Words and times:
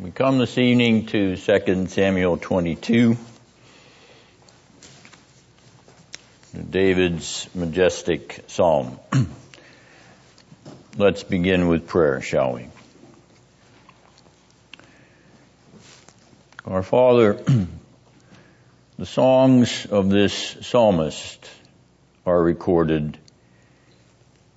We 0.00 0.10
come 0.10 0.38
this 0.38 0.56
evening 0.56 1.04
to 1.08 1.36
2 1.36 1.86
Samuel 1.88 2.38
22, 2.38 3.18
David's 6.70 7.46
majestic 7.54 8.42
psalm. 8.46 8.98
Let's 10.96 11.22
begin 11.22 11.68
with 11.68 11.86
prayer, 11.86 12.22
shall 12.22 12.54
we? 12.54 12.68
Our 16.64 16.82
Father, 16.82 17.34
the 18.98 19.04
songs 19.04 19.84
of 19.84 20.08
this 20.08 20.56
psalmist 20.62 21.50
are 22.24 22.42
recorded 22.42 23.18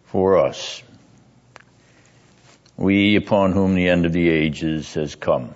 for 0.06 0.38
us 0.38 0.82
we 2.78 3.16
upon 3.16 3.52
whom 3.52 3.76
the 3.76 3.90
end 3.90 4.06
of 4.06 4.14
the 4.14 4.30
ages 4.30 4.94
has 4.96 5.16
come. 5.16 5.54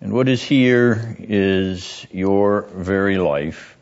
And 0.00 0.12
what 0.12 0.28
is 0.28 0.42
here 0.42 1.16
is 1.20 2.06
your 2.10 2.62
very 2.62 3.18
life, 3.18 3.76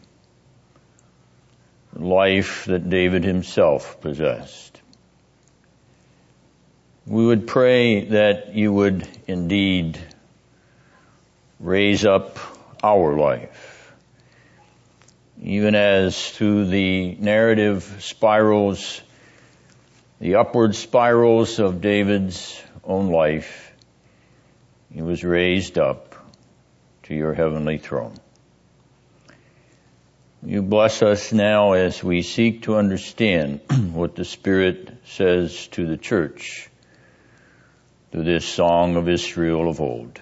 life 1.95 2.66
that 2.66 2.91
David 2.91 3.25
himself 3.25 4.01
possessed. 4.01 4.80
We 7.07 7.24
would 7.24 7.47
pray 7.47 8.05
that 8.05 8.55
you 8.55 8.73
would 8.73 9.09
indeed 9.27 9.99
raise 11.59 12.05
up 12.05 12.38
our 12.83 13.16
life, 13.16 13.93
even 15.43 15.74
as 15.74 16.30
through 16.30 16.66
the 16.66 17.16
narrative 17.16 17.97
spirals 18.01 19.01
the 20.20 20.34
upward 20.34 20.74
spirals 20.74 21.59
of 21.59 21.80
David's 21.80 22.62
own 22.84 23.09
life, 23.09 23.73
he 24.93 25.01
was 25.01 25.24
raised 25.24 25.79
up 25.79 26.15
to 27.04 27.15
your 27.15 27.32
heavenly 27.32 27.79
throne. 27.79 28.15
You 30.43 30.62
bless 30.62 31.02
us 31.02 31.32
now 31.32 31.73
as 31.73 32.04
we 32.04 32.23
seek 32.23 32.62
to 32.62 32.77
understand 32.77 33.60
what 33.93 34.15
the 34.15 34.24
Spirit 34.24 34.93
says 35.07 35.66
to 35.68 35.87
the 35.87 35.96
church 35.96 36.68
through 38.12 38.24
this 38.24 38.45
song 38.45 38.96
of 38.96 39.09
Israel 39.09 39.71
of 39.71 39.80
old. 39.80 40.21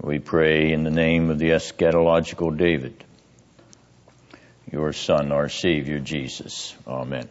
We 0.00 0.18
pray 0.18 0.72
in 0.72 0.84
the 0.84 0.90
name 0.90 1.30
of 1.30 1.38
the 1.38 1.50
eschatological 1.50 2.56
David, 2.56 3.04
your 4.70 4.92
Son, 4.92 5.32
our 5.32 5.48
Savior 5.48 5.98
Jesus. 5.98 6.76
Amen. 6.86 7.28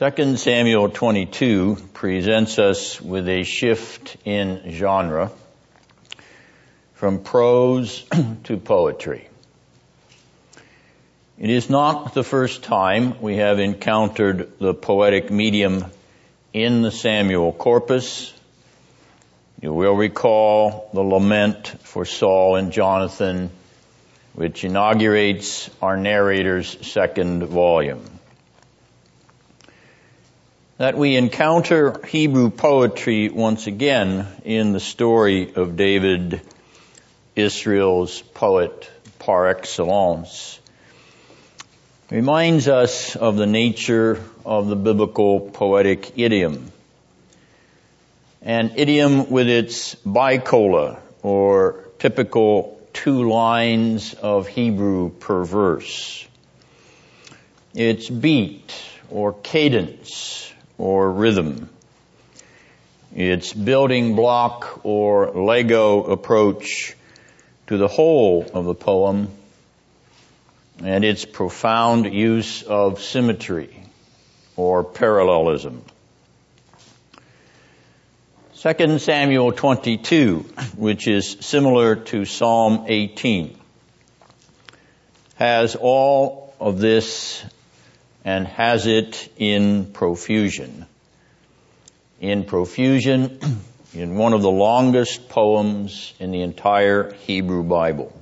2 0.00 0.38
Samuel 0.38 0.88
22 0.88 1.76
presents 1.92 2.58
us 2.58 2.98
with 3.02 3.28
a 3.28 3.42
shift 3.42 4.16
in 4.24 4.70
genre 4.70 5.30
from 6.94 7.22
prose 7.22 8.02
to 8.44 8.56
poetry. 8.56 9.28
It 11.38 11.50
is 11.50 11.68
not 11.68 12.14
the 12.14 12.24
first 12.24 12.62
time 12.62 13.20
we 13.20 13.36
have 13.36 13.58
encountered 13.58 14.50
the 14.58 14.72
poetic 14.72 15.30
medium 15.30 15.84
in 16.54 16.80
the 16.80 16.90
Samuel 16.90 17.52
corpus. 17.52 18.32
You 19.60 19.74
will 19.74 19.96
recall 19.96 20.88
the 20.94 21.02
lament 21.02 21.74
for 21.82 22.06
Saul 22.06 22.56
and 22.56 22.72
Jonathan, 22.72 23.50
which 24.32 24.64
inaugurates 24.64 25.68
our 25.82 25.98
narrator's 25.98 26.88
second 26.88 27.42
volume 27.42 28.19
that 30.80 30.96
we 30.96 31.14
encounter 31.16 32.00
Hebrew 32.06 32.48
poetry 32.48 33.28
once 33.28 33.66
again 33.66 34.26
in 34.46 34.72
the 34.72 34.80
story 34.80 35.52
of 35.54 35.76
David, 35.76 36.40
Israel's 37.36 38.22
poet 38.22 38.90
par 39.18 39.48
excellence, 39.48 40.58
reminds 42.10 42.66
us 42.66 43.14
of 43.14 43.36
the 43.36 43.46
nature 43.46 44.24
of 44.46 44.68
the 44.68 44.74
biblical 44.74 45.40
poetic 45.50 46.18
idiom. 46.18 46.72
An 48.40 48.72
idiom 48.76 49.30
with 49.30 49.50
its 49.50 49.96
bicola 49.96 50.98
or 51.22 51.84
typical 51.98 52.80
two 52.94 53.28
lines 53.28 54.14
of 54.14 54.48
Hebrew 54.48 55.10
per 55.10 55.44
verse. 55.44 56.26
Its 57.74 58.08
beat 58.08 58.74
or 59.10 59.34
cadence 59.34 60.50
or 60.80 61.12
rhythm. 61.12 61.68
Its 63.14 63.52
building 63.52 64.16
block 64.16 64.80
or 64.82 65.30
Lego 65.32 66.04
approach 66.04 66.96
to 67.66 67.76
the 67.76 67.86
whole 67.86 68.46
of 68.54 68.64
the 68.64 68.74
poem 68.74 69.28
and 70.82 71.04
its 71.04 71.26
profound 71.26 72.10
use 72.12 72.62
of 72.62 73.02
symmetry 73.02 73.68
or 74.56 74.82
parallelism. 74.82 75.82
2 78.62 78.98
Samuel 78.98 79.52
22, 79.52 80.38
which 80.76 81.06
is 81.06 81.36
similar 81.40 81.96
to 81.96 82.24
Psalm 82.24 82.86
18, 82.88 83.58
has 85.34 85.76
all 85.76 86.54
of 86.58 86.78
this 86.78 87.44
and 88.24 88.46
has 88.46 88.86
it 88.86 89.28
in 89.36 89.86
profusion. 89.86 90.86
In 92.20 92.44
profusion, 92.44 93.40
in 93.94 94.16
one 94.16 94.32
of 94.32 94.42
the 94.42 94.50
longest 94.50 95.28
poems 95.28 96.12
in 96.18 96.30
the 96.30 96.42
entire 96.42 97.12
Hebrew 97.12 97.62
Bible. 97.62 98.16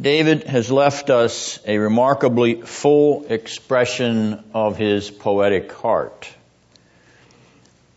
David 0.00 0.44
has 0.44 0.70
left 0.70 1.10
us 1.10 1.58
a 1.66 1.78
remarkably 1.78 2.62
full 2.62 3.26
expression 3.28 4.42
of 4.54 4.76
his 4.76 5.10
poetic 5.10 5.70
heart. 5.72 6.32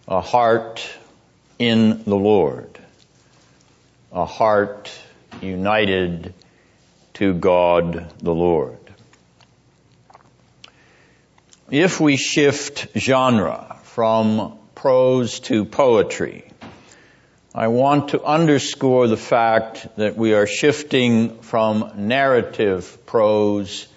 A 0.07 0.21
heart 0.21 0.87
in 1.57 2.03
the 2.03 2.15
Lord. 2.15 2.77
A 4.11 4.25
heart 4.25 4.91
united 5.41 6.33
to 7.15 7.33
God 7.33 8.11
the 8.19 8.33
Lord. 8.33 8.84
If 11.71 11.99
we 11.99 12.15
shift 12.15 12.95
genre 12.95 13.77
from 13.81 14.59
prose 14.75 15.39
to 15.41 15.65
poetry, 15.65 16.51
I 17.55 17.69
want 17.69 18.09
to 18.09 18.23
underscore 18.23 19.07
the 19.07 19.17
fact 19.17 19.87
that 19.97 20.15
we 20.15 20.35
are 20.35 20.45
shifting 20.45 21.39
from 21.39 22.07
narrative 22.07 23.07
prose 23.07 23.87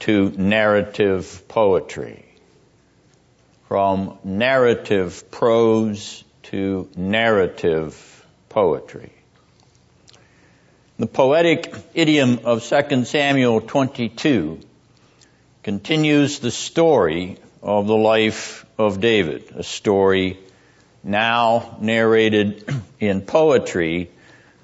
to 0.00 0.30
narrative 0.36 1.44
poetry. 1.46 2.24
From 3.68 4.18
narrative 4.24 5.30
prose 5.30 6.24
to 6.44 6.90
narrative 6.96 8.26
poetry. 8.48 9.12
The 10.98 11.06
poetic 11.06 11.72
idiom 11.94 12.40
of 12.42 12.64
2 12.64 13.04
Samuel 13.04 13.60
22 13.60 14.58
continues 15.62 16.40
the 16.40 16.50
story 16.50 17.38
of 17.62 17.86
the 17.86 17.96
life 17.96 18.66
of 18.78 19.00
David, 19.00 19.52
a 19.54 19.62
story 19.62 20.38
now 21.04 21.76
narrated 21.80 22.68
in 23.00 23.20
poetry 23.20 24.10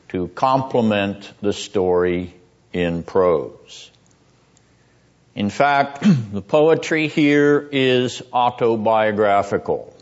to 0.09 0.29
complement 0.29 1.31
the 1.41 1.53
story 1.53 2.35
in 2.73 3.05
prose. 3.05 3.91
In 5.37 5.51
fact, 5.51 6.03
the 6.33 6.43
poetry 6.43 7.07
here 7.07 7.69
is 7.71 8.21
autobiographical, 8.33 9.97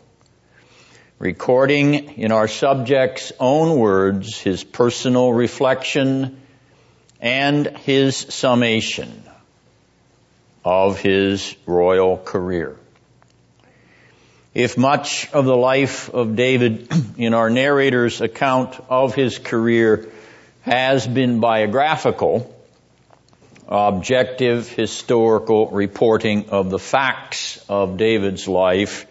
recording 1.19 1.93
in 1.93 2.31
our 2.31 2.47
subject's 2.47 3.31
own 3.39 3.77
words 3.77 4.39
his 4.39 4.63
personal 4.63 5.31
reflection 5.31 6.41
and 7.21 7.67
his 7.67 8.15
summation 8.15 9.26
of 10.67 10.99
his 10.99 11.55
royal 11.65 12.17
career. 12.17 12.75
If 14.53 14.77
much 14.77 15.31
of 15.31 15.45
the 15.45 15.55
life 15.55 16.13
of 16.13 16.35
David 16.35 16.89
in 17.17 17.33
our 17.33 17.49
narrator's 17.49 18.19
account 18.19 18.77
of 18.89 19.15
his 19.15 19.39
career 19.39 20.09
has 20.63 21.07
been 21.07 21.39
biographical, 21.39 22.53
objective 23.65 24.67
historical 24.67 25.67
reporting 25.67 26.49
of 26.49 26.69
the 26.69 26.79
facts 26.79 27.63
of 27.69 27.95
David's 27.95 28.45
life, 28.45 29.05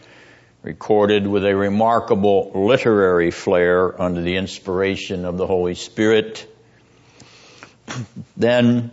recorded 0.63 1.27
with 1.27 1.47
a 1.47 1.57
remarkable 1.57 2.51
literary 2.55 3.31
flair 3.31 3.99
under 3.99 4.21
the 4.21 4.37
inspiration 4.37 5.25
of 5.25 5.39
the 5.39 5.47
Holy 5.47 5.75
Spirit, 5.75 6.47
then 8.37 8.91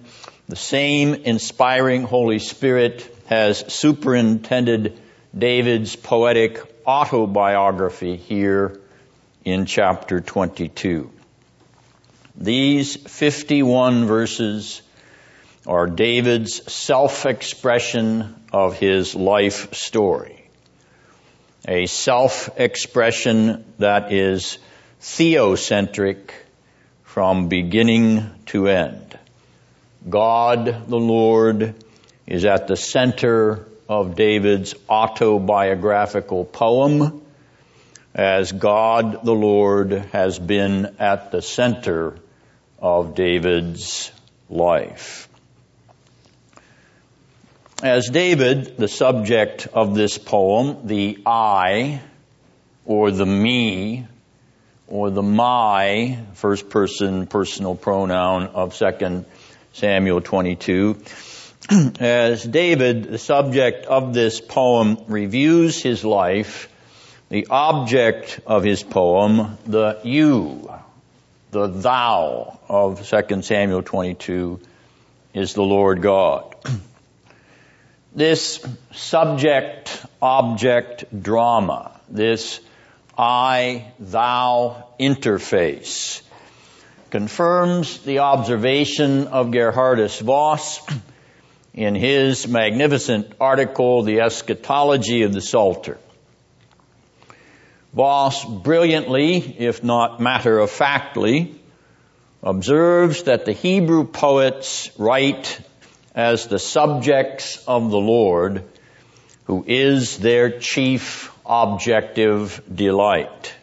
The 0.50 0.56
same 0.58 1.14
inspiring 1.14 2.04
Holy 2.04 2.40
Spirit 2.40 3.10
has 3.28 3.74
superintended 3.74 5.00
David's 5.38 5.96
poetic 5.96 6.60
autobiography 6.86 8.18
here 8.18 8.80
in 9.46 9.66
chapter 9.66 10.20
22. 10.20 11.10
These 12.36 12.98
51 12.98 14.06
verses 14.06 14.82
are 15.66 15.88
David's 15.88 16.72
self-expression 16.72 18.36
of 18.52 18.78
his 18.78 19.16
life 19.16 19.74
story. 19.74 20.50
A 21.66 21.86
self-expression 21.86 23.64
that 23.80 24.12
is 24.12 24.58
theocentric 25.00 26.32
from 27.04 27.48
beginning 27.48 28.30
to 28.48 28.68
end. 28.68 29.03
God 30.10 30.88
the 30.88 31.00
Lord 31.00 31.76
is 32.28 32.46
at 32.46 32.68
the 32.68 32.76
center 32.76 33.66
of 33.88 34.16
David's 34.16 34.76
autobiographical 34.90 36.46
poem 36.46 37.22
as 38.14 38.52
God 38.52 39.24
the 39.24 39.34
Lord 39.34 39.92
has 40.12 40.38
been 40.38 40.98
at 41.00 41.32
the 41.32 41.42
center 41.42 42.16
of 42.80 43.16
David's 43.16 44.12
life. 44.50 45.28
As 47.82 48.10
David, 48.10 48.78
the 48.78 48.88
subject 48.88 49.68
of 49.74 49.96
this 49.96 50.18
poem, 50.18 50.88
the 50.88 51.22
I, 51.26 52.02
or 52.86 53.12
the 53.12 53.26
me, 53.26 54.08
or 54.88 55.10
the 55.10 55.24
my, 55.24 56.20
first 56.34 56.70
person 56.70 57.28
personal 57.28 57.76
pronoun 57.76 58.48
of 58.48 58.78
2 58.78 59.26
Samuel 59.74 60.22
22, 60.22 61.02
as 62.00 62.44
David, 62.44 63.06
the 63.06 63.18
subject 63.18 63.88
of 63.88 64.14
this 64.14 64.40
poem, 64.40 64.98
reviews 65.08 65.82
his 65.82 66.06
life, 66.06 66.70
the 67.30 67.48
object 67.50 68.40
of 68.46 68.64
his 68.64 68.84
poem, 68.84 69.58
the 69.66 70.00
you, 70.04 70.72
the 71.50 71.68
thou 71.68 72.60
of 72.70 73.08
2 73.08 73.42
Samuel 73.42 73.82
22, 73.82 74.60
is 75.34 75.54
the 75.56 75.64
Lord 75.64 76.02
God. 76.02 76.56
This 78.16 78.64
subject 78.92 80.06
object 80.22 81.06
drama, 81.24 82.00
this 82.10 82.60
I 83.18 83.92
thou 84.00 84.88
interface, 85.00 86.22
confirms 87.14 88.00
the 88.00 88.18
observation 88.18 89.28
of 89.28 89.52
Geerhardus 89.52 90.20
Vos 90.20 90.82
in 91.72 91.94
his 91.94 92.48
magnificent 92.48 93.32
article, 93.40 94.02
The 94.02 94.22
Eschatology 94.22 95.22
of 95.22 95.32
the 95.32 95.40
Psalter. 95.40 96.00
Voss 97.94 98.44
brilliantly, 98.44 99.38
if 99.60 99.84
not 99.84 100.20
matter 100.20 100.58
of 100.58 100.72
factly, 100.72 101.54
observes 102.42 103.22
that 103.26 103.46
the 103.46 103.54
Hebrew 103.54 104.06
poets 104.06 104.90
write 104.98 105.60
as 106.16 106.48
the 106.48 106.58
subjects 106.58 107.64
of 107.68 107.92
the 107.92 108.00
Lord, 108.00 108.64
who 109.44 109.64
is 109.68 110.18
their 110.18 110.58
chief 110.58 111.32
objective 111.46 112.64
delight. 112.74 113.54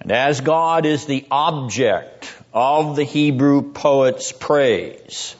And 0.00 0.12
as 0.12 0.40
God 0.40 0.86
is 0.86 1.06
the 1.06 1.26
object 1.30 2.32
of 2.52 2.96
the 2.96 3.04
Hebrew 3.04 3.72
poet's 3.72 4.32
praise, 4.32 5.34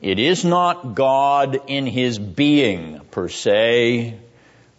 it 0.00 0.18
is 0.18 0.44
not 0.44 0.94
God 0.94 1.60
in 1.68 1.86
his 1.86 2.18
being 2.18 3.00
per 3.12 3.28
se. 3.28 4.18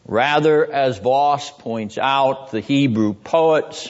Rather, 0.06 0.70
as 0.70 1.00
Vos 1.00 1.50
points 1.50 1.98
out, 1.98 2.52
the 2.52 2.60
Hebrew 2.60 3.14
poets 3.14 3.90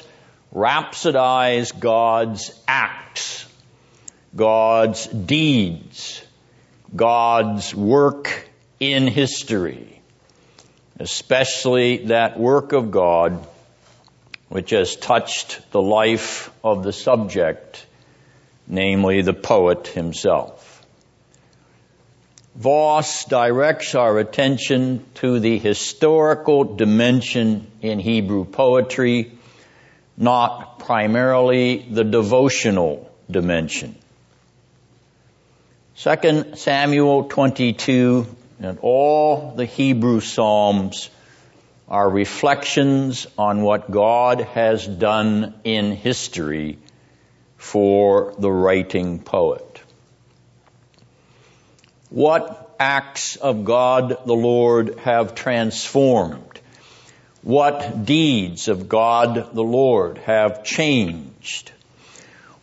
rhapsodize 0.53 1.77
God's 1.79 2.53
acts, 2.67 3.47
God's 4.35 5.07
deeds, 5.07 6.23
God's 6.95 7.73
work 7.73 8.47
in 8.79 9.07
history, 9.07 10.01
especially 10.99 12.05
that 12.05 12.39
work 12.39 12.73
of 12.73 12.91
God 12.91 13.47
which 14.53 14.69
has 14.69 14.95
touched 14.95 15.59
the 15.71 15.81
life 15.81 16.51
of 16.63 16.83
the 16.83 16.93
subject, 16.93 17.87
namely 18.67 19.23
the 19.23 19.33
poet 19.33 19.87
himself. 19.87 20.85
Vos 22.53 23.25
directs 23.25 23.95
our 23.95 24.19
attention 24.19 25.03
to 25.15 25.39
the 25.39 25.57
historical 25.57 26.75
dimension 26.75 27.65
in 27.81 27.97
Hebrew 27.97 28.45
poetry, 28.45 29.31
not 30.17 30.77
primarily 30.77 31.87
the 31.89 32.03
devotional 32.03 33.11
dimension. 33.31 33.95
2 35.97 36.53
Samuel 36.57 37.23
22 37.23 38.27
and 38.59 38.77
all 38.83 39.55
the 39.55 39.65
Hebrew 39.65 40.19
Psalms 40.19 41.09
are 41.93 42.09
reflections 42.09 43.27
on 43.37 43.61
what 43.61 43.91
God 43.91 44.41
has 44.41 44.87
done 44.87 45.53
in 45.63 45.91
history 45.91 46.79
for 47.55 48.33
the 48.39 48.51
writing 48.51 49.19
poet. 49.19 49.79
What 52.09 52.75
acts 52.79 53.35
of 53.35 53.63
God 53.63 54.25
the 54.25 54.33
Lord 54.33 54.97
have 55.01 55.35
transformed? 55.35 56.59
What 57.43 58.05
deeds 58.05 58.69
of 58.69 58.89
God 58.89 59.53
the 59.53 59.63
Lord 59.63 60.17
have 60.17 60.63
changed? 60.63 61.71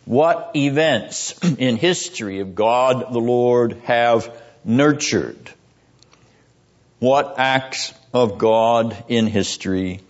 What 0.03 0.51
events 0.57 1.39
in 1.57 1.77
history 1.77 2.41
of 2.41 2.53
God 2.53 3.13
the 3.13 3.21
Lord 3.21 3.77
have 3.85 4.29
nurtured? 4.65 5.51
What 7.01 7.39
acts 7.39 7.95
of 8.13 8.37
God 8.37 8.95
in 9.07 9.25
history 9.25 10.01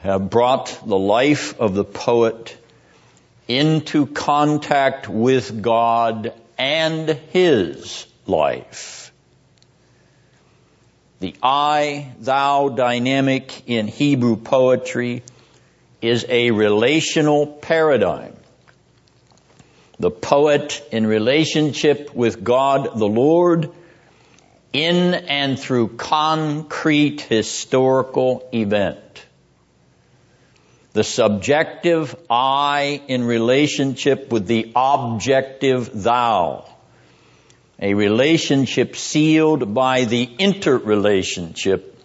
have 0.00 0.30
brought 0.30 0.80
the 0.86 0.96
life 0.96 1.60
of 1.60 1.74
the 1.74 1.84
poet 1.84 2.56
into 3.46 4.06
contact 4.06 5.06
with 5.06 5.60
God 5.60 6.32
and 6.56 7.10
his 7.10 8.06
life. 8.26 9.12
The 11.20 11.34
I, 11.42 12.10
thou 12.20 12.70
dynamic 12.70 13.68
in 13.68 13.86
Hebrew 13.86 14.36
poetry 14.36 15.22
is 16.00 16.24
a 16.26 16.52
relational 16.52 17.46
paradigm. 17.46 18.34
The 19.98 20.10
poet 20.10 20.82
in 20.90 21.06
relationship 21.06 22.14
with 22.14 22.42
God 22.42 22.98
the 22.98 23.06
Lord 23.06 23.74
in 24.72 25.14
and 25.14 25.58
through 25.58 25.96
concrete 25.96 27.20
historical 27.20 28.48
event. 28.52 28.98
The 30.92 31.04
subjective 31.04 32.16
I 32.28 33.02
in 33.08 33.24
relationship 33.24 34.32
with 34.32 34.46
the 34.46 34.72
objective 34.74 35.90
thou 36.02 36.64
a 37.80 37.94
relationship 37.94 38.96
sealed 38.96 39.72
by 39.72 40.04
the 40.04 40.24
interrelationship, 40.38 41.96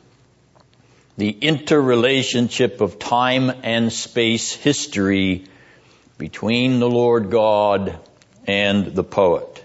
the 1.17 1.31
interrelationship 1.31 2.79
of 2.81 2.99
time 2.99 3.51
and 3.63 3.91
space 3.91 4.53
history 4.53 5.45
between 6.17 6.79
the 6.79 6.89
Lord 6.89 7.31
God 7.31 7.97
and 8.45 8.85
the 8.85 9.03
poet. 9.03 9.63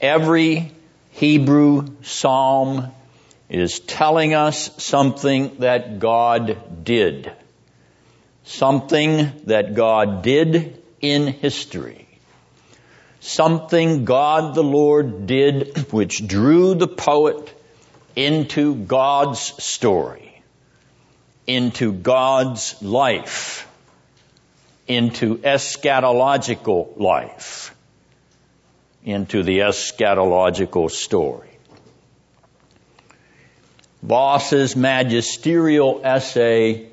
Every 0.00 0.72
Hebrew 1.14 1.86
psalm 2.02 2.92
is 3.48 3.80
telling 3.80 4.34
us 4.34 4.70
something 4.82 5.56
that 5.58 5.98
God 5.98 6.84
did. 6.84 7.32
Something 8.44 9.32
that 9.46 9.74
God 9.74 10.22
did 10.22 10.82
in 11.00 11.26
history 11.26 12.04
something 13.24 14.04
God 14.04 14.54
the 14.54 14.62
Lord 14.62 15.26
did 15.26 15.92
which 15.92 16.26
drew 16.26 16.74
the 16.74 16.86
poet 16.88 17.52
into 18.14 18.74
God's 18.74 19.40
story, 19.40 20.42
into 21.46 21.92
God's 21.92 22.80
life, 22.82 23.66
into 24.86 25.38
eschatological 25.38 26.98
life, 27.00 27.73
into 29.04 29.42
the 29.42 29.58
eschatological 29.58 30.90
story. 30.90 31.50
Vos's 34.02 34.76
magisterial 34.76 36.00
essay 36.04 36.88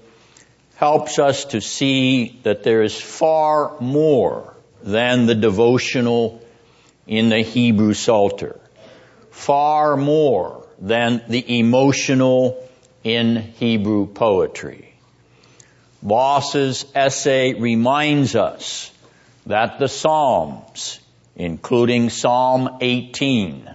helps 0.75 1.19
us 1.19 1.45
to 1.45 1.61
see 1.61 2.39
that 2.43 2.63
there 2.63 2.83
is 2.83 2.99
far 2.99 3.75
more 3.81 4.55
than 4.81 5.25
the 5.25 5.35
devotional 5.35 6.41
in 7.05 7.29
the 7.29 7.41
Hebrew 7.41 7.93
Psalter, 7.93 8.59
far 9.29 9.97
more 9.97 10.65
than 10.79 11.21
the 11.27 11.59
emotional 11.59 12.67
in 13.03 13.35
Hebrew 13.35 14.07
poetry. 14.07 14.93
Vos's 16.01 16.85
essay 16.95 17.53
reminds 17.53 18.35
us 18.35 18.89
that 19.45 19.79
the 19.79 19.89
Psalms, 19.89 21.00
including 21.41 22.11
Psalm 22.11 22.77
18 22.81 23.67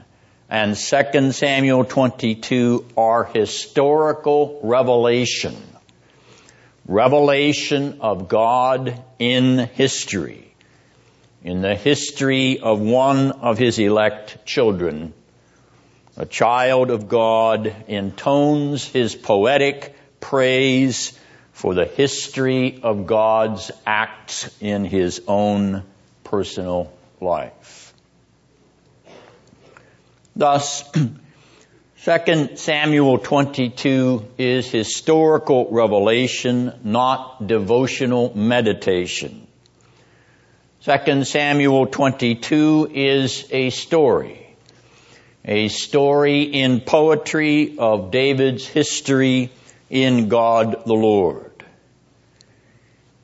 and 0.49 0.76
2 0.76 1.32
Samuel 1.32 1.85
22, 1.85 2.87
are 2.96 3.25
historical 3.25 4.61
revelation. 4.62 5.56
Revelation 6.87 7.99
of 8.02 8.28
God 8.28 9.02
in 9.18 9.58
history. 9.58 10.54
In 11.42 11.61
the 11.61 11.75
history 11.75 12.61
of 12.61 12.80
one 12.80 13.32
of 13.32 13.58
his 13.58 13.80
elect 13.80 14.46
children, 14.46 15.12
a 16.16 16.25
child 16.25 16.92
of 16.92 17.08
God 17.08 17.75
intones 17.88 18.85
his 18.85 19.16
poetic 19.16 19.96
praise 20.20 21.18
for 21.50 21.75
the 21.75 21.87
history 21.87 22.78
of 22.85 23.08
God's 23.08 23.73
acts 23.85 24.49
in 24.61 24.85
his 24.85 25.20
own 25.26 25.82
personal 26.23 26.92
life. 27.20 27.94
Thus, 30.35 30.85
2 32.04 32.56
Samuel 32.56 33.18
22 33.18 34.28
is 34.38 34.70
historical 34.70 35.68
revelation, 35.70 36.73
not 36.85 37.46
devotional 37.46 38.37
meditation. 38.37 39.46
2 40.82 41.25
Samuel 41.25 41.87
22 41.87 42.90
is 42.94 43.49
a 43.50 43.70
story. 43.70 44.46
A 45.44 45.68
story 45.68 46.42
in 46.42 46.80
poetry 46.80 47.76
of 47.78 48.12
David's 48.12 48.66
history 48.66 49.50
in 49.90 50.28
God 50.28 50.85
the 50.87 50.94
Lord. 50.94 51.45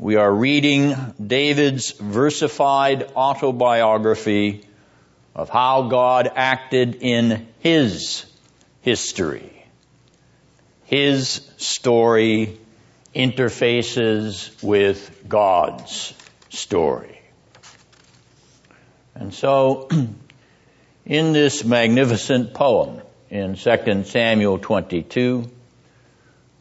We 0.02 0.16
are 0.16 0.34
reading 0.34 0.96
David's 1.24 1.92
versified 1.92 3.12
autobiography 3.14 4.66
of 5.32 5.48
how 5.48 5.82
God 5.82 6.28
acted 6.34 6.96
in 7.02 7.46
his 7.60 8.26
history. 8.80 9.64
His 10.86 11.48
story 11.56 12.58
interfaces 13.14 14.60
with 14.60 15.24
God's 15.28 16.12
story. 16.48 17.20
And 19.14 19.32
so, 19.32 19.88
in 21.06 21.32
this 21.32 21.64
magnificent 21.64 22.54
poem 22.54 23.02
in 23.30 23.54
2 23.54 24.02
Samuel 24.02 24.58
22, 24.58 25.48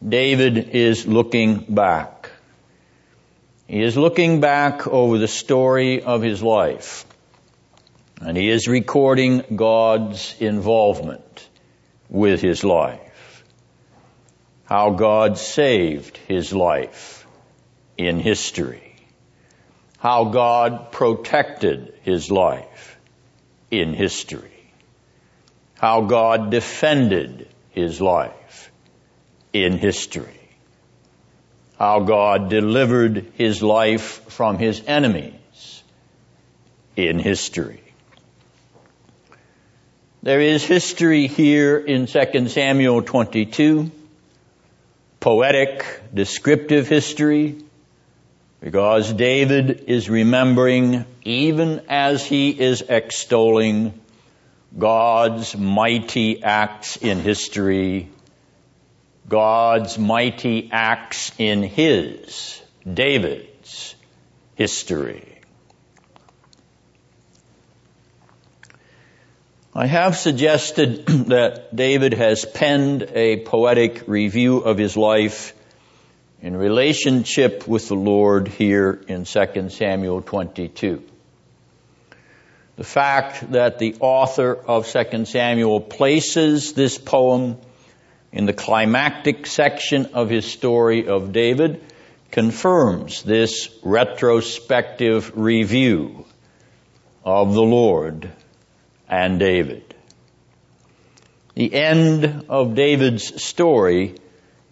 David 0.08 0.58
is 0.68 1.08
looking 1.08 1.64
back. 1.68 2.21
He 3.72 3.82
is 3.82 3.96
looking 3.96 4.42
back 4.42 4.86
over 4.86 5.16
the 5.16 5.26
story 5.26 6.02
of 6.02 6.20
his 6.20 6.42
life. 6.42 7.06
And 8.20 8.36
he 8.36 8.50
is 8.50 8.68
recording 8.68 9.44
God's 9.56 10.36
involvement 10.38 11.48
with 12.10 12.42
his 12.42 12.64
life. 12.64 13.44
How 14.64 14.90
God 14.90 15.38
saved 15.38 16.18
his 16.28 16.52
life 16.52 17.26
in 17.96 18.20
history. 18.20 18.94
How 19.96 20.24
God 20.26 20.92
protected 20.92 21.94
his 22.02 22.30
life 22.30 22.98
in 23.70 23.94
history. 23.94 24.70
How 25.78 26.02
God 26.02 26.50
defended 26.50 27.48
his 27.70 28.02
life 28.02 28.70
in 29.54 29.78
history. 29.78 30.41
How 31.82 31.98
God 31.98 32.48
delivered 32.48 33.32
his 33.34 33.60
life 33.60 34.22
from 34.28 34.56
his 34.56 34.80
enemies 34.86 35.82
in 36.94 37.18
history. 37.18 37.82
There 40.22 40.40
is 40.40 40.62
history 40.62 41.26
here 41.26 41.76
in 41.76 42.06
2 42.06 42.46
Samuel 42.50 43.02
22, 43.02 43.90
poetic, 45.18 45.84
descriptive 46.14 46.86
history, 46.86 47.56
because 48.60 49.12
David 49.12 49.86
is 49.88 50.08
remembering, 50.08 51.04
even 51.24 51.82
as 51.88 52.24
he 52.24 52.50
is 52.50 52.84
extolling 52.88 53.92
God's 54.78 55.56
mighty 55.56 56.44
acts 56.44 56.94
in 56.96 57.18
history 57.18 58.08
God's 59.28 59.98
mighty 59.98 60.68
acts 60.72 61.32
in 61.38 61.62
his, 61.62 62.60
David's, 62.92 63.94
history. 64.56 65.40
I 69.74 69.86
have 69.86 70.16
suggested 70.16 71.06
that 71.06 71.74
David 71.74 72.12
has 72.12 72.44
penned 72.44 73.04
a 73.14 73.38
poetic 73.38 74.04
review 74.06 74.58
of 74.58 74.76
his 74.76 74.98
life 74.98 75.54
in 76.42 76.56
relationship 76.56 77.66
with 77.66 77.88
the 77.88 77.94
Lord 77.94 78.48
here 78.48 79.00
in 79.08 79.24
2 79.24 79.70
Samuel 79.70 80.20
22. 80.20 81.02
The 82.76 82.84
fact 82.84 83.52
that 83.52 83.78
the 83.78 83.96
author 84.00 84.54
of 84.54 84.86
2 84.86 85.24
Samuel 85.24 85.80
places 85.80 86.74
this 86.74 86.98
poem 86.98 87.58
in 88.32 88.46
the 88.46 88.52
climactic 88.52 89.46
section 89.46 90.06
of 90.14 90.30
his 90.30 90.50
story 90.50 91.06
of 91.06 91.32
David 91.32 91.84
confirms 92.30 93.22
this 93.22 93.68
retrospective 93.82 95.32
review 95.36 96.24
of 97.24 97.52
the 97.52 97.62
Lord 97.62 98.30
and 99.08 99.38
David. 99.38 99.94
The 101.54 101.74
end 101.74 102.46
of 102.48 102.74
David's 102.74 103.42
story 103.42 104.14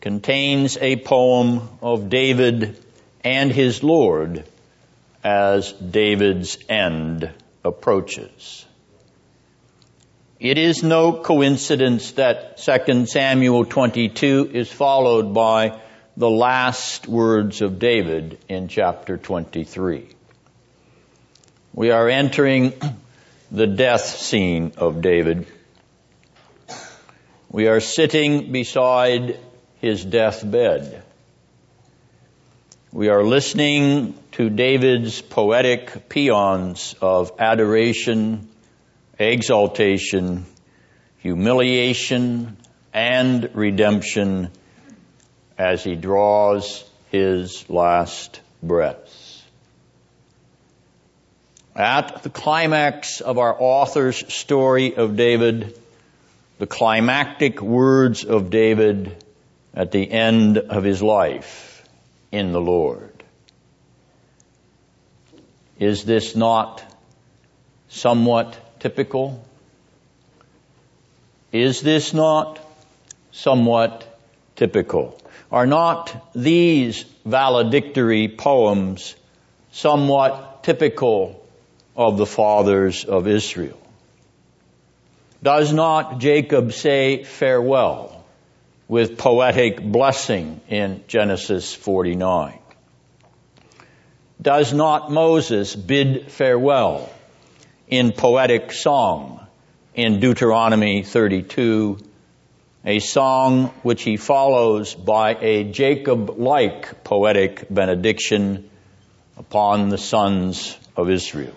contains 0.01 0.79
a 0.79 0.97
poem 0.97 1.69
of 1.83 2.09
David 2.09 2.83
and 3.23 3.53
his 3.53 3.83
Lord 3.83 4.45
as 5.23 5.73
David's 5.73 6.57
end 6.71 7.31
approaches. 7.63 8.65
It 10.41 10.57
is 10.57 10.83
no 10.83 11.13
coincidence 11.13 12.13
that 12.13 12.57
2 12.57 13.05
Samuel 13.05 13.67
22 13.67 14.51
is 14.55 14.73
followed 14.73 15.35
by 15.35 15.79
the 16.17 16.31
last 16.31 17.07
words 17.07 17.61
of 17.61 17.79
David 17.79 18.39
in 18.49 18.69
chapter 18.69 19.19
23. 19.19 20.09
We 21.75 21.91
are 21.91 22.09
entering 22.09 22.73
the 23.51 23.67
death 23.67 24.07
scene 24.19 24.73
of 24.79 25.03
David. 25.03 25.47
We 27.51 27.69
are 27.69 27.81
sitting 27.81 28.51
beside 28.51 29.39
his 29.83 30.03
deathbed. 30.03 31.03
We 32.93 33.11
are 33.11 33.23
listening 33.23 34.15
to 34.33 34.49
David's 34.49 35.21
poetic 35.21 36.09
paeans 36.09 36.95
of 37.03 37.33
adoration 37.39 38.50
exaltation, 39.21 40.47
humiliation, 41.19 42.57
and 42.93 43.51
redemption 43.55 44.51
as 45.59 45.85
he 45.85 45.95
draws 45.95 46.85
his 47.11 47.69
last 47.69 48.41
breaths. 48.63 49.43
At 51.77 52.23
the 52.23 52.31
climax 52.31 53.21
of 53.21 53.39
our 53.39 53.55
author's 53.57 54.33
story 54.33 54.97
of 54.97 55.17
David, 55.17 55.79
the 56.59 56.67
climactic 56.67 57.61
words 57.61 58.25
of 58.25 58.51
David 58.51 59.25
at 59.75 59.93
the 59.93 60.11
end 60.11 60.59
of 60.59 60.83
his 60.83 61.03
life 61.03 61.85
in 62.33 62.53
the 62.53 62.61
Lord. 62.61 63.23
Is 65.79 66.05
this 66.05 66.35
not 66.35 66.83
somewhat 67.89 68.59
typical? 68.81 69.45
Is 71.53 71.81
this 71.81 72.13
not 72.13 72.59
somewhat 73.33 74.07
typical? 74.57 75.21
Are 75.53 75.67
not 75.67 76.31
these 76.35 77.05
valedictory 77.25 78.29
poems 78.29 79.15
somewhat 79.73 80.65
typical 80.65 81.45
of 81.97 82.17
the 82.17 82.27
fathers 82.27 83.05
of 83.05 83.27
Israel? 83.27 83.81
Does 85.43 85.73
not 85.73 86.19
Jacob 86.19 86.73
say 86.73 87.25
farewell 87.25 88.25
with 88.89 89.19
poetic 89.19 89.83
blessing 89.83 90.61
in 90.69 91.03
Genesis 91.09 91.75
49? 91.75 92.59
Does 94.41 94.73
not 94.73 95.11
Moses 95.11 95.75
bid 95.75 96.31
farewell 96.31 97.11
in 97.91 98.13
poetic 98.13 98.71
song 98.71 99.45
in 99.95 100.21
Deuteronomy 100.21 101.03
32, 101.03 101.99
a 102.85 103.01
song 103.01 103.67
which 103.83 104.03
he 104.03 104.17
follows 104.17 104.95
by 104.95 105.35
a 105.35 105.65
Jacob-like 105.65 107.03
poetic 107.03 107.67
benediction 107.69 108.71
upon 109.37 109.89
the 109.89 109.99
sons 109.99 110.79
of 110.97 111.11
Israel. 111.11 111.55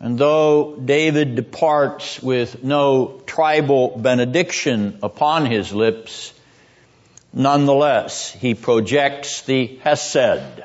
And 0.00 0.18
though 0.18 0.74
David 0.76 1.36
departs 1.36 2.20
with 2.20 2.64
no 2.64 3.22
tribal 3.26 3.96
benediction 3.96 4.98
upon 5.04 5.46
his 5.46 5.72
lips, 5.72 6.34
nonetheless 7.32 8.32
he 8.32 8.54
projects 8.54 9.42
the 9.42 9.78
Hesed, 9.82 10.64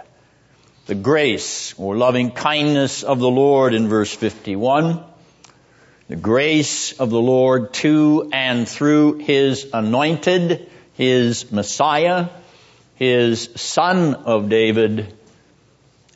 the 0.90 0.96
grace 0.96 1.76
or 1.78 1.96
loving 1.96 2.32
kindness 2.32 3.04
of 3.04 3.20
the 3.20 3.30
Lord 3.30 3.76
in 3.76 3.90
verse 3.90 4.12
51, 4.12 5.00
the 6.08 6.16
grace 6.16 7.00
of 7.00 7.12
the 7.12 7.22
Lord 7.22 7.74
to 7.76 8.28
and 8.34 8.68
through 8.68 9.20
his 9.20 9.70
anointed, 9.72 10.68
his 10.94 11.52
Messiah, 11.52 12.30
his 12.96 13.52
son 13.56 14.16
of 14.16 14.50
David, 14.50 15.14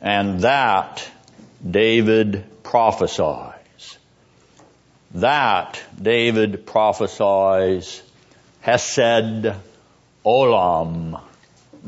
and 0.00 0.40
that 0.40 1.08
David 1.64 2.44
prophesies. 2.64 3.98
That 5.12 5.80
David 6.02 6.66
prophesies 6.66 8.02
Hesed 8.60 9.54
Olam, 10.26 11.20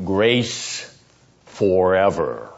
grace 0.05 0.89
forever. 1.47 2.53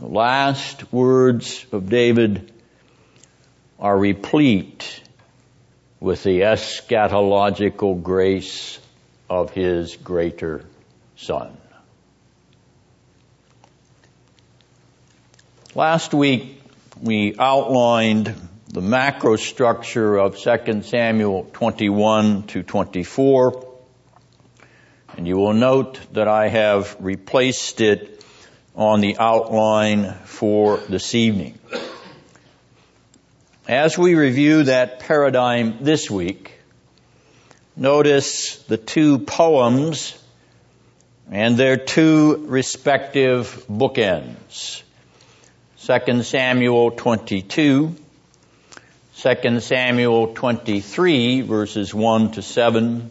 The 0.00 0.06
last 0.06 0.90
words 0.94 1.66
of 1.72 1.90
David 1.90 2.50
are 3.78 3.98
replete 3.98 5.02
with 6.00 6.22
the 6.22 6.40
eschatological 6.40 8.02
grace 8.02 8.80
of 9.28 9.50
his 9.50 9.96
greater 9.96 10.64
son. 11.16 11.54
Last 15.74 16.14
week 16.14 16.62
we 17.02 17.34
outlined 17.38 18.34
the 18.68 18.80
macro 18.80 19.36
structure 19.36 20.16
of 20.16 20.38
2 20.38 20.80
Samuel 20.80 21.50
21 21.52 22.44
to 22.44 22.62
24 22.62 23.66
and 25.18 25.28
you 25.28 25.36
will 25.36 25.52
note 25.52 26.00
that 26.14 26.26
I 26.26 26.48
have 26.48 26.96
replaced 27.00 27.82
it 27.82 28.19
on 28.80 29.02
the 29.02 29.18
outline 29.18 30.14
for 30.24 30.78
this 30.78 31.14
evening. 31.14 31.58
As 33.68 33.98
we 33.98 34.14
review 34.14 34.62
that 34.62 35.00
paradigm 35.00 35.84
this 35.84 36.10
week, 36.10 36.58
notice 37.76 38.56
the 38.62 38.78
two 38.78 39.18
poems 39.18 40.16
and 41.30 41.58
their 41.58 41.76
two 41.76 42.46
respective 42.48 43.66
bookends. 43.68 44.82
2 45.84 46.22
Samuel 46.22 46.90
22, 46.92 47.94
2 49.14 49.60
Samuel 49.60 50.32
23 50.32 51.42
verses 51.42 51.94
1 51.94 52.32
to 52.32 52.40
7, 52.40 53.10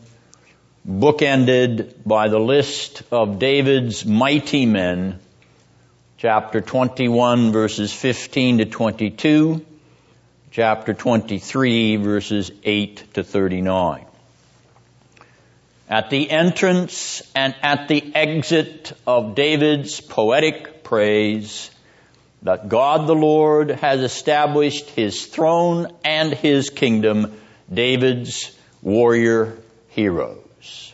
bookended 0.88 1.94
by 2.08 2.28
the 2.28 2.40
list 2.40 3.04
of 3.12 3.38
David's 3.38 4.04
mighty 4.04 4.66
men, 4.66 5.20
chapter 6.20 6.60
21 6.60 7.54
verses 7.54 7.94
15 7.94 8.58
to 8.58 8.66
22, 8.66 9.66
chapter 10.52 10.94
23 10.94 11.96
verses 11.96 12.52
8 12.62 13.14
to 13.14 13.24
39 13.24 14.06
at 15.88 16.10
the 16.10 16.30
entrance 16.30 17.22
and 17.34 17.56
at 17.62 17.88
the 17.88 18.14
exit 18.14 18.92
of 19.08 19.34
David's 19.34 20.02
poetic 20.02 20.84
praise 20.84 21.72
that 22.42 22.68
God 22.68 23.08
the 23.08 23.16
Lord 23.16 23.72
has 23.72 24.02
established 24.02 24.90
his 24.90 25.26
throne 25.26 25.88
and 26.04 26.34
his 26.34 26.70
kingdom, 26.70 27.40
David's 27.74 28.54
warrior 28.82 29.58
heroes. 29.88 30.94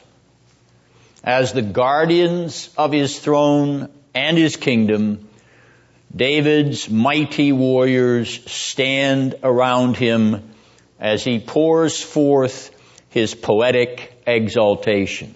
As 1.23 1.51
the 1.51 1.63
guardians 1.63 2.69
of 2.77 2.91
his 2.91 3.17
throne 3.17 3.89
and 4.15 4.37
his 4.37 4.55
kingdom, 4.55 5.27
David's 6.15 6.89
mighty 6.89 7.51
warriors 7.51 8.49
stand 8.49 9.35
around 9.43 9.97
him 9.97 10.49
as 10.99 11.23
he 11.23 11.39
pours 11.39 12.01
forth 12.01 12.71
his 13.09 13.35
poetic 13.35 14.21
exaltation. 14.25 15.35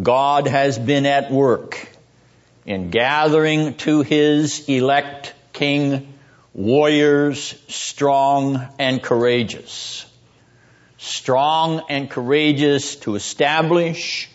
God 0.00 0.46
has 0.46 0.78
been 0.78 1.06
at 1.06 1.30
work 1.30 1.88
in 2.66 2.90
gathering 2.90 3.74
to 3.74 4.02
his 4.02 4.68
elect 4.68 5.34
king 5.52 6.14
warriors 6.54 7.54
strong 7.68 8.68
and 8.78 9.02
courageous. 9.02 10.06
Strong 10.98 11.82
and 11.88 12.08
courageous 12.08 12.96
to 12.96 13.16
establish, 13.16 14.30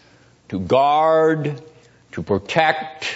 to 0.49 0.59
guard, 0.59 1.61
to 2.17 2.23
protect, 2.23 3.15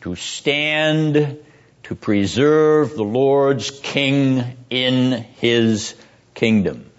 to 0.00 0.16
stand, 0.16 1.36
to 1.82 1.94
preserve 1.94 2.96
the 2.96 3.04
Lord's 3.04 3.70
king 3.70 4.56
in 4.70 5.26
his 5.36 5.94
kingdom. 6.32 6.90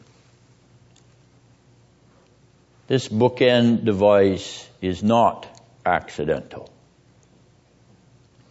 This 2.85 3.09
bookend 3.09 3.83
device 3.83 4.69
is 4.79 5.01
not 5.01 5.47
accidental. 5.83 6.69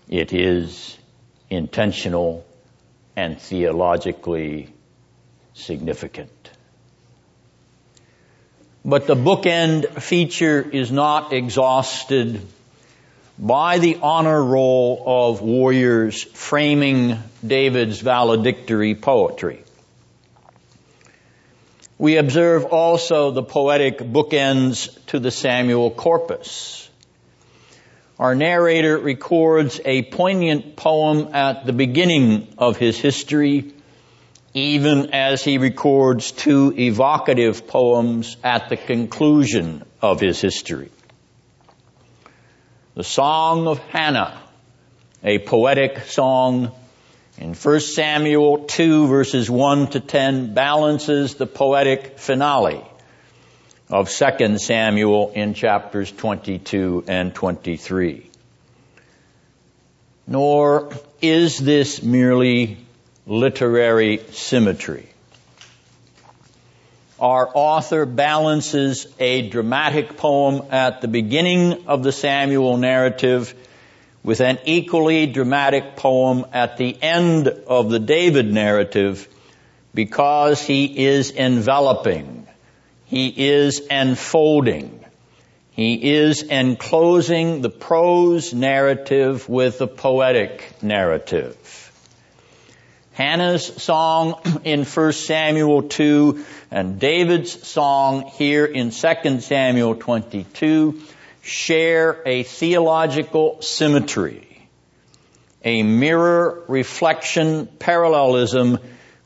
It 0.09 0.33
is 0.33 0.99
intentional 1.49 2.45
and 3.15 3.41
theologically 3.41 4.75
significant. 5.55 6.51
But 8.85 9.07
the 9.07 9.15
bookend 9.15 10.03
feature 10.03 10.61
is 10.61 10.91
not 10.91 11.33
exhausted 11.33 12.41
by 13.39 13.79
the 13.79 13.99
honor 14.03 14.43
roll 14.43 15.03
of 15.07 15.43
warriors 15.43 16.23
framing 16.23 17.19
David's 17.47 18.01
valedictory 18.01 18.95
poetry. 18.95 19.63
We 21.99 22.17
observe 22.17 22.65
also 22.67 23.31
the 23.31 23.43
poetic 23.43 23.99
bookends 23.99 24.97
to 25.07 25.19
the 25.19 25.31
Samuel 25.31 25.91
corpus. 25.91 26.89
Our 28.19 28.35
narrator 28.35 28.99
records 28.99 29.81
a 29.85 30.03
poignant 30.03 30.77
poem 30.77 31.35
at 31.35 31.67
the 31.67 31.73
beginning 31.73 32.49
of 32.57 32.79
his 32.79 32.99
history, 32.99 33.73
even 34.55 35.13
as 35.13 35.45
he 35.45 35.59
records 35.59 36.33
two 36.33 36.73
evocative 36.79 37.67
poems 37.67 38.39
at 38.43 38.71
the 38.71 38.77
conclusion 38.77 39.85
of 40.01 40.21
his 40.21 40.41
history. 40.41 40.91
The 42.97 43.05
Song 43.05 43.67
of 43.67 43.79
Hannah, 43.79 44.41
a 45.23 45.39
poetic 45.39 46.07
song 46.07 46.73
in 47.37 47.53
1 47.53 47.81
Samuel 47.81 48.65
2 48.65 49.07
verses 49.09 49.51
1 49.51 49.89
to 49.89 50.01
10 50.01 50.55
balances 50.55 51.35
the 51.35 51.47
poetic 51.47 52.19
finale 52.19 52.83
of 53.91 54.09
2 54.09 54.57
Samuel 54.57 55.31
in 55.35 55.53
chapters 55.53 56.11
22 56.11 57.05
and 57.07 57.35
23. 57.35 58.31
Nor 60.27 60.91
is 61.21 61.59
this 61.59 62.03
merely 62.03 62.79
literary 63.27 64.23
symmetry. 64.31 65.07
Our 67.19 67.49
author 67.55 68.05
balances 68.05 69.07
a 69.19 69.49
dramatic 69.49 70.19
poem 70.19 70.67
at 70.71 71.01
the 71.01 71.09
beginning 71.09 71.87
of 71.87 72.03
the 72.03 72.13
Samuel 72.13 72.77
narrative 72.77 73.55
with 74.23 74.41
an 74.41 74.59
equally 74.67 75.27
dramatic 75.27 75.97
poem 75.97 76.45
at 76.53 76.77
the 76.77 76.95
end 77.01 77.49
of 77.49 77.89
the 77.89 78.01
David 78.01 78.53
narrative 78.53 79.29
because 79.95 80.61
he 80.61 81.07
is 81.07 81.31
enveloping. 81.31 82.47
He 83.07 83.29
is 83.29 83.81
enfolding. 83.91 85.03
He 85.71 86.17
is 86.17 86.43
enclosing 86.43 87.63
the 87.63 87.71
prose 87.71 88.53
narrative 88.53 89.49
with 89.49 89.79
the 89.79 89.89
poetic 89.89 90.83
narrative. 90.83 91.86
Hannah's 93.17 93.65
song 93.83 94.43
in 94.65 94.85
1 94.85 95.13
Samuel 95.13 95.85
2 95.85 96.45
and 96.71 97.01
David's 97.01 97.67
song 97.67 98.27
here 98.35 98.67
in 98.67 98.91
2 98.91 99.41
Samuel 99.41 99.95
22 99.95 101.01
share 101.41 102.21
a 102.27 102.43
theological 102.43 103.63
symmetry. 103.63 104.69
a 105.65 105.83
mirror 105.83 106.63
reflection 106.69 107.67
parallelism 107.79 108.79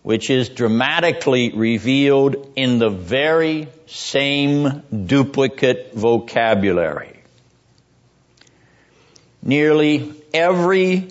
which 0.05 0.31
is 0.31 0.51
dramatically 0.51 1.51
revealed 1.51 2.53
in 2.55 2.79
the 2.79 2.91
very 2.91 3.67
same 3.87 4.85
duplicate 5.07 5.95
vocabulary. 5.95 7.21
Nearly 9.43 10.15
every 10.33 11.09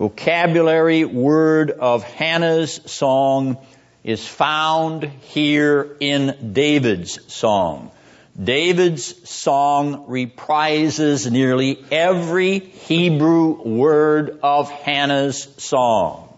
vocabulary 0.00 1.04
word 1.04 1.70
of 1.70 2.02
Hannah's 2.02 2.80
song 2.90 3.58
is 4.02 4.26
found 4.26 5.04
here 5.04 5.94
in 6.00 6.54
David's 6.54 7.30
song. 7.30 7.90
David's 8.42 9.28
song 9.28 10.06
reprises 10.06 11.30
nearly 11.30 11.84
every 11.90 12.60
Hebrew 12.60 13.60
word 13.62 14.38
of 14.42 14.70
Hannah's 14.70 15.46
song. 15.58 16.34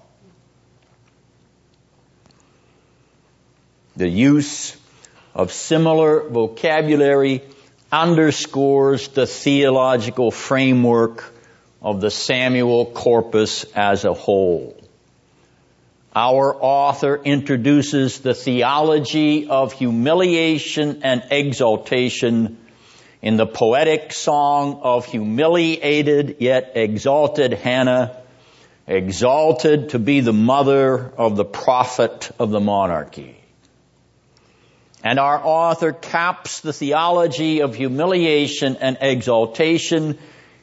The 3.95 4.09
use 4.09 4.77
of 5.37 5.53
similar 5.53 6.29
vocabulary 6.29 7.43
underscores 7.93 9.07
the 9.07 9.29
theological 9.29 10.33
framework 10.33 11.33
of 11.83 12.01
the 12.01 12.11
Samuel 12.11 12.87
corpus 12.87 13.65
as 13.75 14.05
a 14.05 14.15
whole. 14.15 14.77
Our 16.15 16.55
author 16.55 17.21
introduces 17.25 18.21
the 18.21 18.35
theology 18.35 19.49
of 19.49 19.73
humiliation 19.73 21.01
and 21.03 21.25
exaltation 21.31 22.59
in 23.23 23.37
the 23.37 23.47
poetic 23.47 24.13
song 24.13 24.81
of 24.83 25.07
humiliated 25.07 26.37
yet 26.41 26.73
exalted 26.75 27.53
Hannah, 27.53 28.17
exalted 28.87 29.91
to 29.91 29.99
be 29.99 30.21
the 30.21 30.33
mother 30.33 31.13
of 31.17 31.37
the 31.37 31.45
prophet 31.45 32.31
of 32.39 32.51
the 32.51 32.61
monarchy. 32.61 33.39
And 35.03 35.19
our 35.19 35.41
author 35.43 35.93
caps 35.93 36.61
the 36.61 36.73
theology 36.73 37.63
of 37.63 37.75
humiliation 37.75 38.77
and 38.77 38.99
exaltation 39.01 40.19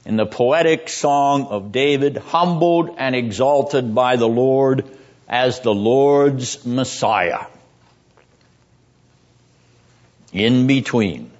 in 0.06 0.16
the 0.16 0.26
poetic 0.26 0.90
song 0.90 1.48
of 1.48 1.72
David, 1.72 2.18
humbled 2.18 2.96
and 2.98 3.16
exalted 3.16 3.94
by 3.94 4.16
the 4.16 4.28
Lord 4.28 4.86
as 5.28 5.60
the 5.60 5.74
Lord's 5.74 6.66
Messiah. 6.66 7.46
In 10.32 10.68
between. 10.68 11.32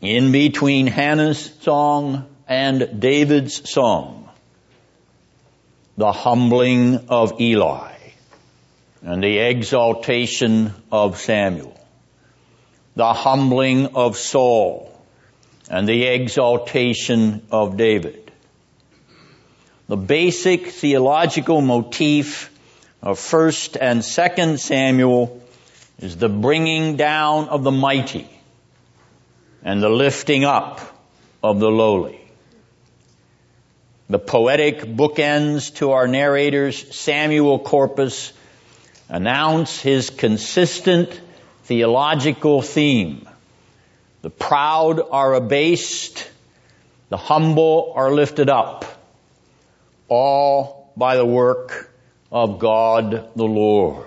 In 0.00 0.32
between 0.32 0.86
Hannah's 0.86 1.50
song 1.60 2.26
and 2.46 3.00
David's 3.00 3.70
song. 3.70 4.28
The 5.96 6.12
humbling 6.12 7.06
of 7.08 7.40
Eli 7.40 7.92
and 9.02 9.22
the 9.22 9.38
exaltation 9.38 10.72
of 10.90 11.18
Samuel. 11.18 11.78
The 12.96 13.12
humbling 13.12 13.94
of 13.94 14.16
Saul 14.16 14.93
and 15.74 15.88
the 15.88 16.04
exaltation 16.04 17.42
of 17.50 17.76
David 17.76 18.24
the 19.86 19.96
basic 19.96 20.68
theological 20.68 21.60
motif 21.60 22.50
of 23.02 23.18
1st 23.18 23.76
and 23.80 24.00
2nd 24.00 24.58
Samuel 24.58 25.42
is 25.98 26.16
the 26.16 26.28
bringing 26.28 26.96
down 26.96 27.48
of 27.48 27.64
the 27.64 27.70
mighty 27.70 28.26
and 29.62 29.82
the 29.82 29.90
lifting 29.90 30.44
up 30.44 30.80
of 31.42 31.60
the 31.60 31.68
lowly. 31.68 32.20
The 34.08 34.18
poetic 34.18 34.80
bookends 34.80 35.74
to 35.76 35.90
our 35.92 36.08
narrator's 36.08 36.96
Samuel 36.96 37.58
corpus 37.58 38.32
announce 39.08 39.80
his 39.80 40.08
consistent 40.08 41.20
theological 41.64 42.62
theme. 42.62 43.28
The 44.24 44.30
proud 44.30 45.02
are 45.10 45.34
abased, 45.34 46.30
the 47.10 47.18
humble 47.18 47.92
are 47.94 48.10
lifted 48.10 48.48
up 48.48 48.86
all 50.08 50.90
by 50.96 51.16
the 51.16 51.26
work 51.26 51.92
of 52.32 52.58
God 52.58 53.28
the 53.36 53.44
Lord. 53.44 54.06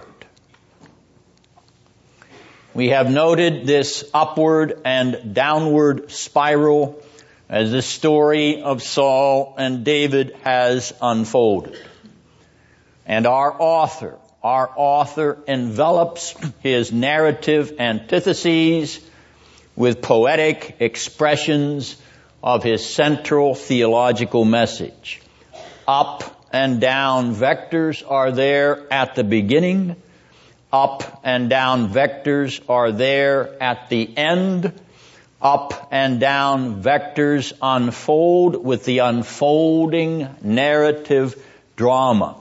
We 2.73 2.89
have 2.89 3.11
noted 3.11 3.67
this 3.67 4.09
upward 4.11 4.81
and 4.85 5.35
downward 5.35 6.09
spiral 6.09 6.99
as 7.47 7.71
the 7.71 7.83
story 7.83 8.63
of 8.63 8.81
Saul 8.81 9.53
and 9.59 9.85
David 9.85 10.35
has 10.41 10.93
unfolded. 10.99 11.77
And 13.05 13.27
our 13.27 13.55
author, 13.55 14.17
our 14.41 14.67
author 14.75 15.37
envelops 15.47 16.33
his 16.63 16.91
narrative 16.91 17.73
antitheses 17.77 18.99
with 19.77 20.01
poetic 20.01 20.75
expressions 20.79 21.95
of 22.43 22.63
his 22.63 22.85
central 22.85 23.55
theological 23.55 24.43
message 24.43 25.21
up 25.87 26.45
and 26.51 26.81
down 26.81 27.33
vectors 27.33 28.03
are 28.09 28.31
there 28.31 28.91
at 28.91 29.15
the 29.15 29.23
beginning. 29.23 29.95
Up 30.71 31.21
and 31.23 31.49
down 31.49 31.89
vectors 31.89 32.61
are 32.69 32.91
there 32.91 33.61
at 33.63 33.89
the 33.89 34.17
end. 34.17 34.73
Up 35.41 35.87
and 35.91 36.19
down 36.19 36.83
vectors 36.83 37.53
unfold 37.61 38.61
with 38.63 38.83
the 38.83 38.99
unfolding 38.99 40.27
narrative 40.41 41.41
drama. 41.77 42.35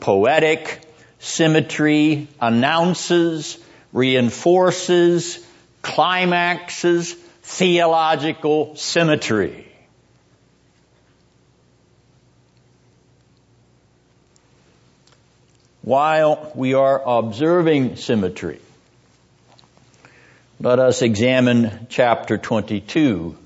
Poetic 0.00 0.80
symmetry 1.20 2.26
announces, 2.40 3.58
reinforces, 3.92 5.46
climaxes 5.82 7.14
theological 7.42 8.76
symmetry. 8.76 9.70
while 15.82 16.52
we 16.54 16.74
are 16.74 17.02
observing 17.04 17.96
symmetry. 17.96 18.60
Let 20.60 20.78
us 20.78 21.02
examine 21.02 21.86
chapter 21.88 22.36
22 22.36 23.36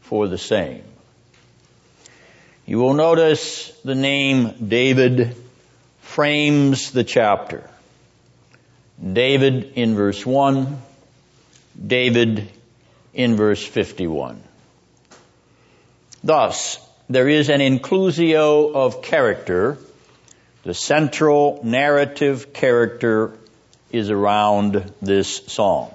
for 0.00 0.26
the 0.26 0.38
same. 0.38 0.82
You 2.64 2.78
will 2.78 2.94
notice 2.94 3.70
the 3.84 3.94
name 3.94 4.68
David 4.68 5.36
frames 6.00 6.90
the 6.92 7.04
chapter. 7.04 7.68
David 9.00 9.74
in 9.74 9.94
verse 9.94 10.24
1, 10.24 10.82
David 11.84 12.50
in 13.14 13.36
verse 13.36 13.64
51. 13.64 14.42
Thus, 16.22 16.78
there 17.08 17.28
is 17.28 17.48
an 17.48 17.60
inclusio 17.60 18.74
of 18.74 19.02
character 19.02 19.78
the 20.66 20.74
central 20.74 21.60
narrative 21.62 22.52
character 22.52 23.38
is 23.92 24.10
around 24.10 24.92
this 25.00 25.46
song. 25.46 25.94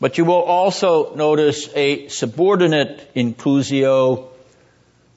But 0.00 0.18
you 0.18 0.24
will 0.24 0.42
also 0.42 1.14
notice 1.14 1.70
a 1.76 2.08
subordinate 2.08 3.14
inclusio 3.14 4.30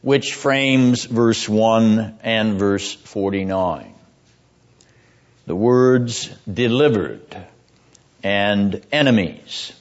which 0.04 0.36
frames 0.36 1.06
verse 1.06 1.50
1 1.50 2.20
and 2.22 2.60
verse 2.60 2.94
49. 2.94 3.96
The 5.48 5.56
words 5.56 6.30
delivered 6.48 7.36
and 8.28 8.82
enemies. 8.92 9.72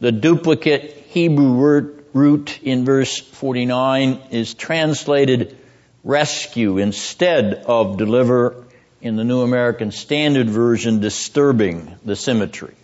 The 0.00 0.10
duplicate 0.10 1.04
Hebrew 1.08 1.92
root 2.14 2.60
in 2.62 2.86
verse 2.86 3.18
49 3.20 4.22
is 4.30 4.54
translated 4.54 5.54
rescue 6.02 6.78
instead 6.78 7.52
of 7.66 7.98
deliver 7.98 8.64
in 9.02 9.16
the 9.16 9.24
New 9.24 9.42
American 9.42 9.90
Standard 9.90 10.48
Version, 10.48 11.00
disturbing 11.00 11.94
the 12.06 12.16
symmetry. 12.16 12.74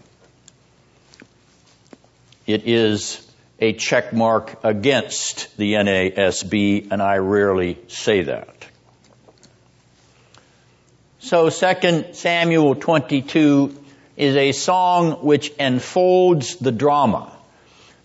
It 2.47 2.69
is 2.69 3.27
a 3.59 3.73
check 3.73 4.13
mark 4.13 4.63
against 4.65 5.57
the 5.57 5.73
NASB, 5.75 6.89
and 6.91 7.01
I 7.01 7.19
rarely 7.19 7.79
say 7.89 8.25
that. 8.25 8.67
So 11.21 11.49
2 11.49 12.13
Samuel 12.13 12.75
22 12.75 13.79
is 14.23 14.37
a 14.37 14.53
song 14.53 15.25
which 15.25 15.53
enfolds 15.59 16.55
the 16.57 16.71
drama, 16.71 17.37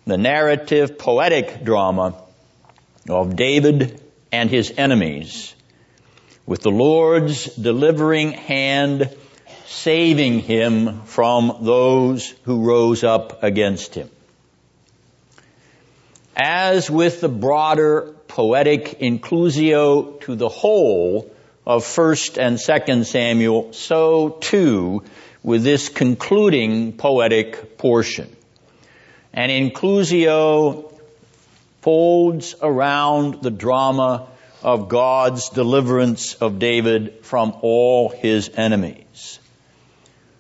the 0.08 0.18
narrative 0.18 0.98
poetic 0.98 1.64
drama 1.64 2.16
of 3.08 3.36
David 3.36 4.02
and 4.32 4.50
his 4.50 4.74
enemies, 4.78 5.54
with 6.48 6.62
the 6.62 6.72
Lord's 6.72 7.46
delivering 7.56 8.32
hand 8.32 9.16
saving 9.68 10.40
him 10.40 11.04
from 11.04 11.60
those 11.62 12.34
who 12.46 12.66
rose 12.66 13.04
up 13.04 13.44
against 13.44 13.94
him. 13.94 14.10
As 16.36 16.90
with 16.90 17.22
the 17.22 17.30
broader 17.30 18.16
poetic 18.28 19.00
inclusio 19.02 20.20
to 20.22 20.36
the 20.36 20.50
whole 20.50 21.32
of 21.64 21.84
1st 21.84 22.38
and 22.40 22.58
2nd 22.58 23.06
Samuel, 23.06 23.74
so 23.74 24.30
too 24.30 25.04
with 25.48 25.64
this 25.64 25.88
concluding 25.88 26.92
poetic 26.92 27.78
portion. 27.78 28.28
And 29.32 29.50
inclusio 29.50 30.92
folds 31.80 32.54
around 32.62 33.42
the 33.44 33.50
drama 33.50 34.28
of 34.62 34.90
God's 34.90 35.48
deliverance 35.48 36.34
of 36.34 36.60
David 36.60 37.24
from 37.24 37.54
all 37.62 38.10
his 38.10 38.50
enemies. 38.56 39.40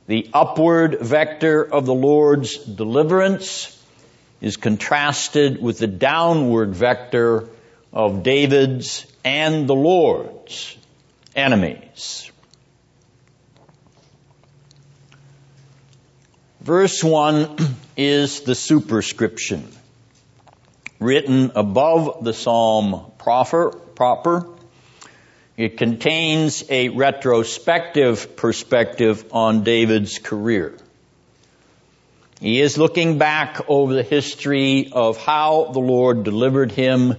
The 0.08 0.30
upward 0.34 1.00
vector 1.00 1.63
of 1.63 1.86
the 1.86 1.96
Lord's 1.96 2.58
deliverance 2.58 3.82
is 4.41 4.58
contrasted 4.58 5.62
with 5.62 5.80
the 5.80 5.88
downward 5.88 6.76
vector 6.76 7.48
of 7.93 8.24
David's 8.24 9.06
and 9.24 9.70
the 9.70 9.76
Lord's 9.76 10.76
enemies. 11.34 12.30
Verse 16.68 17.02
1 17.02 17.56
is 17.96 18.42
the 18.42 18.54
superscription 18.54 19.72
written 21.00 21.54
above 21.56 22.26
the 22.26 22.34
psalm 22.34 23.10
proper, 23.18 23.70
proper. 23.70 24.50
It 25.56 25.78
contains 25.78 26.66
a 26.70 26.90
retrospective 26.90 28.36
perspective 28.36 29.24
on 29.32 29.64
David's 29.64 30.20
career. 30.20 30.78
He 32.42 32.60
is 32.60 32.78
looking 32.78 33.18
back 33.18 33.62
over 33.70 33.94
the 33.94 34.04
history 34.04 34.92
of 34.92 35.24
how 35.24 35.70
the 35.72 35.80
Lord 35.80 36.26
delivered 36.26 36.74
him 36.74 37.16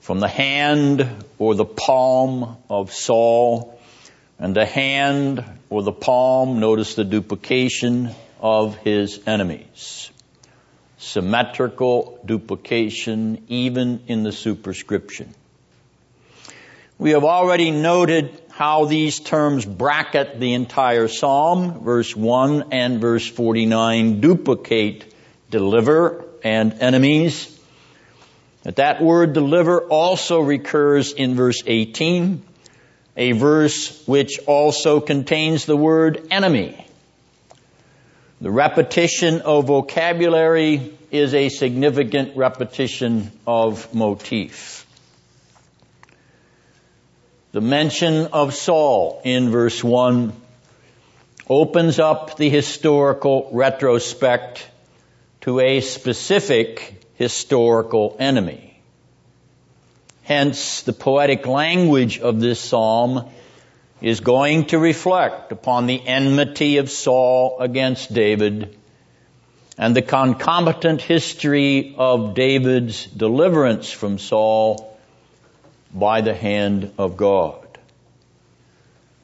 from 0.00 0.20
the 0.20 0.28
hand 0.28 1.08
or 1.38 1.54
the 1.54 1.64
palm 1.64 2.58
of 2.68 2.92
Saul 2.92 3.80
and 4.38 4.54
the 4.54 4.66
hand 4.66 5.42
or 5.70 5.82
the 5.82 5.90
palm, 5.90 6.60
notice 6.60 6.96
the 6.96 7.04
duplication 7.04 8.14
of 8.40 8.76
his 8.78 9.20
enemies. 9.26 10.10
Symmetrical 10.98 12.20
duplication 12.24 13.44
even 13.48 14.02
in 14.08 14.22
the 14.24 14.32
superscription. 14.32 15.32
We 16.98 17.10
have 17.10 17.22
already 17.22 17.70
noted 17.70 18.42
how 18.50 18.86
these 18.86 19.20
terms 19.20 19.64
bracket 19.64 20.40
the 20.40 20.54
entire 20.54 21.06
psalm. 21.06 21.84
Verse 21.84 22.16
1 22.16 22.72
and 22.72 23.00
verse 23.00 23.24
49 23.24 24.20
duplicate 24.20 25.14
deliver 25.48 26.24
and 26.42 26.74
enemies. 26.80 27.56
But 28.64 28.76
that 28.76 29.00
word 29.00 29.32
deliver 29.32 29.80
also 29.80 30.40
recurs 30.40 31.12
in 31.12 31.36
verse 31.36 31.62
18, 31.64 32.42
a 33.16 33.32
verse 33.32 34.04
which 34.06 34.40
also 34.46 35.00
contains 35.00 35.64
the 35.64 35.76
word 35.76 36.26
enemy. 36.32 36.84
The 38.40 38.50
repetition 38.52 39.40
of 39.40 39.66
vocabulary 39.66 40.96
is 41.10 41.34
a 41.34 41.48
significant 41.48 42.36
repetition 42.36 43.32
of 43.48 43.92
motif. 43.92 44.86
The 47.50 47.60
mention 47.60 48.28
of 48.28 48.54
Saul 48.54 49.20
in 49.24 49.50
verse 49.50 49.82
1 49.82 50.32
opens 51.48 51.98
up 51.98 52.36
the 52.36 52.48
historical 52.48 53.48
retrospect 53.52 54.64
to 55.40 55.58
a 55.58 55.80
specific 55.80 57.02
historical 57.14 58.16
enemy. 58.20 58.80
Hence, 60.22 60.82
the 60.82 60.92
poetic 60.92 61.44
language 61.48 62.20
of 62.20 62.38
this 62.38 62.60
psalm 62.60 63.30
is 64.00 64.20
going 64.20 64.66
to 64.66 64.78
reflect 64.78 65.52
upon 65.52 65.86
the 65.86 66.06
enmity 66.06 66.78
of 66.78 66.90
Saul 66.90 67.58
against 67.60 68.12
David 68.12 68.76
and 69.76 69.94
the 69.94 70.02
concomitant 70.02 71.02
history 71.02 71.94
of 71.96 72.34
David's 72.34 73.06
deliverance 73.06 73.90
from 73.90 74.18
Saul 74.18 74.98
by 75.92 76.20
the 76.20 76.34
hand 76.34 76.92
of 76.98 77.16
God. 77.16 77.64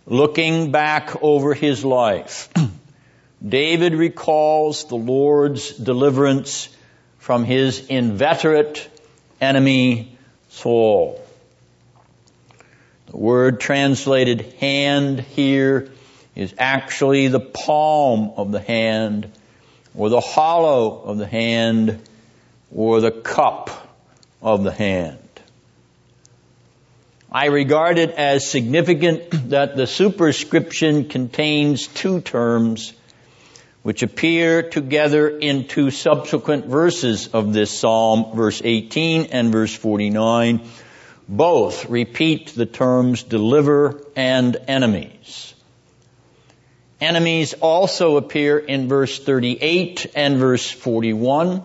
Looking 0.06 0.70
back 0.70 1.22
over 1.22 1.54
his 1.54 1.84
life, 1.84 2.48
David 3.46 3.94
recalls 3.94 4.84
the 4.86 4.96
Lord's 4.96 5.70
deliverance 5.70 6.68
from 7.18 7.44
his 7.44 7.86
inveterate 7.86 8.88
enemy 9.40 10.18
Saul. 10.50 11.23
The 13.14 13.20
word 13.20 13.60
translated 13.60 14.40
hand 14.58 15.20
here 15.20 15.88
is 16.34 16.52
actually 16.58 17.28
the 17.28 17.38
palm 17.38 18.32
of 18.36 18.50
the 18.50 18.58
hand 18.58 19.30
or 19.94 20.08
the 20.08 20.20
hollow 20.20 21.00
of 21.00 21.18
the 21.18 21.26
hand 21.26 22.00
or 22.74 23.00
the 23.00 23.12
cup 23.12 23.70
of 24.42 24.64
the 24.64 24.72
hand. 24.72 25.20
I 27.30 27.46
regard 27.46 27.98
it 27.98 28.10
as 28.10 28.50
significant 28.50 29.50
that 29.50 29.76
the 29.76 29.86
superscription 29.86 31.08
contains 31.08 31.86
two 31.86 32.20
terms 32.20 32.94
which 33.84 34.02
appear 34.02 34.68
together 34.68 35.28
in 35.28 35.68
two 35.68 35.92
subsequent 35.92 36.66
verses 36.66 37.28
of 37.28 37.52
this 37.52 37.70
psalm, 37.70 38.34
verse 38.34 38.60
18 38.64 39.26
and 39.26 39.52
verse 39.52 39.72
49. 39.72 40.62
Both 41.28 41.88
repeat 41.88 42.48
the 42.48 42.66
terms 42.66 43.22
deliver 43.22 44.02
and 44.14 44.56
enemies. 44.68 45.54
Enemies 47.00 47.54
also 47.54 48.16
appear 48.16 48.58
in 48.58 48.88
verse 48.88 49.18
38 49.18 50.06
and 50.14 50.38
verse 50.38 50.70
41. 50.70 51.62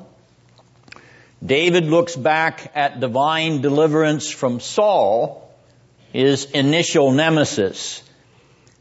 David 1.45 1.86
looks 1.86 2.15
back 2.15 2.72
at 2.76 3.00
divine 3.00 3.62
deliverance 3.62 4.30
from 4.30 4.60
Saul 4.60 5.50
his 6.12 6.45
initial 6.45 7.12
nemesis, 7.12 8.04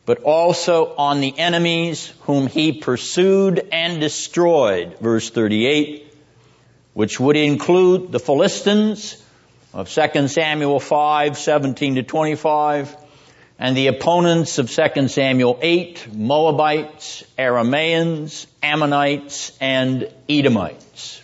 but 0.07 0.23
also 0.23 0.95
on 0.97 1.21
the 1.21 1.39
enemies 1.39 2.13
whom 2.23 2.47
he 2.47 2.73
pursued 2.73 3.69
and 3.71 4.01
destroyed, 4.01 4.99
verse 5.01 5.29
38, 5.31 6.13
which 6.95 7.21
would 7.21 7.37
include 7.37 8.11
the 8.11 8.19
Philistines 8.19 9.23
of 9.73 9.89
2 9.89 10.29
Samuel 10.29 10.81
5, 10.81 11.39
17 11.39 11.97
to 11.97 12.03
25, 12.03 12.97
and 13.59 13.77
the 13.77 13.89
opponents 13.89 14.59
of 14.59 14.71
2 14.71 15.09
Samuel 15.09 15.59
8, 15.61 16.09
Moabites, 16.15 17.25
Aramaeans, 17.39 18.47
Ammonites, 18.63 19.57
and 19.61 20.11
Edomites. 20.29 21.23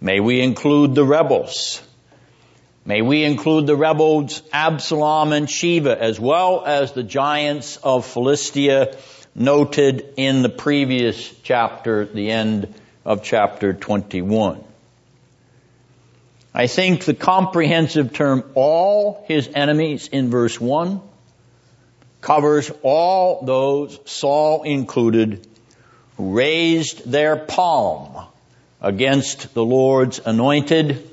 May 0.00 0.20
we 0.20 0.40
include 0.40 0.94
the 0.94 1.04
rebels 1.04 1.82
May 2.84 3.00
we 3.00 3.22
include 3.22 3.68
the 3.68 3.76
rebels 3.76 4.42
Absalom 4.52 5.32
and 5.32 5.48
Sheba 5.48 6.02
as 6.02 6.18
well 6.18 6.64
as 6.66 6.90
the 6.90 7.04
giants 7.04 7.76
of 7.76 8.04
Philistia 8.04 8.96
noted 9.36 10.14
in 10.16 10.42
the 10.42 10.48
previous 10.48 11.32
chapter, 11.44 12.04
the 12.06 12.32
end 12.32 12.74
of 13.04 13.22
chapter 13.22 13.72
21. 13.72 14.64
I 16.54 16.66
think 16.66 17.04
the 17.04 17.14
comprehensive 17.14 18.12
term 18.12 18.44
all 18.54 19.24
his 19.26 19.48
enemies 19.54 20.08
in 20.08 20.30
verse 20.30 20.60
1 20.60 21.00
covers 22.20 22.70
all 22.82 23.44
those, 23.44 23.98
Saul 24.04 24.62
included, 24.64 25.46
who 26.16 26.34
raised 26.34 27.10
their 27.10 27.36
palm 27.36 28.26
against 28.80 29.54
the 29.54 29.64
Lord's 29.64 30.20
anointed 30.24 31.08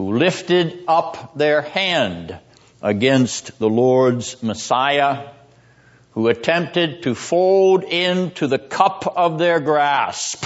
who 0.00 0.16
lifted 0.16 0.84
up 0.88 1.36
their 1.36 1.60
hand 1.60 2.38
against 2.80 3.58
the 3.58 3.68
Lord's 3.68 4.42
Messiah, 4.42 5.28
who 6.12 6.28
attempted 6.28 7.02
to 7.02 7.14
fold 7.14 7.84
into 7.84 8.46
the 8.46 8.58
cup 8.58 9.06
of 9.16 9.38
their 9.38 9.60
grasp 9.60 10.44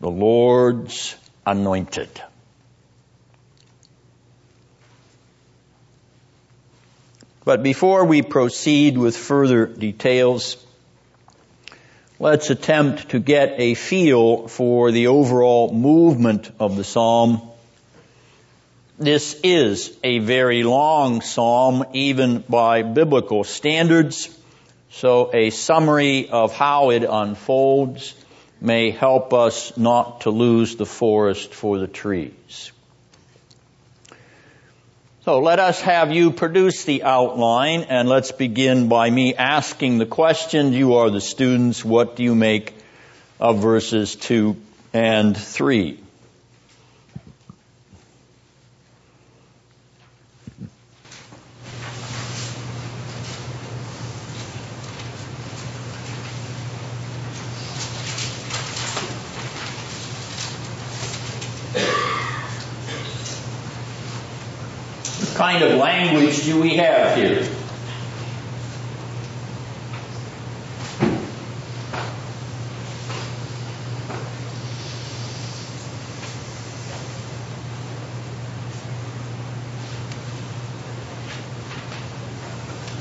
the 0.00 0.10
Lord's 0.10 1.14
anointed. 1.46 2.08
But 7.44 7.62
before 7.62 8.06
we 8.06 8.22
proceed 8.22 8.96
with 8.96 9.16
further 9.16 9.66
details, 9.66 10.56
let's 12.18 12.48
attempt 12.48 13.10
to 13.10 13.18
get 13.18 13.56
a 13.58 13.74
feel 13.74 14.48
for 14.48 14.90
the 14.90 15.08
overall 15.08 15.70
movement 15.70 16.50
of 16.58 16.76
the 16.76 16.84
psalm. 16.84 17.42
This 18.98 19.38
is 19.42 19.94
a 20.02 20.20
very 20.20 20.62
long 20.62 21.20
psalm, 21.20 21.84
even 21.92 22.44
by 22.48 22.82
biblical 22.82 23.44
standards. 23.44 24.30
So 24.90 25.30
a 25.34 25.50
summary 25.50 26.30
of 26.30 26.54
how 26.54 26.90
it 26.90 27.02
unfolds 27.02 28.14
may 28.64 28.90
help 28.90 29.34
us 29.34 29.76
not 29.76 30.22
to 30.22 30.30
lose 30.30 30.76
the 30.76 30.86
forest 30.86 31.52
for 31.52 31.78
the 31.78 31.86
trees. 31.86 32.72
So 35.24 35.40
let 35.40 35.58
us 35.58 35.80
have 35.80 36.12
you 36.12 36.30
produce 36.32 36.84
the 36.84 37.02
outline 37.02 37.82
and 37.84 38.08
let's 38.08 38.32
begin 38.32 38.88
by 38.88 39.08
me 39.08 39.34
asking 39.34 39.98
the 39.98 40.06
question. 40.06 40.72
You 40.72 40.94
are 40.94 41.10
the 41.10 41.20
students. 41.20 41.84
What 41.84 42.16
do 42.16 42.22
you 42.22 42.34
make 42.34 42.74
of 43.38 43.60
verses 43.60 44.16
two 44.16 44.56
and 44.92 45.36
three? 45.36 46.03
Kind 65.44 65.62
of 65.62 65.76
language 65.76 66.42
do 66.46 66.58
we 66.58 66.76
have 66.76 67.18
here? 67.18 67.46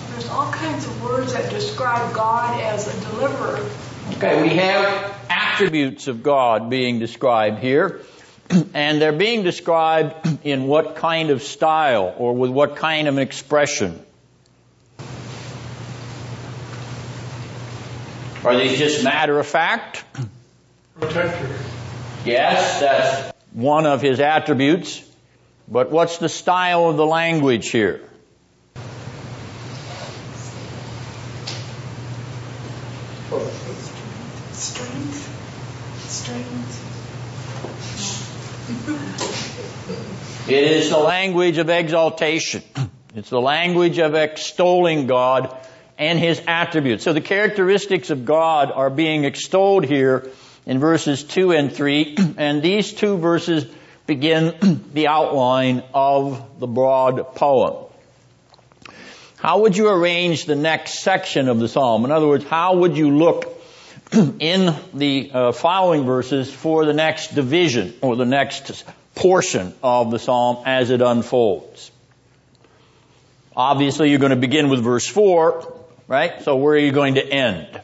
There's 0.10 0.28
all 0.28 0.52
kinds 0.52 0.86
of 0.86 1.02
words 1.02 1.32
that 1.32 1.50
describe 1.50 2.14
God 2.14 2.60
as 2.60 2.90
a 2.90 3.10
deliverer. 3.10 3.66
Okay, 4.18 4.42
we 4.42 4.50
have 4.50 5.16
attributes 5.30 6.10
of 6.10 6.22
God 6.22 6.70
being 6.70 7.00
described 7.00 7.60
here. 7.60 8.02
and 8.74 9.02
they're 9.02 9.12
being 9.12 9.44
described 9.44 10.40
in 10.44 10.68
what 10.68 10.96
kind 10.96 11.30
of 11.30 11.44
style 11.44 12.14
or 12.18 12.36
with 12.36 12.52
what 12.52 12.76
kind 12.76 13.08
of 13.08 13.18
an 13.18 13.24
expression? 13.24 14.04
Are 18.44 18.58
these 18.58 18.78
just 18.78 19.04
matter 19.04 19.40
of 19.40 19.48
fact? 19.48 20.04
Protector. 21.00 21.58
Yes, 22.26 22.82
that's 22.82 23.34
one 23.54 23.86
of 23.86 24.02
his 24.02 24.20
attributes. 24.20 25.02
But 25.68 25.92
what's 25.92 26.18
the 26.18 26.28
style 26.28 26.90
of 26.90 26.98
the 26.98 27.06
language 27.06 27.70
here? 27.70 28.02
Strength. 34.52 36.10
Strength. 36.10 36.94
It 40.46 40.72
is 40.72 40.90
the 40.90 40.98
language 40.98 41.58
of 41.58 41.70
exaltation. 41.70 42.64
It's 43.16 43.30
the 43.30 43.40
language 43.40 43.98
of 44.00 44.14
extolling 44.14 45.08
God 45.08 45.56
and 45.98 46.20
His 46.20 46.42
attributes. 46.46 47.06
So 47.06 47.14
the 47.14 47.22
characteristics 47.22 48.10
of 48.10 48.26
God 48.26 48.70
are 48.70 48.90
being 48.90 49.24
extolled 49.24 49.86
here 49.86 50.30
in 50.66 50.80
verses 50.80 51.24
2 51.24 51.54
and 51.54 51.72
3, 51.72 52.18
and 52.38 52.62
these 52.62 52.92
two 52.92 53.18
verses 53.18 53.66
begin 54.06 54.84
the 54.94 55.08
outline 55.08 55.82
of 55.94 56.60
the 56.60 56.68
broad 56.68 57.36
poem. 57.36 57.86
How 59.38 59.60
would 59.60 59.78
you 59.78 59.88
arrange 59.88 60.44
the 60.44 60.58
next 60.58 61.04
section 61.04 61.48
of 61.48 61.60
the 61.60 61.70
psalm? 61.70 62.04
In 62.04 62.12
other 62.12 62.28
words, 62.28 62.44
how 62.44 62.76
would 62.80 62.98
you 62.98 63.12
look 63.12 63.62
in 64.12 64.76
the 64.94 65.32
uh, 65.34 65.52
following 65.54 66.04
verses 66.04 66.52
for 66.52 66.86
the 66.86 66.94
next 66.94 67.34
division 67.34 67.94
or 68.02 68.18
the 68.18 68.26
next 68.26 68.84
portion 69.16 69.74
of 69.84 70.12
the 70.12 70.20
psalm 70.20 70.64
as 70.66 70.90
it 70.90 71.02
unfolds. 71.02 71.92
Obviously, 73.56 74.10
you're 74.10 74.20
going 74.20 74.32
to 74.32 74.36
begin 74.36 74.70
with 74.70 74.84
verse 74.84 75.08
4, 75.08 75.74
right? 76.08 76.42
So 76.42 76.56
where 76.56 76.74
are 76.74 76.78
you 76.78 76.92
going 76.92 77.16
to 77.16 77.26
end? 77.26 77.82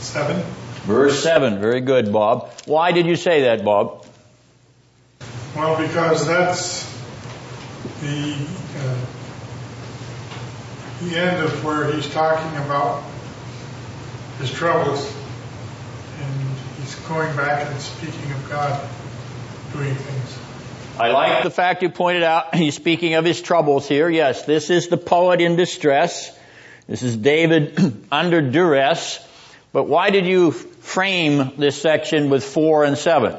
Seven. 0.00 0.42
Verse 0.84 1.22
7. 1.22 1.58
Very 1.58 1.80
good, 1.80 2.12
Bob. 2.12 2.50
Why 2.66 2.92
did 2.92 3.06
you 3.06 3.16
say 3.16 3.42
that, 3.42 3.64
Bob? 3.64 4.04
Well, 5.56 5.80
because 5.80 6.26
that's 6.26 6.91
the 8.00 8.34
uh, 8.76 8.96
the 11.00 11.16
end 11.16 11.42
of 11.42 11.64
where 11.64 11.92
he's 11.92 12.08
talking 12.10 12.56
about 12.64 13.02
his 14.38 14.50
troubles, 14.52 15.12
and 16.20 16.58
he's 16.78 16.94
going 17.06 17.34
back 17.36 17.66
and 17.70 17.80
speaking 17.80 18.32
of 18.32 18.48
God 18.48 18.88
doing 19.72 19.94
things. 19.94 20.38
I 20.98 21.10
like 21.10 21.42
the 21.42 21.50
fact 21.50 21.82
you 21.82 21.88
pointed 21.88 22.22
out 22.22 22.54
he's 22.54 22.74
speaking 22.74 23.14
of 23.14 23.24
his 23.24 23.40
troubles 23.40 23.88
here. 23.88 24.08
Yes, 24.08 24.44
this 24.44 24.70
is 24.70 24.88
the 24.88 24.96
poet 24.96 25.40
in 25.40 25.56
distress. 25.56 26.36
This 26.86 27.02
is 27.02 27.16
David 27.16 28.06
under 28.12 28.42
duress. 28.42 29.26
But 29.72 29.84
why 29.84 30.10
did 30.10 30.26
you 30.26 30.50
frame 30.50 31.52
this 31.56 31.80
section 31.80 32.28
with 32.28 32.44
four 32.44 32.84
and 32.84 32.98
seven? 32.98 33.36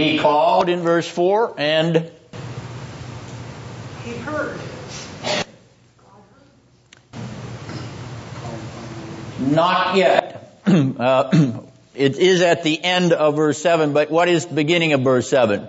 He 0.00 0.18
called 0.18 0.68
in 0.70 0.80
verse 0.80 1.06
4 1.06 1.54
and 1.58 2.10
He 4.02 4.12
heard. 4.12 4.58
not 9.40 9.96
yet. 9.96 10.54
uh, 10.66 11.30
it 11.94 12.18
is 12.18 12.40
at 12.40 12.62
the 12.62 12.82
end 12.82 13.12
of 13.12 13.36
verse 13.36 13.60
7, 13.60 13.92
but 13.92 14.10
what 14.10 14.28
is 14.28 14.46
the 14.46 14.54
beginning 14.54 14.92
of 14.92 15.02
verse 15.02 15.28
7? 15.28 15.66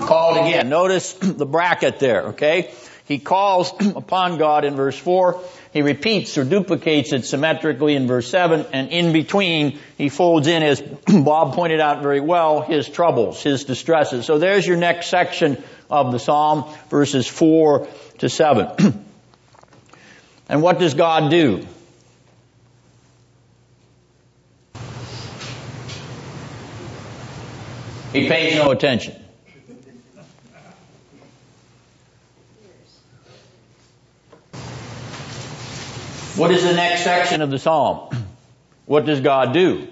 Called 0.00 0.36
again. 0.36 0.68
Notice 0.68 1.12
the 1.14 1.46
bracket 1.46 1.98
there, 1.98 2.28
okay? 2.28 2.74
He 3.06 3.18
calls 3.18 3.72
upon 3.80 4.36
God 4.38 4.64
in 4.64 4.74
verse 4.74 4.98
4. 4.98 5.40
He 5.76 5.82
repeats 5.82 6.38
or 6.38 6.44
duplicates 6.44 7.12
it 7.12 7.26
symmetrically 7.26 7.96
in 7.96 8.06
verse 8.06 8.30
7. 8.30 8.64
And 8.72 8.88
in 8.88 9.12
between, 9.12 9.78
he 9.98 10.08
folds 10.08 10.46
in, 10.46 10.62
as 10.62 10.80
Bob 11.06 11.52
pointed 11.52 11.80
out 11.80 12.00
very 12.00 12.20
well, 12.20 12.62
his 12.62 12.88
troubles, 12.88 13.42
his 13.42 13.64
distresses. 13.64 14.24
So 14.24 14.38
there's 14.38 14.66
your 14.66 14.78
next 14.78 15.08
section 15.08 15.62
of 15.90 16.12
the 16.12 16.18
Psalm, 16.18 16.64
verses 16.88 17.26
4 17.26 17.88
to 18.20 18.28
7. 18.30 19.04
and 20.48 20.62
what 20.62 20.78
does 20.78 20.94
God 20.94 21.30
do? 21.30 21.66
He 28.14 28.28
pays 28.30 28.56
no 28.56 28.70
attention. 28.70 29.25
What 36.36 36.50
is 36.50 36.62
the 36.62 36.74
next 36.74 37.02
section 37.02 37.40
of 37.40 37.50
the 37.50 37.58
psalm? 37.58 38.14
What 38.84 39.06
does 39.06 39.22
God 39.22 39.54
do? 39.54 39.88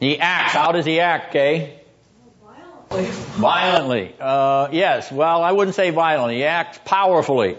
He 0.00 0.18
acts. 0.18 0.52
How 0.52 0.72
does 0.72 0.84
he 0.84 0.98
act, 0.98 1.32
Kay? 1.32 1.78
Violently. 2.90 4.16
Uh, 4.18 4.68
yes. 4.72 5.12
Well, 5.12 5.44
I 5.44 5.52
wouldn't 5.52 5.76
say 5.76 5.90
violently. 5.90 6.38
He 6.38 6.44
acts 6.44 6.80
powerfully. 6.84 7.56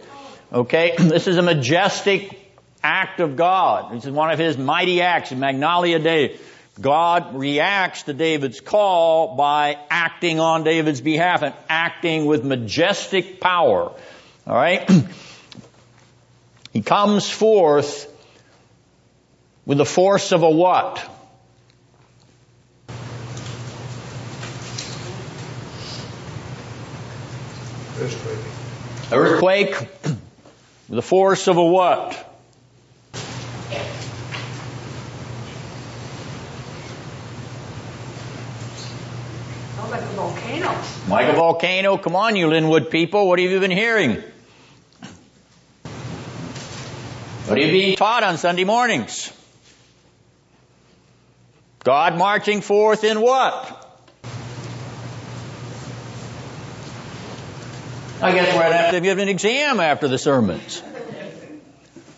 Okay. 0.51 0.95
This 0.99 1.27
is 1.27 1.38
a 1.38 1.41
majestic 1.41 2.38
act 2.84 3.22
of 3.22 3.38
God. 3.38 3.93
This 3.93 4.03
is 4.03 4.11
one 4.11 4.30
of 4.30 4.39
his 4.39 4.57
mighty 4.57 5.01
acts, 5.01 5.32
Magnalia 5.32 5.99
Dei. 5.99 6.38
God 6.82 7.36
reacts 7.36 8.03
to 8.03 8.13
David's 8.13 8.59
call 8.59 9.38
by 9.38 9.78
acting 9.89 10.41
on 10.41 10.65
David's 10.65 10.99
behalf 10.99 11.43
and 11.43 11.55
acting 11.70 12.26
with 12.26 12.43
majestic 12.43 13.39
power. 13.39 13.93
All 14.45 14.55
right. 14.55 14.89
He 16.72 16.82
comes 16.82 17.30
forth 17.30 18.07
with 19.65 19.78
the 19.78 19.86
force 19.86 20.32
of 20.32 20.43
a 20.43 20.49
what? 20.49 21.03
Earthquake. 27.99 28.39
Earthquake 29.11 29.80
with 30.88 30.95
the 30.95 31.01
force 31.01 31.47
of 31.47 31.57
a 31.57 31.65
what? 31.65 32.13
Sounds 39.76 39.91
like 39.91 40.01
a 40.01 40.05
volcano. 40.15 40.82
Like 41.09 41.28
a 41.30 41.34
volcano. 41.34 41.97
Come 41.97 42.15
on, 42.15 42.36
you 42.36 42.47
Lynnwood 42.47 42.89
people. 42.91 43.28
What 43.28 43.39
have 43.39 43.49
you 43.49 43.59
been 43.59 43.72
hearing? 43.72 44.24
What 47.45 47.49
are 47.49 47.49
you 47.68 47.95
taught 47.95 48.24
on 48.24 48.38
Sunday 48.38 48.64
mornings? 48.64 49.32
God 51.84 52.18
marching 52.18 52.62
forth 52.62 53.03
in 53.03 53.22
what? 53.22 53.76
I 58.22 58.34
guess 58.34 58.53
we're 58.53 58.62
going 58.62 58.72
to 58.72 58.78
have 58.78 58.91
to 58.91 59.01
give 59.01 59.18
an 59.18 59.30
exam 59.30 59.80
after 59.80 60.07
the 60.07 60.18
sermons. 60.18 60.84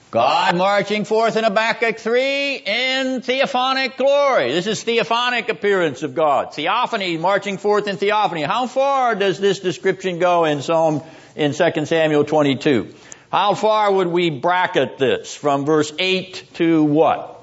God 0.10 0.58
marching 0.58 1.06
forth 1.06 1.38
in 1.38 1.46
Habakkuk 1.46 2.00
3 2.00 2.56
in 2.56 3.22
theophanic 3.22 3.96
glory. 3.96 4.52
This 4.52 4.68
is 4.68 4.84
theophanic 4.84 5.48
appearance 5.48 6.04
of 6.04 6.16
God. 6.16 6.54
Theophany, 6.54 7.18
marching 7.18 7.58
forth 7.58 7.88
in 7.88 7.96
theophany. 7.96 8.42
How 8.42 8.68
far 8.68 9.16
does 9.16 9.40
this 9.40 9.60
description 9.60 10.20
go 10.20 10.44
in 10.44 10.64
Psalm, 10.64 11.02
in 11.36 11.54
2 11.54 11.86
Samuel 11.86 12.26
22? 12.26 12.94
How 13.32 13.56
far 13.56 13.92
would 13.92 14.08
we 14.08 14.30
bracket 14.30 14.98
this? 14.98 15.34
From 15.34 15.66
verse 15.66 15.92
8 15.98 16.44
to 16.56 16.84
what? 16.84 17.38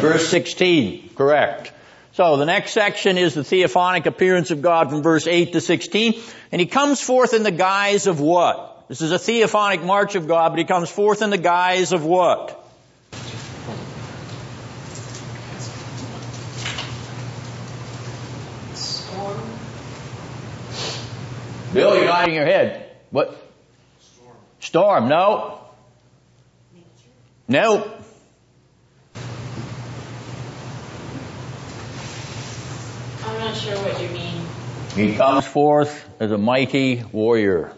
Verse 0.00 0.28
16, 0.28 1.10
correct. 1.14 1.72
So 2.12 2.36
the 2.36 2.44
next 2.44 2.72
section 2.72 3.16
is 3.16 3.34
the 3.34 3.42
theophanic 3.42 4.06
appearance 4.06 4.50
of 4.50 4.60
God 4.60 4.90
from 4.90 5.02
verse 5.02 5.26
8 5.26 5.54
to 5.54 5.60
16. 5.60 6.20
And 6.52 6.60
he 6.60 6.66
comes 6.66 7.00
forth 7.00 7.32
in 7.32 7.42
the 7.42 7.50
guise 7.50 8.06
of 8.06 8.20
what? 8.20 8.84
This 8.88 9.00
is 9.00 9.12
a 9.12 9.18
theophanic 9.18 9.82
march 9.82 10.14
of 10.14 10.28
God, 10.28 10.50
but 10.50 10.58
he 10.58 10.64
comes 10.64 10.90
forth 10.90 11.22
in 11.22 11.30
the 11.30 11.38
guise 11.38 11.92
of 11.92 12.04
what? 12.04 12.60
Storm. 18.74 19.40
Bill, 21.74 21.96
you're 21.96 22.06
nodding 22.06 22.36
your 22.36 22.46
head. 22.46 22.88
What? 23.10 23.36
Storm. 23.98 24.36
Storm, 24.60 25.08
no. 25.08 25.58
No. 27.48 27.92
I'm 33.24 33.40
not 33.40 33.56
sure 33.56 33.74
what 33.78 34.00
you 34.00 34.08
mean. 34.10 34.46
He 34.94 35.16
comes 35.16 35.44
forth 35.44 36.08
as 36.20 36.30
a 36.30 36.38
mighty 36.38 37.02
warrior. 37.10 37.72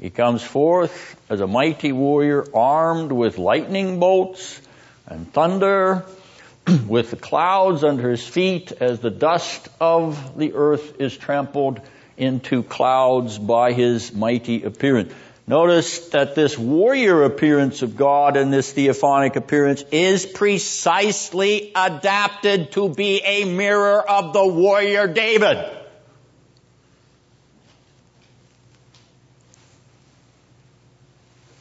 He 0.00 0.10
comes 0.10 0.44
forth 0.44 1.16
as 1.28 1.40
a 1.40 1.48
mighty 1.48 1.90
warrior 1.90 2.46
armed 2.54 3.10
with 3.10 3.36
lightning 3.36 3.98
bolts 3.98 4.60
and 5.08 5.32
thunder, 5.32 6.04
with 6.86 7.10
the 7.10 7.16
clouds 7.16 7.82
under 7.82 8.10
his 8.10 8.24
feet 8.24 8.70
as 8.70 9.00
the 9.00 9.10
dust 9.10 9.68
of 9.80 10.38
the 10.38 10.54
earth 10.54 11.00
is 11.00 11.16
trampled 11.16 11.80
into 12.20 12.62
clouds 12.62 13.38
by 13.38 13.72
his 13.72 14.12
mighty 14.12 14.62
appearance. 14.64 15.12
Notice 15.46 16.10
that 16.10 16.36
this 16.36 16.56
warrior 16.56 17.24
appearance 17.24 17.82
of 17.82 17.96
God 17.96 18.36
and 18.36 18.52
this 18.52 18.72
theophanic 18.72 19.34
appearance 19.34 19.82
is 19.90 20.24
precisely 20.24 21.72
adapted 21.74 22.70
to 22.72 22.88
be 22.88 23.20
a 23.24 23.44
mirror 23.44 24.00
of 24.08 24.32
the 24.32 24.46
warrior 24.46 25.08
David. 25.08 25.58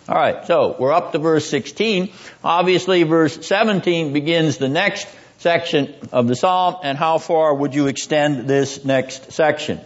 Alright, 0.07 0.45
so 0.45 0.75
we're 0.77 0.93
up 0.93 1.11
to 1.13 1.19
verse 1.19 1.49
16. 1.49 2.11
Obviously 2.43 3.03
verse 3.03 3.45
17 3.45 4.11
begins 4.13 4.57
the 4.57 4.69
next 4.69 5.07
section 5.39 5.95
of 6.11 6.27
the 6.27 6.35
psalm, 6.35 6.77
and 6.83 6.97
how 6.97 7.17
far 7.17 7.55
would 7.55 7.73
you 7.73 7.87
extend 7.87 8.47
this 8.47 8.83
next 8.85 9.31
section? 9.31 9.79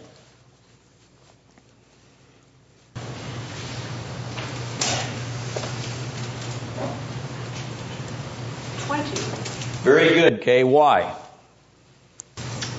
Very 9.84 10.14
good, 10.14 10.40
Kay. 10.40 10.64
Why? 10.64 11.14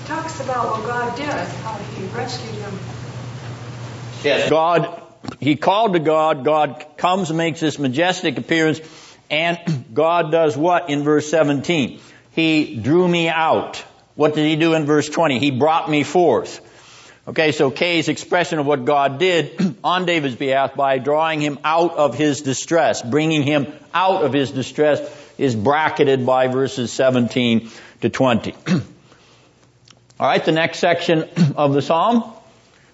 Talks 0.07 0.39
about 0.39 0.71
what 0.71 0.87
God 0.87 1.15
did, 1.15 1.27
how 1.27 1.77
He 1.77 2.05
rescued 2.07 2.55
him. 2.55 2.79
Yes. 4.23 4.49
God, 4.49 5.03
he 5.39 5.55
called 5.55 5.93
to 5.93 5.99
God, 5.99 6.43
God 6.43 6.83
comes 6.97 7.29
and 7.29 7.37
makes 7.37 7.59
this 7.59 7.77
majestic 7.77 8.39
appearance, 8.39 8.81
and 9.29 9.59
God 9.93 10.31
does 10.31 10.57
what 10.57 10.89
in 10.89 11.03
verse 11.03 11.29
17? 11.29 11.99
He 12.31 12.75
drew 12.75 13.07
me 13.07 13.29
out. 13.29 13.77
What 14.15 14.33
did 14.33 14.47
he 14.47 14.55
do 14.55 14.73
in 14.73 14.85
verse 14.85 15.07
20? 15.07 15.37
He 15.37 15.51
brought 15.51 15.87
me 15.87 16.01
forth. 16.01 16.59
Okay, 17.27 17.51
so 17.51 17.69
Kay's 17.69 18.09
expression 18.09 18.57
of 18.57 18.65
what 18.65 18.83
God 18.83 19.19
did 19.19 19.75
on 19.83 20.07
David's 20.07 20.37
behalf 20.37 20.73
by 20.73 20.97
drawing 20.97 21.39
him 21.39 21.59
out 21.63 21.97
of 21.97 22.15
his 22.15 22.41
distress, 22.41 23.03
bringing 23.03 23.43
him 23.43 23.71
out 23.93 24.23
of 24.23 24.33
his 24.33 24.49
distress, 24.49 25.01
is 25.37 25.55
bracketed 25.55 26.25
by 26.25 26.47
verses 26.47 26.91
17 26.93 27.69
to 28.01 28.09
20. 28.09 28.55
All 30.17 30.27
right, 30.27 30.43
the 30.43 30.51
next 30.51 30.79
section 30.79 31.29
of 31.55 31.73
the 31.73 31.81
psalm 31.81 32.31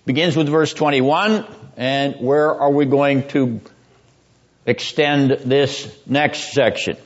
begins 0.05 0.35
with 0.35 0.49
verse 0.49 0.73
21, 0.73 1.45
and 1.77 2.15
where 2.15 2.53
are 2.53 2.71
we 2.71 2.85
going 2.85 3.27
to 3.29 3.61
extend 4.65 5.31
this 5.31 5.95
next 6.07 6.53
section? 6.53 6.97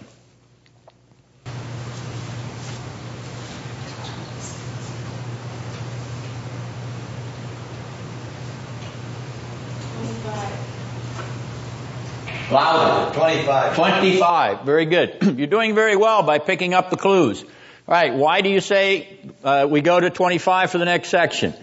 Louder. 12.52 13.14
25. 13.16 13.76
25. 13.76 14.62
Very 14.62 14.86
good. 14.86 15.18
You're 15.38 15.48
doing 15.48 15.74
very 15.74 15.96
well 15.96 16.24
by 16.24 16.40
picking 16.40 16.74
up 16.74 16.90
the 16.90 16.98
clues. 16.98 17.44
All 17.44 17.50
right. 17.88 18.14
Why 18.14 18.42
do 18.42 18.50
you 18.50 18.62
say 18.62 19.20
uh, 19.44 19.68
we 19.70 19.82
go 19.82 20.00
to 20.00 20.10
25 20.10 20.72
for 20.72 20.78
the 20.78 20.86
next 20.86 21.10
section? 21.10 21.54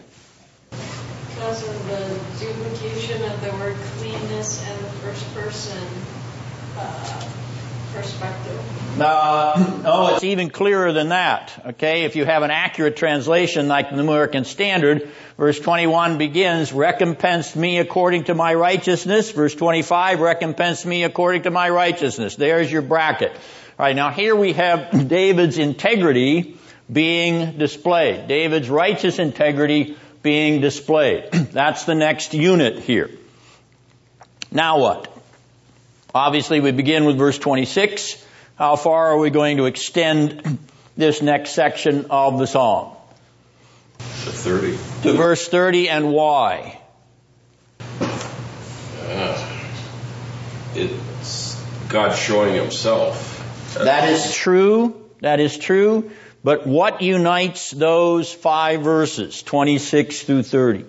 Because 0.70 1.68
of 1.68 1.89
the 1.89 2.45
duplication 2.45 3.22
of 3.30 3.41
the 3.43 3.51
word 3.53 3.76
cleanness 3.99 4.64
and 4.68 4.78
the 4.85 4.91
first 5.01 5.35
person 5.35 5.78
uh, 6.76 7.28
perspective. 7.95 8.61
Uh, 9.01 9.82
oh, 9.86 10.14
it's 10.14 10.24
even 10.24 10.51
clearer 10.51 10.93
than 10.93 11.09
that. 11.09 11.53
Okay, 11.66 12.05
if 12.05 12.14
you 12.14 12.26
have 12.26 12.43
an 12.43 12.51
accurate 12.51 12.97
translation 12.97 13.66
like 13.66 13.90
the 13.90 13.99
American 13.99 14.45
Standard, 14.45 15.09
verse 15.38 15.59
21 15.59 16.18
begins, 16.18 16.72
recompense 16.72 17.57
me 17.57 17.78
according 17.78 18.24
to 18.24 18.34
my 18.34 18.53
righteousness. 18.55 19.30
Verse 19.30 19.55
25, 19.55 20.20
recompense 20.20 20.84
me 20.84 21.05
according 21.05 21.43
to 21.43 21.51
my 21.51 21.70
righteousness. 21.70 22.36
There's 22.36 22.70
your 22.70 22.82
bracket. 22.82 23.32
Alright, 23.78 23.97
now 23.97 24.11
here 24.11 24.36
we 24.36 24.53
have 24.53 25.09
David's 25.09 25.57
integrity 25.57 26.59
being 26.93 27.57
displayed. 27.59 28.28
David's 28.28 28.68
righteous 28.68 29.18
integrity 29.18 29.97
being 30.22 30.61
displayed. 30.61 31.30
That's 31.32 31.84
the 31.84 31.95
next 31.95 32.34
unit 32.34 32.78
here. 32.78 33.11
Now 34.51 34.80
what? 34.80 35.16
Obviously 36.14 36.61
we 36.61 36.72
begin 36.72 37.07
with 37.07 37.16
verse 37.16 37.38
26. 37.38 38.22
How 38.62 38.76
far 38.76 39.08
are 39.08 39.18
we 39.18 39.30
going 39.30 39.56
to 39.56 39.64
extend 39.64 40.60
this 40.96 41.20
next 41.20 41.50
section 41.50 42.06
of 42.10 42.38
the 42.38 42.46
psalm? 42.46 42.94
To 43.98 44.04
30. 44.04 44.78
To 45.02 45.12
verse 45.14 45.48
30 45.48 45.88
and 45.88 46.12
why? 46.12 46.78
Uh, 47.90 49.64
it's 50.76 51.60
God 51.88 52.14
showing 52.14 52.54
himself. 52.54 53.74
That 53.74 54.08
is 54.08 54.32
true. 54.32 55.10
That 55.22 55.40
is 55.40 55.58
true. 55.58 56.12
But 56.44 56.64
what 56.64 57.02
unites 57.02 57.72
those 57.72 58.32
five 58.32 58.82
verses, 58.82 59.42
26 59.42 60.22
through 60.22 60.44
30? 60.44 60.84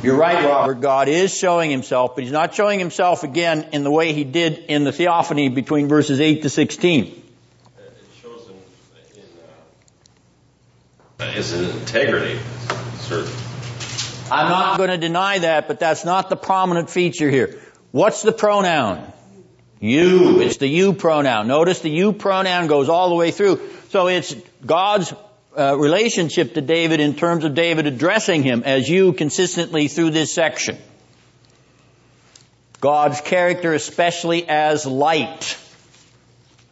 You're 0.00 0.16
right, 0.16 0.44
Robert. 0.44 0.80
God 0.80 1.08
is 1.08 1.36
showing 1.36 1.70
himself, 1.70 2.14
but 2.14 2.22
he's 2.22 2.32
not 2.32 2.54
showing 2.54 2.78
himself 2.78 3.24
again 3.24 3.70
in 3.72 3.82
the 3.82 3.90
way 3.90 4.12
he 4.12 4.22
did 4.22 4.58
in 4.68 4.84
the 4.84 4.92
theophany 4.92 5.48
between 5.48 5.88
verses 5.88 6.20
8 6.20 6.42
to 6.42 6.50
16. 6.50 7.04
It 7.04 7.22
shows 8.22 8.46
him 8.46 8.56
in 11.18 11.26
uh, 11.26 11.32
his 11.32 11.52
integrity. 11.52 12.38
Certain. 13.00 13.32
I'm 14.30 14.48
not 14.48 14.76
going 14.76 14.90
to 14.90 14.98
deny 14.98 15.40
that, 15.40 15.66
but 15.66 15.80
that's 15.80 16.04
not 16.04 16.30
the 16.30 16.36
prominent 16.36 16.90
feature 16.90 17.28
here. 17.28 17.58
What's 17.90 18.22
the 18.22 18.32
pronoun? 18.32 19.12
You. 19.80 20.40
It's 20.42 20.58
the 20.58 20.68
you 20.68 20.92
pronoun. 20.92 21.48
Notice 21.48 21.80
the 21.80 21.90
you 21.90 22.12
pronoun 22.12 22.68
goes 22.68 22.88
all 22.88 23.08
the 23.08 23.16
way 23.16 23.32
through. 23.32 23.60
So 23.88 24.06
it's 24.06 24.34
God's 24.64 25.12
uh, 25.58 25.76
relationship 25.76 26.54
to 26.54 26.60
David 26.60 27.00
in 27.00 27.14
terms 27.14 27.44
of 27.44 27.54
David 27.54 27.86
addressing 27.86 28.42
him 28.42 28.62
as 28.64 28.88
you 28.88 29.12
consistently 29.12 29.88
through 29.88 30.10
this 30.10 30.32
section. 30.32 30.78
God's 32.80 33.20
character 33.20 33.74
especially 33.74 34.48
as 34.48 34.86
light. 34.86 35.58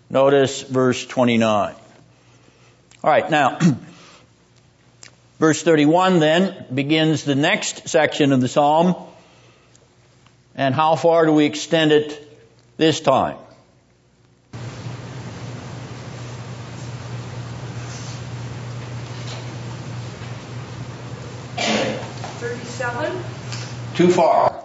Notice 0.09 0.62
verse 0.62 1.05
29. 1.05 1.74
Alright, 3.03 3.30
now, 3.30 3.59
Verse 5.39 5.62
31 5.62 6.18
then 6.18 6.66
begins 6.72 7.24
the 7.24 7.34
next 7.34 7.89
section 7.89 8.32
of 8.32 8.41
the 8.41 8.49
psalm. 8.49 8.95
And 10.55 10.74
how 10.74 10.97
far 10.97 11.26
do 11.26 11.32
we 11.32 11.45
extend 11.45 11.93
it 11.93 12.39
this 12.78 13.01
time? 13.01 13.37
Too 23.97 24.11
far. 24.11 24.62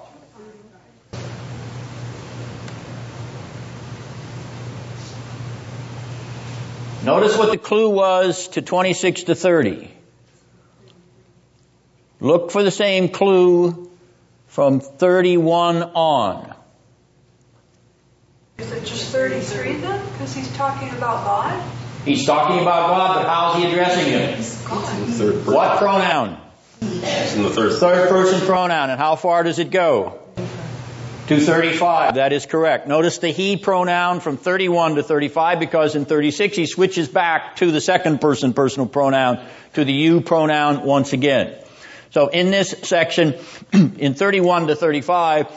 Notice 7.05 7.38
what 7.38 7.51
the 7.51 7.57
clue 7.57 7.89
was 7.89 8.49
to 8.49 8.61
26 8.61 9.23
to 9.23 9.36
30. 9.36 9.89
Look 12.19 12.51
for 12.51 12.61
the 12.61 12.71
same 12.71 13.07
clue 13.07 13.89
from 14.47 14.82
31 14.82 15.82
on. 15.82 16.53
Is 18.57 18.71
it 18.71 18.84
just 18.84 19.11
thirty-three 19.11 19.77
then? 19.77 20.11
Because 20.11 20.36
he's 20.36 20.51
talking 20.57 20.89
about 20.89 21.23
God? 21.23 21.63
He's 22.03 22.25
talking 22.25 22.59
about 22.59 22.89
God, 22.89 23.15
but 23.15 23.27
how's 23.27 23.55
he 23.57 23.71
addressing 23.71 24.11
him? 24.11 24.43
God. 24.67 25.45
What 25.47 25.77
pronoun? 25.77 26.38
It's 27.04 27.36
in 27.36 27.43
the 27.43 27.49
third. 27.49 27.74
Third 27.80 28.10
person 28.10 28.41
pronoun. 28.41 28.89
And 28.89 28.99
how 28.99 29.16
far 29.16 29.43
does 29.43 29.60
it 29.60 29.72
go? 29.72 30.20
To 31.28 31.39
35. 31.39 32.16
That 32.16 32.34
is 32.34 32.45
correct. 32.45 32.88
Notice 32.88 33.20
the 33.20 33.30
he 33.30 33.56
pronoun 33.56 34.20
from 34.20 34.38
31 34.38 34.95
to 34.95 35.04
35 35.04 35.60
because 35.60 35.95
in 35.95 36.06
36 36.06 36.58
he 36.58 36.66
switches 36.66 37.08
back 37.08 37.56
to 37.58 37.72
the 37.72 37.80
second 37.80 38.20
person 38.20 38.54
personal 38.54 38.88
pronoun 38.88 39.45
to 39.74 39.86
the 39.86 39.93
you 39.93 40.22
pronoun 40.22 40.84
once 40.84 41.14
again. 41.14 41.56
So 42.12 42.28
in 42.28 42.52
this 42.52 42.76
section, 42.84 43.36
in 43.74 44.14
31 44.14 44.68
to 44.68 44.76
35, 44.76 45.47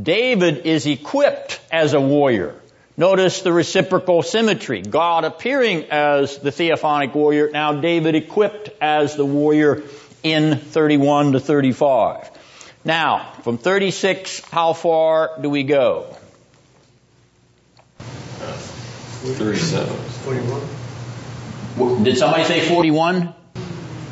David 0.00 0.66
is 0.66 0.86
equipped 0.86 1.60
as 1.70 1.94
a 1.94 2.00
warrior. 2.00 2.54
Notice 2.96 3.40
the 3.40 3.52
reciprocal 3.52 4.22
symmetry. 4.22 4.82
God 4.82 5.24
appearing 5.24 5.84
as 5.90 6.36
the 6.38 6.50
theophanic 6.50 7.14
warrior, 7.14 7.50
now 7.50 7.80
David 7.80 8.14
equipped 8.14 8.68
as 8.82 9.16
the 9.16 9.24
warrior 9.24 9.82
in 10.22 10.56
31 10.58 11.32
to 11.32 11.40
35. 11.40 12.30
Now, 12.84 13.32
from 13.42 13.58
36, 13.58 14.40
how 14.50 14.72
far 14.72 15.38
do 15.40 15.48
we 15.48 15.62
go? 15.62 16.16
37. 19.22 19.94
41. 21.76 22.04
Did 22.04 22.18
somebody 22.18 22.44
say 22.44 22.68
41? 22.68 23.34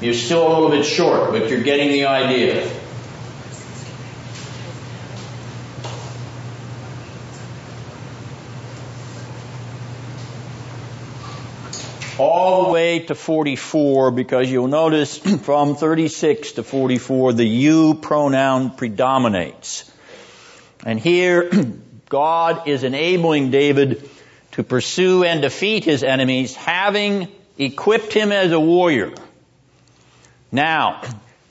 You're 0.00 0.14
still 0.14 0.46
a 0.46 0.50
little 0.54 0.70
bit 0.70 0.84
short, 0.84 1.32
but 1.32 1.50
you're 1.50 1.62
getting 1.62 1.88
the 1.88 2.06
idea. 2.06 2.79
All 12.20 12.66
the 12.66 12.72
way 12.72 12.98
to 12.98 13.14
44 13.14 14.10
because 14.10 14.50
you'll 14.50 14.68
notice 14.68 15.16
from 15.42 15.74
36 15.74 16.52
to 16.52 16.62
44 16.62 17.32
the 17.32 17.46
you 17.46 17.94
pronoun 17.94 18.76
predominates. 18.76 19.90
And 20.84 21.00
here 21.00 21.50
God 22.10 22.68
is 22.68 22.84
enabling 22.84 23.50
David 23.50 24.06
to 24.52 24.62
pursue 24.62 25.24
and 25.24 25.40
defeat 25.40 25.84
his 25.84 26.02
enemies 26.02 26.54
having 26.54 27.28
equipped 27.56 28.12
him 28.12 28.32
as 28.32 28.52
a 28.52 28.60
warrior. 28.60 29.14
Now, 30.52 31.00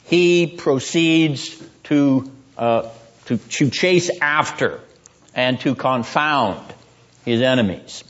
he 0.03 0.45
proceeds 0.45 1.59
to, 1.85 2.31
uh, 2.59 2.89
to, 3.25 3.37
to 3.37 3.71
chase 3.71 4.11
after 4.21 4.81
and 5.33 5.59
to 5.61 5.73
confound 5.73 6.61
his 7.25 7.41
enemies. 7.41 8.03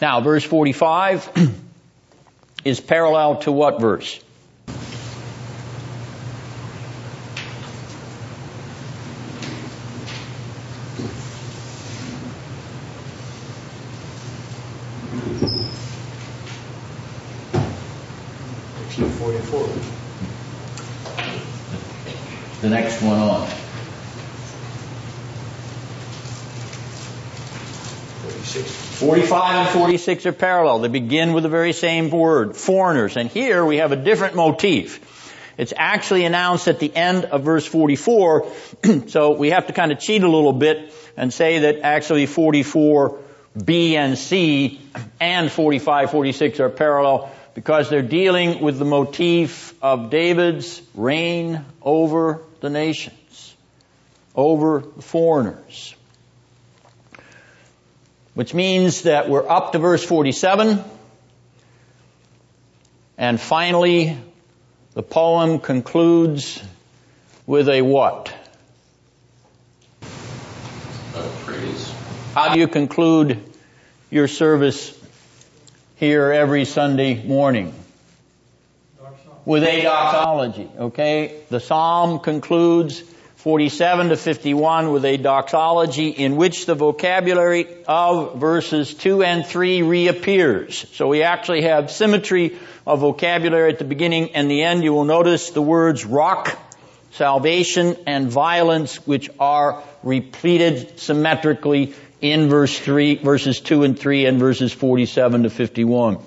Now, 0.00 0.20
verse 0.20 0.44
45 0.44 1.30
is 2.64 2.80
parallel 2.80 3.36
to 3.38 3.52
what 3.52 3.80
verse? 3.80 4.20
Forty-four. 19.18 19.68
The 22.62 22.68
next 22.70 23.02
one 23.02 23.18
on. 23.18 23.35
45 29.36 29.66
and 29.66 29.68
46 29.68 30.24
are 30.24 30.32
parallel. 30.32 30.78
They 30.78 30.88
begin 30.88 31.34
with 31.34 31.42
the 31.42 31.50
very 31.50 31.74
same 31.74 32.08
word, 32.08 32.56
foreigners. 32.56 33.18
And 33.18 33.28
here 33.28 33.66
we 33.66 33.76
have 33.76 33.92
a 33.92 33.96
different 33.96 34.34
motif. 34.34 35.34
It's 35.58 35.74
actually 35.76 36.24
announced 36.24 36.68
at 36.68 36.78
the 36.78 36.94
end 36.96 37.26
of 37.26 37.42
verse 37.42 37.66
44, 37.66 38.50
so 39.08 39.32
we 39.32 39.50
have 39.50 39.66
to 39.66 39.74
kind 39.74 39.92
of 39.92 39.98
cheat 39.98 40.22
a 40.22 40.28
little 40.28 40.54
bit 40.54 40.90
and 41.18 41.34
say 41.34 41.58
that 41.58 41.80
actually 41.80 42.24
44 42.24 43.18
B 43.62 43.98
and 43.98 44.16
C 44.16 44.80
and 45.20 45.52
45, 45.52 46.10
46 46.10 46.60
are 46.60 46.70
parallel 46.70 47.30
because 47.52 47.90
they're 47.90 48.00
dealing 48.00 48.62
with 48.62 48.78
the 48.78 48.86
motif 48.86 49.74
of 49.82 50.08
David's 50.08 50.80
reign 50.94 51.62
over 51.82 52.40
the 52.60 52.70
nations, 52.70 53.54
over 54.34 54.82
the 54.96 55.02
foreigners. 55.02 55.94
Which 58.36 58.52
means 58.52 59.04
that 59.04 59.30
we're 59.30 59.48
up 59.48 59.72
to 59.72 59.78
verse 59.78 60.04
47. 60.04 60.84
And 63.16 63.40
finally, 63.40 64.18
the 64.92 65.02
poem 65.02 65.58
concludes 65.58 66.62
with 67.46 67.70
a 67.70 67.80
what? 67.80 68.30
Uh, 71.14 71.26
praise. 71.46 71.90
How 72.34 72.52
do 72.52 72.60
you 72.60 72.68
conclude 72.68 73.42
your 74.10 74.28
service 74.28 74.94
here 75.94 76.30
every 76.30 76.66
Sunday 76.66 77.26
morning? 77.26 77.72
With 79.46 79.62
a 79.62 79.80
doxology, 79.80 80.68
okay? 80.78 81.40
The 81.48 81.58
psalm 81.58 82.18
concludes 82.18 83.02
47 83.46 84.08
to 84.08 84.16
51 84.16 84.90
with 84.90 85.04
a 85.04 85.18
doxology 85.18 86.08
in 86.08 86.34
which 86.34 86.66
the 86.66 86.74
vocabulary 86.74 87.68
of 87.86 88.40
verses 88.40 88.92
2 88.92 89.22
and 89.22 89.46
3 89.46 89.82
reappears. 89.82 90.84
So 90.94 91.06
we 91.06 91.22
actually 91.22 91.62
have 91.62 91.92
symmetry 91.92 92.58
of 92.84 92.98
vocabulary 92.98 93.70
at 93.70 93.78
the 93.78 93.84
beginning 93.84 94.34
and 94.34 94.50
the 94.50 94.64
end. 94.64 94.82
You 94.82 94.92
will 94.92 95.04
notice 95.04 95.50
the 95.50 95.62
words 95.62 96.04
rock, 96.04 96.58
salvation, 97.12 97.96
and 98.04 98.28
violence 98.28 99.06
which 99.06 99.30
are 99.38 99.80
repeated 100.02 100.98
symmetrically 100.98 101.94
in 102.20 102.48
verse 102.48 102.76
3, 102.76 103.18
verses 103.18 103.60
2 103.60 103.84
and 103.84 103.96
3 103.96 104.26
and 104.26 104.40
verses 104.40 104.72
47 104.72 105.44
to 105.44 105.50
51. 105.50 106.18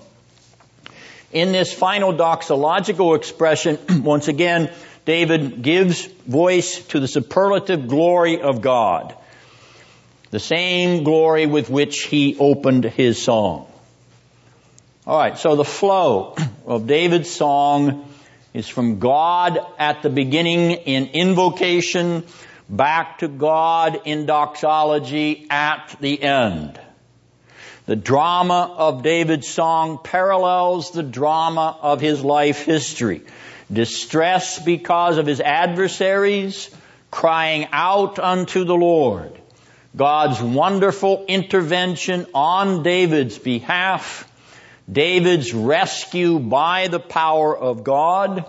In 1.34 1.52
this 1.52 1.74
final 1.74 2.14
doxological 2.14 3.18
expression, 3.18 3.78
once 4.04 4.30
again, 4.30 4.72
David 5.10 5.64
gives 5.64 6.06
voice 6.06 6.86
to 6.90 7.00
the 7.00 7.08
superlative 7.08 7.88
glory 7.88 8.42
of 8.42 8.62
God. 8.62 9.16
The 10.30 10.40
same 10.40 11.04
glory 11.04 11.48
with 11.48 11.68
which 11.68 12.04
he 12.04 12.38
opened 12.38 12.84
his 12.84 13.20
song. 13.20 13.66
Alright, 15.08 15.40
so 15.40 15.56
the 15.56 15.66
flow 15.66 16.36
of 16.68 16.86
David's 16.86 17.32
song 17.32 18.08
is 18.54 18.68
from 18.68 19.00
God 19.00 19.58
at 19.80 20.04
the 20.04 20.12
beginning 20.12 20.74
in 20.74 21.08
invocation 21.08 22.24
back 22.70 23.18
to 23.18 23.28
God 23.28 24.02
in 24.06 24.28
doxology 24.28 25.48
at 25.50 25.96
the 26.00 26.22
end. 26.22 26.80
The 27.88 27.96
drama 27.96 28.76
of 28.78 29.02
David's 29.02 29.48
song 29.48 30.02
parallels 30.04 30.92
the 30.92 31.02
drama 31.02 31.76
of 31.82 32.00
his 32.00 32.24
life 32.24 32.64
history. 32.64 33.24
Distress 33.72 34.60
because 34.60 35.18
of 35.18 35.28
his 35.28 35.42
adversaries, 35.42 36.70
crying 37.12 37.68
out 37.72 38.18
unto 38.18 38.64
the 38.64 38.76
Lord. 38.76 39.40
God's 39.96 40.42
wonderful 40.42 41.26
intervention 41.28 42.26
on 42.34 42.84
David's 42.84 43.38
behalf. 43.38 44.26
David's 44.92 45.54
rescue 45.54 46.40
by 46.40 46.88
the 46.88 47.00
power 47.00 47.56
of 47.56 47.84
God. 47.84 48.46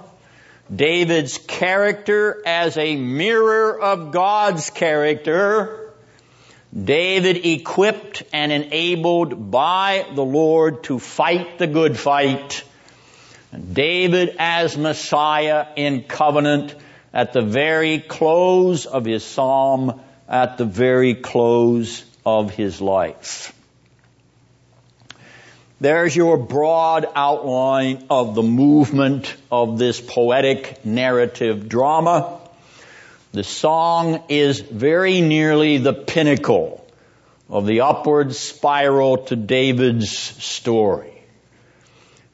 David's 0.75 1.37
character 1.39 2.43
as 2.47 2.77
a 2.79 2.97
mirror 2.97 3.79
of 3.79 4.13
God's 4.13 4.71
character. 4.71 5.93
David 6.73 7.45
equipped 7.45 8.23
and 8.33 8.53
enabled 8.53 9.51
by 9.51 10.07
the 10.15 10.25
Lord 10.25 10.85
to 10.85 10.99
fight 10.99 11.59
the 11.59 11.67
good 11.67 11.99
fight 11.99 12.63
David 13.53 14.37
as 14.39 14.77
Messiah 14.77 15.67
in 15.77 16.05
covenant 16.05 16.75
at 17.13 17.33
the 17.33 17.43
very 17.43 17.99
close 17.99 18.87
of 18.87 19.05
his 19.05 19.25
psalm, 19.25 20.01
at 20.29 20.59
the 20.59 20.65
very 20.65 21.15
close 21.15 22.05
of 22.25 22.53
his 22.53 22.81
life. 22.81 23.53
There's 25.81 26.15
your 26.15 26.37
broad 26.37 27.07
outline 27.15 28.07
of 28.11 28.35
the 28.35 28.43
movement 28.43 29.35
of 29.51 29.79
this 29.79 30.01
poetic 30.01 30.85
narrative 30.85 31.69
drama. 31.69 32.39
The 33.33 33.45
song 33.45 34.25
is 34.29 34.61
very 34.61 35.23
nearly 35.23 35.79
the 35.79 35.95
pinnacle 35.95 36.87
of 37.49 37.67
the 37.67 37.81
upward 37.81 38.35
spiral 38.35 39.25
to 39.25 39.37
David's 39.37 40.11
story. 40.11 41.20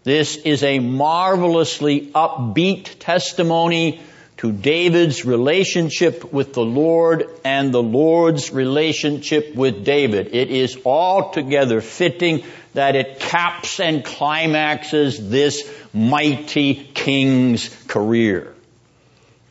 This 0.07 0.37
is 0.37 0.63
a 0.63 0.79
marvelously 0.79 2.13
upbeat 2.13 3.01
testimony 3.01 4.01
to 4.37 4.53
David's 4.53 5.25
relationship 5.25 6.33
with 6.33 6.53
the 6.53 6.63
Lord 6.63 7.29
and 7.45 7.75
the 7.75 7.83
Lord's 7.83 8.53
relationship 8.53 9.57
with 9.57 9.85
David. 9.85 10.33
It 10.33 10.53
is 10.53 10.79
altogether 10.87 11.81
fitting 11.81 12.45
that 12.75 12.95
it 12.95 13.19
caps 13.19 13.81
and 13.81 14.05
climaxes 14.05 15.29
this 15.29 15.69
mighty 15.93 16.75
king's 16.75 17.69
career. 17.89 18.55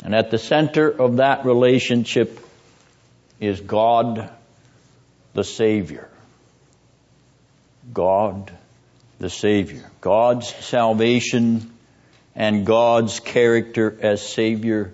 And 0.06 0.16
at 0.16 0.32
the 0.32 0.38
center 0.38 0.88
of 0.90 1.18
that 1.18 1.46
relationship 1.46 2.40
is 3.42 3.60
God 3.60 4.30
the 5.34 5.44
Savior. 5.44 6.08
God 7.94 8.58
the 9.20 9.30
Savior. 9.30 9.90
God's 10.02 10.48
salvation 10.48 11.72
and 12.36 12.66
God's 12.66 13.20
character 13.20 13.98
as 14.02 14.28
Savior. 14.28 14.94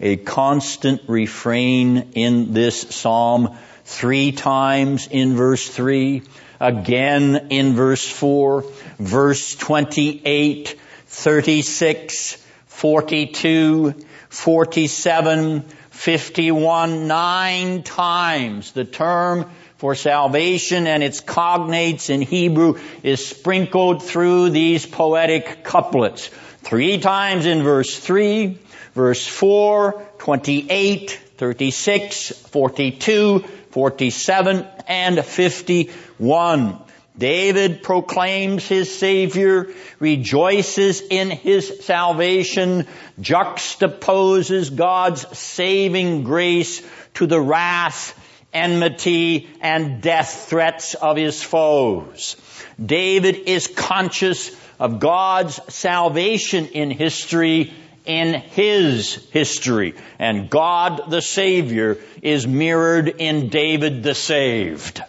A 0.00 0.16
constant 0.16 1.02
refrain 1.06 2.12
in 2.14 2.52
this 2.52 2.80
psalm 2.80 3.56
three 3.84 4.32
times 4.32 5.08
in 5.10 5.36
verse 5.36 5.68
three, 5.68 6.22
again 6.58 7.48
in 7.50 7.74
verse 7.74 8.08
four, 8.08 8.64
verse 8.98 9.54
28, 9.54 10.80
36, 11.06 12.44
42, 12.66 13.94
47, 14.28 15.60
51, 15.90 17.06
nine 17.06 17.82
times 17.82 18.72
the 18.72 18.84
term 18.84 19.50
for 19.82 19.96
salvation 19.96 20.86
and 20.86 21.02
its 21.02 21.20
cognates 21.20 22.08
in 22.08 22.22
Hebrew 22.22 22.78
is 23.02 23.26
sprinkled 23.26 24.00
through 24.04 24.50
these 24.50 24.86
poetic 24.86 25.64
couplets. 25.64 26.28
Three 26.58 26.98
times 26.98 27.46
in 27.46 27.64
verse 27.64 27.98
3, 27.98 28.60
verse 28.94 29.26
4, 29.26 30.06
28, 30.18 31.10
36, 31.36 32.28
42, 32.30 33.40
47, 33.40 34.66
and 34.86 35.24
51. 35.24 36.78
David 37.18 37.82
proclaims 37.82 38.68
his 38.68 38.96
Savior, 38.96 39.66
rejoices 39.98 41.00
in 41.00 41.30
his 41.30 41.84
salvation, 41.84 42.86
juxtaposes 43.20 44.76
God's 44.76 45.26
saving 45.36 46.22
grace 46.22 46.82
to 47.14 47.26
the 47.26 47.40
wrath, 47.40 48.16
enmity, 48.52 49.50
and 49.60 50.02
death 50.02 50.46
threats 50.48 50.94
of 50.94 51.16
his 51.16 51.42
foes. 51.42 52.36
David 52.84 53.36
is 53.46 53.66
conscious 53.66 54.50
of 54.78 55.00
God's 55.00 55.60
salvation 55.72 56.66
in 56.66 56.90
history 56.90 57.72
in 58.04 58.34
his 58.34 59.14
history. 59.30 59.94
And 60.18 60.50
God 60.50 61.10
the 61.10 61.22
Savior 61.22 61.98
is 62.20 62.46
mirrored 62.46 63.08
in 63.08 63.48
David 63.48 64.02
the 64.02 64.14
saved. 64.14 65.02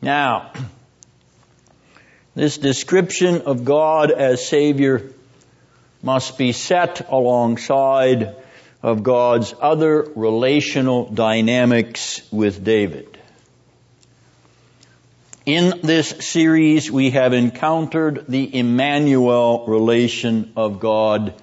Now, 0.00 0.52
this 2.34 2.58
description 2.58 3.42
of 3.42 3.64
God 3.64 4.10
as 4.10 4.46
Savior 4.46 5.12
must 6.02 6.38
be 6.38 6.52
set 6.52 7.08
alongside 7.10 8.36
of 8.82 9.02
God's 9.02 9.54
other 9.60 10.02
relational 10.14 11.06
dynamics 11.06 12.22
with 12.30 12.64
David. 12.64 13.18
In 15.44 15.80
this 15.82 16.10
series, 16.20 16.90
we 16.90 17.10
have 17.10 17.32
encountered 17.32 18.26
the 18.28 18.58
Emmanuel 18.58 19.66
relation 19.66 20.52
of 20.56 20.78
God 20.78 21.34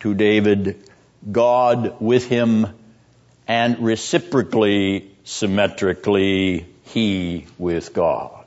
to 0.00 0.14
David, 0.14 0.82
God 1.30 2.00
with 2.00 2.28
him, 2.28 2.66
and 3.46 3.78
reciprocally, 3.78 5.10
symmetrically, 5.24 6.66
he 6.86 7.46
with 7.56 7.94
God. 7.94 8.44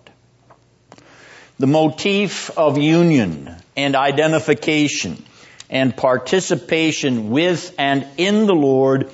The 1.57 1.67
motif 1.67 2.57
of 2.57 2.77
union 2.77 3.55
and 3.75 3.95
identification 3.95 5.23
and 5.69 5.95
participation 5.95 7.29
with 7.29 7.75
and 7.77 8.07
in 8.17 8.47
the 8.47 8.55
Lord 8.55 9.11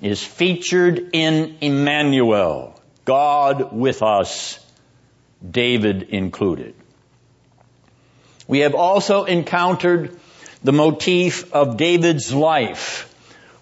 is 0.00 0.22
featured 0.22 1.10
in 1.12 1.58
Emmanuel, 1.60 2.80
God 3.04 3.72
with 3.72 4.02
us, 4.02 4.58
David 5.48 6.04
included. 6.04 6.74
We 8.46 8.60
have 8.60 8.74
also 8.74 9.24
encountered 9.24 10.18
the 10.62 10.72
motif 10.72 11.52
of 11.52 11.76
David's 11.76 12.32
life, 12.32 13.12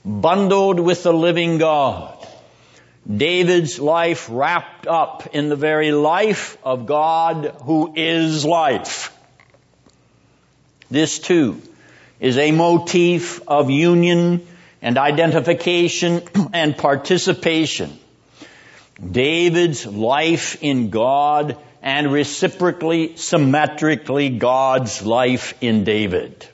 bundled 0.05 0.81
with 0.81 1.03
the 1.03 1.13
living 1.13 1.59
God. 1.59 2.19
David's 3.11 3.79
life 3.79 4.29
wrapped 4.31 4.87
up 4.87 5.35
in 5.35 5.49
the 5.49 5.57
very 5.57 5.93
life 5.93 6.57
of 6.65 6.87
God 6.87 7.57
who 7.63 7.93
is 7.97 8.45
life. 8.45 9.17
This 10.91 11.19
too 11.19 11.61
is 12.21 12.39
a 12.39 12.53
motif 12.53 13.41
of 13.49 13.71
union 13.71 14.47
and 14.81 14.99
identification 14.99 16.23
and 16.53 16.77
participation. 16.77 17.99
David's 19.11 19.87
life 19.87 20.62
in 20.62 20.91
God 20.91 21.57
and 21.83 22.12
reciprocally, 22.12 23.17
symmetrically 23.17 24.31
God's 24.31 25.05
life 25.05 25.55
in 25.61 25.85
David. 25.85 26.47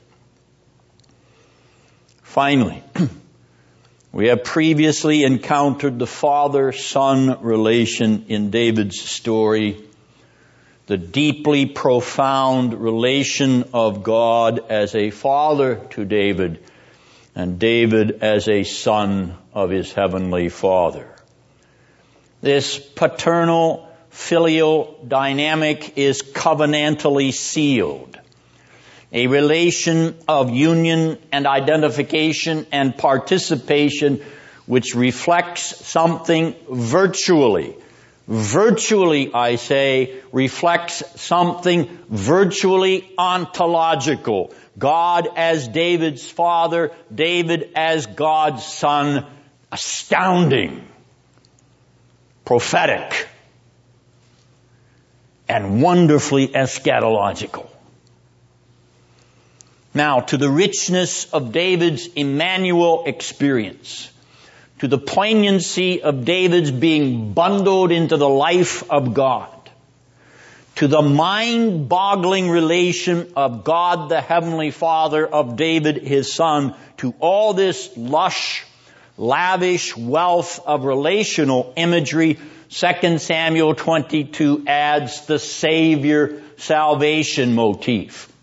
Finally, 2.21 2.83
we 4.11 4.27
have 4.27 4.43
previously 4.43 5.23
encountered 5.23 5.99
the 5.99 6.07
father-son 6.07 7.43
relation 7.43 8.25
in 8.29 8.49
David's 8.49 8.99
story 8.99 9.83
the 10.91 10.97
deeply 10.97 11.65
profound 11.65 12.73
relation 12.73 13.63
of 13.73 14.03
God 14.03 14.69
as 14.69 14.93
a 14.93 15.09
father 15.09 15.77
to 15.91 16.03
David 16.03 16.61
and 17.33 17.57
David 17.57 18.21
as 18.21 18.49
a 18.49 18.63
son 18.65 19.37
of 19.53 19.69
his 19.69 19.93
heavenly 19.93 20.49
father. 20.49 21.15
This 22.41 22.77
paternal 22.77 23.87
filial 24.09 24.99
dynamic 25.07 25.97
is 25.97 26.23
covenantally 26.23 27.33
sealed. 27.33 28.19
A 29.13 29.27
relation 29.27 30.17
of 30.27 30.49
union 30.49 31.17
and 31.31 31.47
identification 31.47 32.67
and 32.73 32.97
participation 32.97 34.21
which 34.65 34.93
reflects 34.93 35.87
something 35.87 36.53
virtually 36.69 37.77
virtually, 38.27 39.33
I 39.33 39.55
say, 39.55 40.21
reflects 40.31 41.03
something 41.21 41.99
virtually 42.09 43.09
ontological. 43.17 44.53
God 44.77 45.27
as 45.35 45.67
David's 45.67 46.29
father, 46.29 46.91
David 47.13 47.71
as 47.75 48.05
God's 48.05 48.65
son, 48.65 49.25
astounding, 49.71 50.87
prophetic, 52.45 53.27
and 55.47 55.81
wonderfully 55.81 56.47
eschatological. 56.47 57.67
Now, 59.93 60.21
to 60.21 60.37
the 60.37 60.49
richness 60.49 61.25
of 61.33 61.51
David's 61.51 62.07
Emmanuel 62.07 63.03
experience 63.05 64.09
to 64.81 64.87
the 64.87 64.97
poignancy 64.97 66.01
of 66.01 66.25
David's 66.25 66.71
being 66.71 67.33
bundled 67.33 67.91
into 67.91 68.17
the 68.17 68.27
life 68.27 68.89
of 68.89 69.13
God, 69.13 69.69
to 70.77 70.87
the 70.87 71.03
mind-boggling 71.03 72.49
relation 72.49 73.31
of 73.35 73.63
God 73.63 74.09
the 74.09 74.21
Heavenly 74.21 74.71
Father 74.71 75.27
of 75.27 75.55
David 75.55 75.97
his 75.97 76.33
son, 76.33 76.73
to 76.97 77.13
all 77.19 77.53
this 77.53 77.95
lush, 77.95 78.65
lavish 79.19 79.95
wealth 79.95 80.59
of 80.65 80.83
relational 80.83 81.73
imagery, 81.75 82.39
2 82.69 83.19
Samuel 83.19 83.75
22 83.75 84.63
adds 84.65 85.27
the 85.27 85.37
Savior 85.37 86.41
salvation 86.57 87.53
motif. 87.53 88.33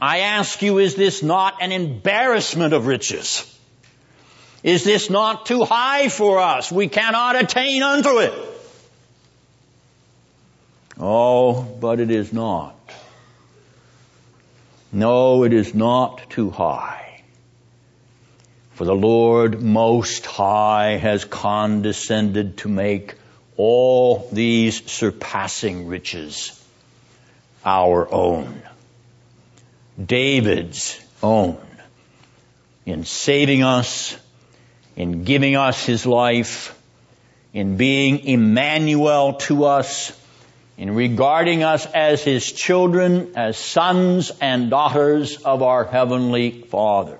I 0.00 0.18
ask 0.18 0.60
you, 0.62 0.78
is 0.78 0.96
this 0.96 1.22
not 1.22 1.62
an 1.62 1.70
embarrassment 1.70 2.74
of 2.74 2.88
riches? 2.88 3.48
Is 4.64 4.82
this 4.82 5.10
not 5.10 5.44
too 5.44 5.64
high 5.64 6.08
for 6.08 6.40
us? 6.40 6.72
We 6.72 6.88
cannot 6.88 7.36
attain 7.36 7.82
unto 7.82 8.18
it. 8.20 8.32
Oh, 10.98 11.62
but 11.62 12.00
it 12.00 12.10
is 12.10 12.32
not. 12.32 12.74
No, 14.90 15.44
it 15.44 15.52
is 15.52 15.74
not 15.74 16.30
too 16.30 16.48
high. 16.48 17.22
For 18.72 18.86
the 18.86 18.94
Lord 18.94 19.60
Most 19.60 20.24
High 20.24 20.96
has 20.96 21.26
condescended 21.26 22.56
to 22.58 22.68
make 22.70 23.16
all 23.58 24.28
these 24.32 24.90
surpassing 24.90 25.88
riches 25.88 26.58
our 27.66 28.10
own. 28.10 28.62
David's 30.02 30.98
own. 31.22 31.60
In 32.86 33.04
saving 33.04 33.62
us, 33.62 34.16
in 34.96 35.24
giving 35.24 35.56
us 35.56 35.84
his 35.84 36.06
life, 36.06 36.78
in 37.52 37.76
being 37.76 38.20
Emmanuel 38.20 39.34
to 39.34 39.64
us, 39.64 40.12
in 40.76 40.94
regarding 40.94 41.62
us 41.62 41.86
as 41.86 42.22
his 42.22 42.50
children, 42.50 43.32
as 43.36 43.56
sons 43.56 44.32
and 44.40 44.70
daughters 44.70 45.36
of 45.38 45.62
our 45.62 45.84
heavenly 45.84 46.62
Father. 46.62 47.18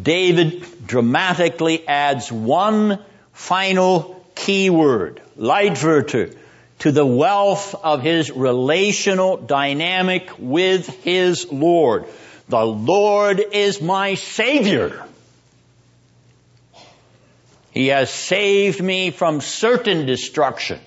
David 0.00 0.64
dramatically 0.86 1.86
adds 1.86 2.32
one 2.32 2.98
final 3.32 4.24
keyword, 4.34 5.20
Leitwörter, 5.38 6.36
to 6.80 6.90
the 6.90 7.06
wealth 7.06 7.74
of 7.74 8.02
his 8.02 8.30
relational 8.30 9.36
dynamic 9.36 10.30
with 10.38 10.88
his 11.04 11.50
Lord. 11.52 12.06
The 12.48 12.64
Lord 12.64 13.40
is 13.52 13.80
my 13.80 14.14
Savior. 14.14 15.06
He 17.72 17.88
has 17.88 18.10
saved 18.10 18.82
me 18.82 19.10
from 19.10 19.40
certain 19.40 20.04
destruction 20.04 20.78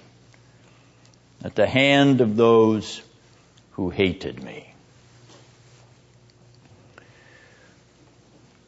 at 1.43 1.55
the 1.55 1.65
hand 1.65 2.21
of 2.21 2.35
those 2.35 3.01
who 3.71 3.89
hated 3.89 4.41
me. 4.43 4.71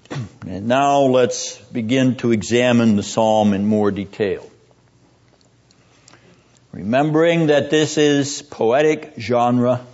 And 0.47 0.67
now 0.67 1.01
let's 1.01 1.57
begin 1.57 2.15
to 2.17 2.31
examine 2.31 2.95
the 2.95 3.03
psalm 3.03 3.53
in 3.53 3.65
more 3.65 3.91
detail. 3.91 4.49
Remembering 6.71 7.47
that 7.47 7.69
this 7.69 7.97
is 7.97 8.41
poetic 8.41 9.13
genre, 9.19 9.85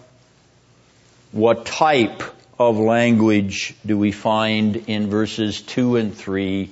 what 1.31 1.65
type 1.65 2.21
of 2.59 2.77
language 2.77 3.75
do 3.85 3.97
we 3.97 4.11
find 4.11 4.75
in 4.87 5.09
verses 5.09 5.61
2 5.61 5.97
and 5.97 6.15
3 6.15 6.69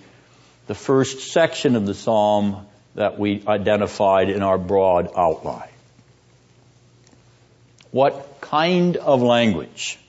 the 0.71 0.75
first 0.75 1.33
section 1.33 1.75
of 1.75 1.85
the 1.85 1.93
psalm 1.93 2.65
that 2.95 3.19
we 3.19 3.43
identified 3.45 4.29
in 4.29 4.41
our 4.41 4.57
broad 4.57 5.09
outline. 5.17 5.67
What 7.91 8.39
kind 8.39 8.95
of 8.95 9.21
language 9.21 9.99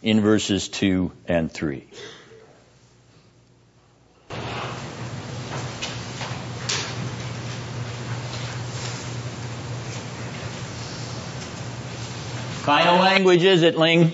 in 0.00 0.20
verses 0.20 0.68
2 0.68 1.10
and 1.26 1.50
3? 1.50 1.84
kind 12.62 12.88
of 12.88 13.00
language 13.00 13.42
is 13.42 13.64
it, 13.64 13.76
Ling? 13.76 14.12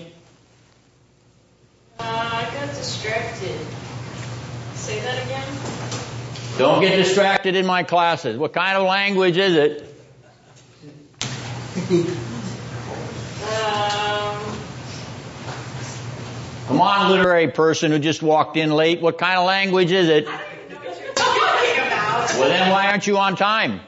Uh, 1.98 2.04
I 2.04 2.48
got 2.54 2.68
distracted. 2.70 3.60
Say 4.84 5.00
that 5.00 5.24
again? 5.24 5.54
Don't 6.58 6.80
get 6.80 6.96
distracted 6.96 7.56
in 7.56 7.66
my 7.66 7.82
classes. 7.82 8.38
What 8.38 8.52
kind 8.52 8.76
of 8.76 8.84
language 8.84 9.36
is 9.36 9.56
it? 9.56 9.90
Um, 13.44 14.54
Come 16.66 16.80
on, 16.80 17.10
literary 17.10 17.48
person 17.48 17.90
who 17.90 17.98
just 17.98 18.22
walked 18.22 18.56
in 18.56 18.70
late. 18.70 19.00
What 19.02 19.18
kind 19.18 19.38
of 19.38 19.46
language 19.46 19.92
is 19.92 20.08
it? 20.08 20.26
Well, 20.26 20.38
then 22.48 22.70
why 22.70 22.90
aren't 22.90 23.06
you 23.06 23.18
on 23.18 23.36
time? 23.36 23.80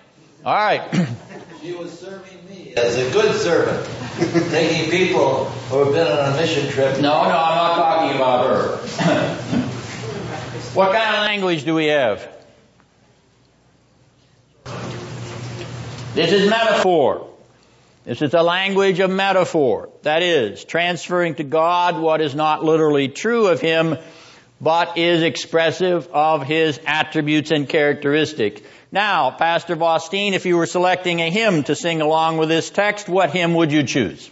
All 0.44 0.54
right. 0.54 0.82
She 1.62 1.72
was 1.72 1.98
serving 1.98 2.46
me 2.48 2.74
as 2.74 2.96
a 2.96 3.10
good 3.10 3.34
servant, 3.34 3.88
taking 4.50 4.90
people 4.90 5.46
who 5.46 5.84
have 5.84 5.94
been 5.94 6.06
on 6.06 6.32
a 6.32 6.36
mission 6.36 6.70
trip. 6.70 7.00
No, 7.00 7.00
no, 7.00 7.10
I'm 7.10 7.56
not 7.56 7.76
talking 7.76 8.16
about 8.16 8.46
her. 8.46 8.76
what 10.74 10.92
kind 10.92 11.16
of 11.16 11.22
language 11.22 11.64
do 11.64 11.74
we 11.74 11.86
have? 11.86 12.35
This 16.16 16.32
is 16.32 16.48
metaphor. 16.48 17.28
This 18.06 18.22
is 18.22 18.32
a 18.32 18.40
language 18.42 19.00
of 19.00 19.10
metaphor. 19.10 19.90
That 20.00 20.22
is, 20.22 20.64
transferring 20.64 21.34
to 21.34 21.44
God 21.44 22.00
what 22.00 22.22
is 22.22 22.34
not 22.34 22.64
literally 22.64 23.08
true 23.08 23.48
of 23.48 23.60
Him, 23.60 23.98
but 24.58 24.96
is 24.96 25.22
expressive 25.22 26.08
of 26.08 26.42
His 26.42 26.80
attributes 26.86 27.50
and 27.50 27.68
characteristics. 27.68 28.62
Now, 28.90 29.30
Pastor 29.30 29.76
Vostine, 29.76 30.32
if 30.32 30.46
you 30.46 30.56
were 30.56 30.64
selecting 30.64 31.20
a 31.20 31.28
hymn 31.28 31.64
to 31.64 31.74
sing 31.74 32.00
along 32.00 32.38
with 32.38 32.48
this 32.48 32.70
text, 32.70 33.10
what 33.10 33.28
hymn 33.28 33.52
would 33.52 33.70
you 33.70 33.82
choose? 33.82 34.30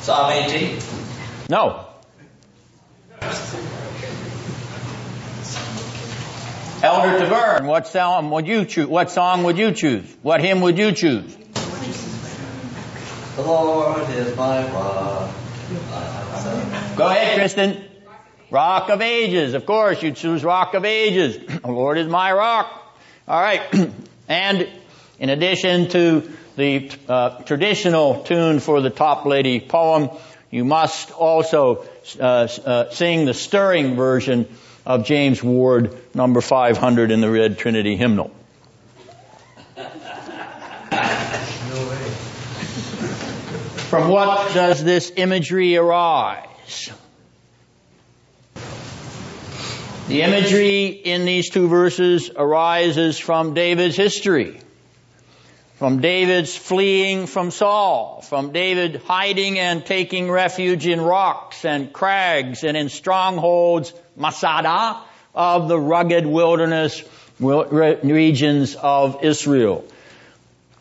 Psalm 0.00 0.32
18. 0.32 0.78
No. 1.50 1.84
Elder 6.86 7.18
Tavern, 7.18 7.66
what 7.66 7.88
song 7.88 8.30
would 8.30 8.46
you 8.46 8.64
choose? 8.64 8.86
What 8.86 9.10
song 9.10 9.42
would 9.42 9.58
you 9.58 9.72
choose? 9.72 10.04
What 10.22 10.40
hymn 10.40 10.60
would 10.60 10.78
you 10.78 10.92
choose? 10.92 11.36
The 13.34 13.42
Lord 13.42 14.08
is 14.10 14.36
my 14.36 14.64
rock. 14.72 15.34
Go 16.96 17.08
ahead, 17.08 17.38
Kristen. 17.38 17.84
Rock 18.52 18.88
of 18.90 19.02
Ages. 19.02 19.54
Of 19.54 19.66
course, 19.66 20.00
You'd 20.00 20.14
choose 20.14 20.44
Rock 20.44 20.74
of 20.74 20.84
Ages. 20.84 21.60
the 21.62 21.72
Lord 21.72 21.98
is 21.98 22.06
my 22.06 22.32
rock. 22.32 22.70
All 23.26 23.40
right. 23.40 23.62
and 24.28 24.68
in 25.18 25.28
addition 25.28 25.88
to 25.88 26.30
the 26.54 26.92
uh, 27.08 27.42
traditional 27.42 28.22
tune 28.22 28.60
for 28.60 28.80
the 28.80 28.92
Toplady 28.92 29.68
poem, 29.68 30.10
you 30.52 30.64
must 30.64 31.10
also 31.10 31.84
uh, 32.20 32.46
uh, 32.64 32.90
sing 32.90 33.24
the 33.24 33.34
stirring 33.34 33.96
version 33.96 34.46
of 34.86 35.04
James 35.04 35.42
Ward, 35.42 35.98
number 36.14 36.40
500 36.40 37.10
in 37.10 37.20
the 37.20 37.30
Red 37.30 37.58
Trinity 37.58 37.96
hymnal. 37.96 38.30
From 43.90 44.08
what 44.08 44.54
does 44.54 44.82
this 44.84 45.12
imagery 45.16 45.76
arise? 45.76 46.92
The 50.08 50.22
imagery 50.22 50.86
in 50.86 51.24
these 51.24 51.50
two 51.50 51.66
verses 51.66 52.30
arises 52.36 53.18
from 53.18 53.54
David's 53.54 53.96
history. 53.96 54.60
From 55.76 56.00
David's 56.00 56.56
fleeing 56.56 57.26
from 57.26 57.50
Saul, 57.50 58.22
from 58.22 58.50
David 58.50 59.02
hiding 59.04 59.58
and 59.58 59.84
taking 59.84 60.30
refuge 60.30 60.86
in 60.86 61.02
rocks 61.02 61.66
and 61.66 61.92
crags 61.92 62.64
and 62.64 62.78
in 62.78 62.88
strongholds, 62.88 63.92
Masada, 64.16 65.02
of 65.34 65.68
the 65.68 65.78
rugged 65.78 66.24
wilderness 66.24 67.04
regions 67.38 68.74
of 68.74 69.22
Israel. 69.22 69.84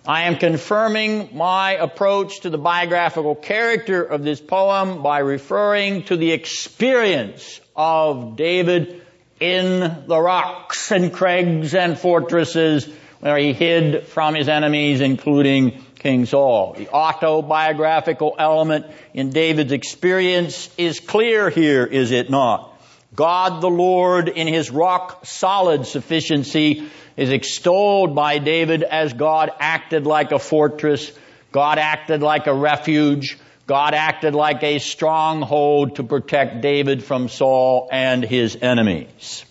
I 0.08 0.28
am 0.28 0.38
confirming 0.38 1.32
my 1.34 1.74
approach 1.74 2.40
to 2.42 2.50
the 2.50 2.58
biographical 2.58 3.36
character 3.36 4.02
of 4.02 4.24
this 4.24 4.40
poem 4.40 5.04
by 5.04 5.20
referring 5.20 6.04
to 6.04 6.16
the 6.16 6.32
experience 6.32 7.60
of 7.76 8.38
David 8.38 9.02
in 9.42 10.06
the 10.08 10.22
rocks 10.22 10.94
and 10.94 11.12
crags 11.12 11.76
and 11.76 12.00
fortresses 12.00 12.88
where 13.26 13.40
he 13.40 13.54
hid 13.54 14.06
from 14.06 14.36
his 14.36 14.48
enemies, 14.48 15.02
including 15.02 15.84
King 15.98 16.28
Saul. 16.28 16.74
The 16.78 16.90
autobiographical 16.90 18.36
element 18.38 18.86
in 19.16 19.32
David's 19.32 19.72
experience 19.72 20.70
is 20.78 21.00
clear 21.00 21.50
here, 21.50 21.84
is 21.88 22.12
it 22.12 22.30
not? 22.30 22.80
God 23.16 23.64
the 23.64 23.68
Lord 23.68 24.30
in 24.30 24.46
his 24.46 24.70
rock 24.70 25.26
solid 25.26 25.88
sufficiency 25.88 26.88
is 27.18 27.32
extolled 27.32 28.14
by 28.14 28.38
David 28.38 28.84
as 28.84 29.14
God 29.14 29.50
acted 29.60 30.06
like 30.06 30.32
a 30.32 30.38
fortress, 30.38 31.12
God 31.52 31.80
acted 31.80 32.22
like 32.22 32.46
a 32.46 32.54
refuge, 32.54 33.40
God 33.66 33.96
acted 33.96 34.36
like 34.36 34.62
a 34.62 34.78
stronghold 34.78 35.96
to 35.96 36.04
protect 36.04 36.62
David 36.62 37.04
from 37.04 37.28
Saul 37.30 37.90
and 37.92 38.24
his 38.24 38.56
enemies. 38.62 39.44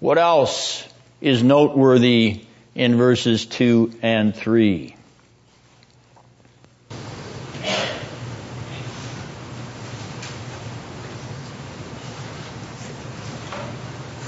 What 0.00 0.16
else 0.16 0.88
is 1.24 1.42
noteworthy 1.42 2.42
in 2.74 2.98
verses 2.98 3.46
2 3.46 3.94
and 4.02 4.36
3. 4.36 4.94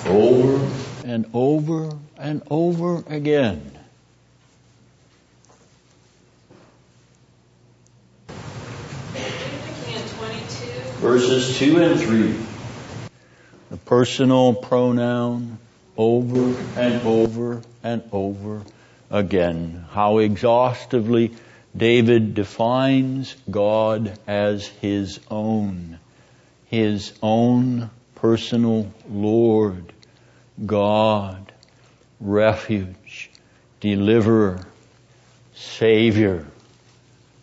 Over 0.06 0.70
and 1.04 1.26
over 1.34 1.98
and 2.16 2.42
over 2.50 3.04
again. 3.08 3.78
Verses 11.00 11.58
2 11.58 11.76
and 11.76 12.00
3. 12.00 12.36
The 13.68 13.76
personal 13.76 14.54
pronoun 14.54 15.58
over 15.96 16.62
and 16.76 17.06
over 17.06 17.62
and 17.82 18.02
over 18.12 18.62
again. 19.10 19.84
How 19.90 20.18
exhaustively 20.18 21.34
David 21.76 22.34
defines 22.34 23.36
God 23.50 24.18
as 24.26 24.66
his 24.66 25.20
own. 25.30 25.98
His 26.66 27.12
own 27.22 27.90
personal 28.14 28.92
Lord. 29.08 29.92
God. 30.64 31.52
Refuge. 32.20 33.30
Deliverer. 33.80 34.60
Savior. 35.54 36.46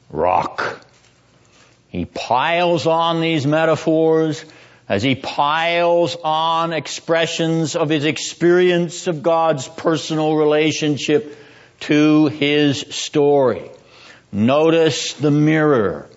Rock. 0.09 0.79
He 1.89 2.05
piles 2.05 2.87
on 2.87 3.21
these 3.21 3.45
metaphors 3.45 4.43
as 4.87 5.01
he 5.01 5.15
piles 5.15 6.17
on 6.23 6.73
expressions 6.73 7.75
of 7.75 7.89
his 7.89 8.05
experience 8.05 9.07
of 9.07 9.23
God's 9.23 9.67
personal 9.67 10.35
relationship 10.35 11.37
to 11.81 12.27
his 12.27 12.79
story. 12.89 13.69
Notice 14.31 15.13
the 15.13 15.31
mirror. 15.31 16.09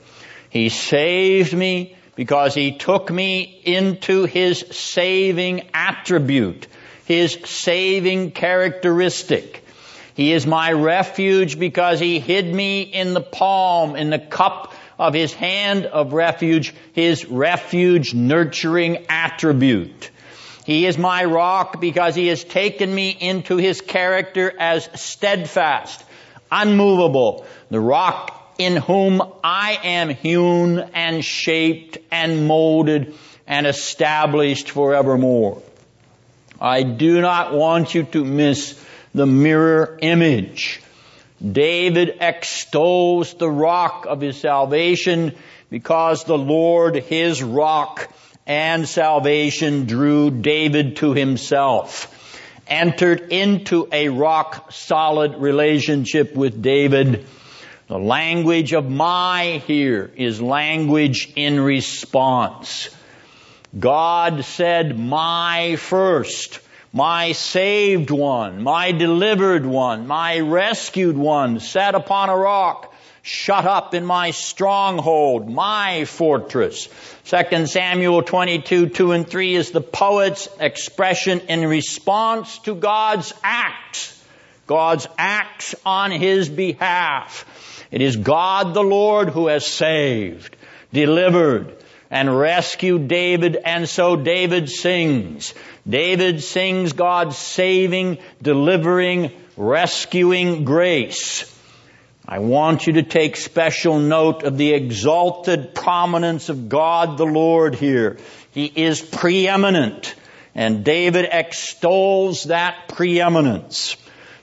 He 0.51 0.69
saved 0.69 1.53
me 1.53 1.97
because 2.14 2.55
he 2.55 2.77
took 2.77 3.11
me 3.11 3.43
into 3.64 4.25
his 4.25 4.64
saving 4.71 5.69
attribute, 5.75 6.67
his 7.05 7.39
saving 7.45 8.31
characteristic. 8.33 9.62
He 10.14 10.33
is 10.33 10.47
my 10.47 10.73
refuge 10.73 11.59
because 11.59 12.01
he 12.01 12.19
hid 12.19 12.47
me 12.47 12.81
in 12.81 13.12
the 13.12 13.21
palm, 13.21 13.97
in 13.97 14.09
the 14.09 14.19
cup 14.19 14.73
of 14.99 15.14
his 15.14 15.32
hand 15.34 15.86
of 15.86 16.12
refuge, 16.12 16.74
his 16.92 17.26
refuge 17.26 18.14
nurturing 18.14 19.07
attribute. 19.09 20.11
He 20.64 20.86
is 20.86 20.99
my 20.99 21.24
rock 21.24 21.80
because 21.80 22.14
he 22.14 22.28
has 22.28 22.42
taken 22.42 22.92
me 22.92 23.11
into 23.11 23.57
his 23.57 23.80
character 23.80 24.53
as 24.59 24.88
steadfast, 24.94 26.05
unmovable, 26.51 27.47
the 27.70 27.80
rock 27.80 28.55
in 28.59 28.76
whom 28.76 29.22
I 29.44 29.78
am 29.84 30.09
hewn 30.09 30.78
and 30.94 31.24
shaped 31.24 31.99
and 32.11 32.49
molded 32.49 33.14
and 33.47 33.66
established 33.66 34.70
forevermore. 34.70 35.62
I 36.61 36.82
do 36.82 37.20
not 37.20 37.53
want 37.55 37.94
you 37.94 38.05
to 38.05 38.24
miss 38.24 38.82
the 39.14 39.26
mirror 39.26 39.99
image 40.01 40.80
David 41.41 42.16
extols 42.20 43.34
the 43.34 43.51
rock 43.51 44.07
of 44.07 44.20
his 44.20 44.41
salvation 44.41 45.34
because 45.70 46.24
the 46.24 46.39
Lord, 46.39 46.97
his 46.97 47.43
rock 47.43 48.11
and 48.47 48.89
salvation 48.89 49.87
drew 49.87 50.30
David 50.30 50.97
to 50.97 51.12
himself, 51.12 52.12
entered 52.68 53.32
into 53.32 53.89
a 53.93 54.09
rock 54.09 54.72
solid 54.72 55.37
relationship 55.37 56.34
with 56.34 56.62
David. 56.62 57.26
The 57.89 57.99
language 57.99 58.72
of 58.72 58.91
my 58.91 59.62
here 59.66 60.11
is 60.16 60.41
language 60.41 61.32
in 61.37 61.61
response. 61.61 62.89
God 63.78 64.45
said 64.45 64.99
my 64.99 65.76
first 65.76 66.61
my 66.97 67.32
saved 67.32 68.11
one, 68.11 68.62
my 68.62 68.90
delivered 68.90 69.66
one, 69.66 70.07
my 70.07 70.40
rescued 70.40 71.14
one, 71.14 71.61
sat 71.61 71.94
upon 71.94 72.30
a 72.30 72.36
rock, 72.36 72.94
shut 73.20 73.66
up 73.66 73.92
in 73.92 74.07
my 74.07 74.30
stronghold, 74.30 75.47
my 75.47 76.07
fortress. 76.07 76.88
2 77.26 77.66
Samuel 77.66 78.22
22, 78.22 78.88
2 78.88 79.12
and 79.12 79.28
3 79.28 79.55
is 79.57 79.72
the 79.72 79.82
poet's 79.82 80.49
expression 80.59 81.40
in 81.51 81.66
response 81.66 82.61
to 82.61 82.74
God's 82.74 83.34
acts. 83.44 84.18
God's 84.66 85.07
acts 85.18 85.74
on 85.84 86.11
his 86.11 86.49
behalf. 86.49 87.84
It 87.90 88.01
is 88.01 88.16
God 88.16 88.72
the 88.72 88.82
Lord 88.82 89.28
who 89.28 89.49
has 89.49 89.66
saved, 89.66 90.57
delivered, 90.94 91.76
and 92.11 92.34
rescued 92.38 93.09
David, 93.09 93.57
and 93.57 93.88
so 93.88 94.16
David 94.16 94.70
sings. 94.70 95.53
David 95.89 96.43
sings 96.43 96.93
God's 96.93 97.37
saving, 97.37 98.18
delivering, 98.43 99.32
rescuing 99.57 100.64
grace. 100.64 101.53
I 102.26 102.41
want 102.41 102.89
you 102.89 102.95
to 102.95 103.05
take 103.05 103.37
special 103.37 104.01
note 104.01 104.43
of 104.43 104.59
the 104.59 104.72
exalted 104.72 105.76
prominence 105.76 106.49
of 106.49 106.68
God 106.68 107.18
the 107.18 107.24
Lord 107.24 107.76
here. 107.76 108.18
He 108.51 108.64
is 108.64 109.01
preeminent, 109.01 110.16
and 110.55 110.84
David 110.84 111.28
extols 111.30 112.45
that 112.45 112.89
preeminence. 112.89 113.97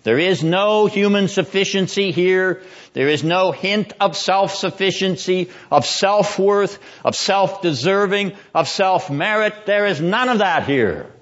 There 0.03 0.19
is 0.19 0.43
no 0.43 0.85
human 0.85 1.27
sufficiency 1.27 2.11
here. 2.11 2.61
There 2.93 3.09
is 3.09 3.23
no 3.23 3.51
hint 3.51 3.93
of 3.99 4.15
self-sufficiency, 4.15 5.49
of 5.71 5.85
self-worth, 5.85 6.79
of 7.03 7.15
self-deserving, 7.15 8.33
of 8.53 8.69
self-merit. 8.69 9.65
There 9.65 9.87
is 9.87 9.99
none 9.99 10.29
of 10.29 10.37
that 10.37 10.67
here. 10.67 11.12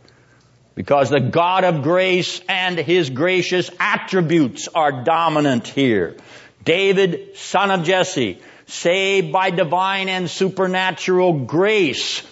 Because 0.74 1.10
the 1.10 1.20
God 1.20 1.64
of 1.64 1.84
grace 1.84 2.42
and 2.48 2.78
His 2.78 3.10
gracious 3.10 3.70
attributes 3.80 4.68
are 4.74 5.04
dominant 5.04 5.68
here. 5.68 6.16
David, 6.64 7.36
son 7.36 7.72
of 7.72 7.84
Jesse, 7.84 8.40
saved 8.68 9.32
by 9.32 9.50
divine 9.50 10.08
and 10.08 10.30
supernatural 10.30 11.46
grace, 11.46 12.24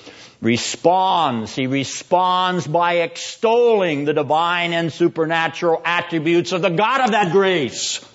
responds. 0.42 1.54
He 1.56 1.68
responds 1.68 2.66
by 2.66 3.00
extolling 3.00 4.06
the 4.06 4.14
divine 4.14 4.74
and 4.74 4.92
supernatural 4.92 5.82
attributes 5.84 6.52
of 6.52 6.62
the 6.62 6.70
God 6.70 7.02
of 7.02 7.12
that 7.12 7.32
grace. 7.32 8.06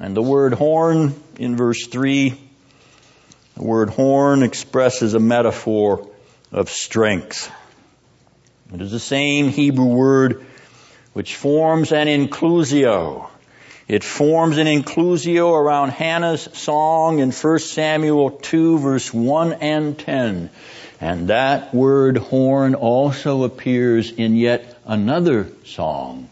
And 0.00 0.16
the 0.16 0.22
word 0.22 0.54
horn 0.54 1.14
in 1.38 1.56
verse 1.56 1.86
3, 1.86 2.38
the 3.56 3.62
word 3.62 3.90
horn 3.90 4.42
expresses 4.42 5.14
a 5.14 5.20
metaphor 5.20 6.08
of 6.52 6.70
strength. 6.70 7.50
It 8.72 8.80
is 8.80 8.90
the 8.90 9.00
same 9.00 9.48
Hebrew 9.48 9.86
word 9.86 10.46
which 11.12 11.36
forms 11.36 11.92
an 11.92 12.08
inclusio. 12.08 13.28
It 13.86 14.02
forms 14.02 14.58
an 14.58 14.66
inclusio 14.66 15.52
around 15.52 15.90
Hannah's 15.90 16.48
song 16.54 17.18
in 17.18 17.30
1 17.30 17.58
Samuel 17.58 18.30
2 18.30 18.78
verse 18.78 19.12
1 19.12 19.52
and 19.54 19.98
10. 19.98 20.50
And 21.00 21.28
that 21.28 21.74
word 21.74 22.16
horn 22.16 22.74
also 22.74 23.44
appears 23.44 24.10
in 24.10 24.36
yet 24.36 24.78
another 24.86 25.48
song 25.64 26.28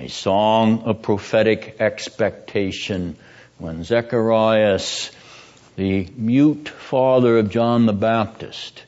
a 0.00 0.08
song 0.08 0.82
of 0.84 1.02
prophetic 1.02 1.76
expectation 1.78 3.16
when 3.58 3.84
Zacharias, 3.84 5.10
the 5.76 6.08
mute 6.16 6.68
father 6.68 7.38
of 7.38 7.50
John 7.50 7.86
the 7.86 7.92
Baptist, 7.92 8.84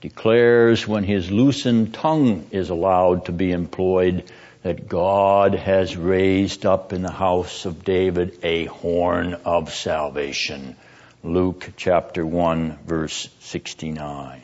declares 0.00 0.86
when 0.86 1.04
his 1.04 1.30
loosened 1.30 1.94
tongue 1.94 2.46
is 2.50 2.70
allowed 2.70 3.26
to 3.26 3.32
be 3.32 3.52
employed 3.52 4.24
that 4.62 4.88
God 4.88 5.54
has 5.54 5.96
raised 5.96 6.66
up 6.66 6.92
in 6.92 7.02
the 7.02 7.10
house 7.10 7.66
of 7.66 7.84
David 7.84 8.38
a 8.42 8.64
horn 8.66 9.34
of 9.44 9.72
salvation. 9.72 10.76
Luke 11.24 11.70
chapter 11.76 12.26
1 12.26 12.78
verse 12.84 13.28
69. 13.40 14.40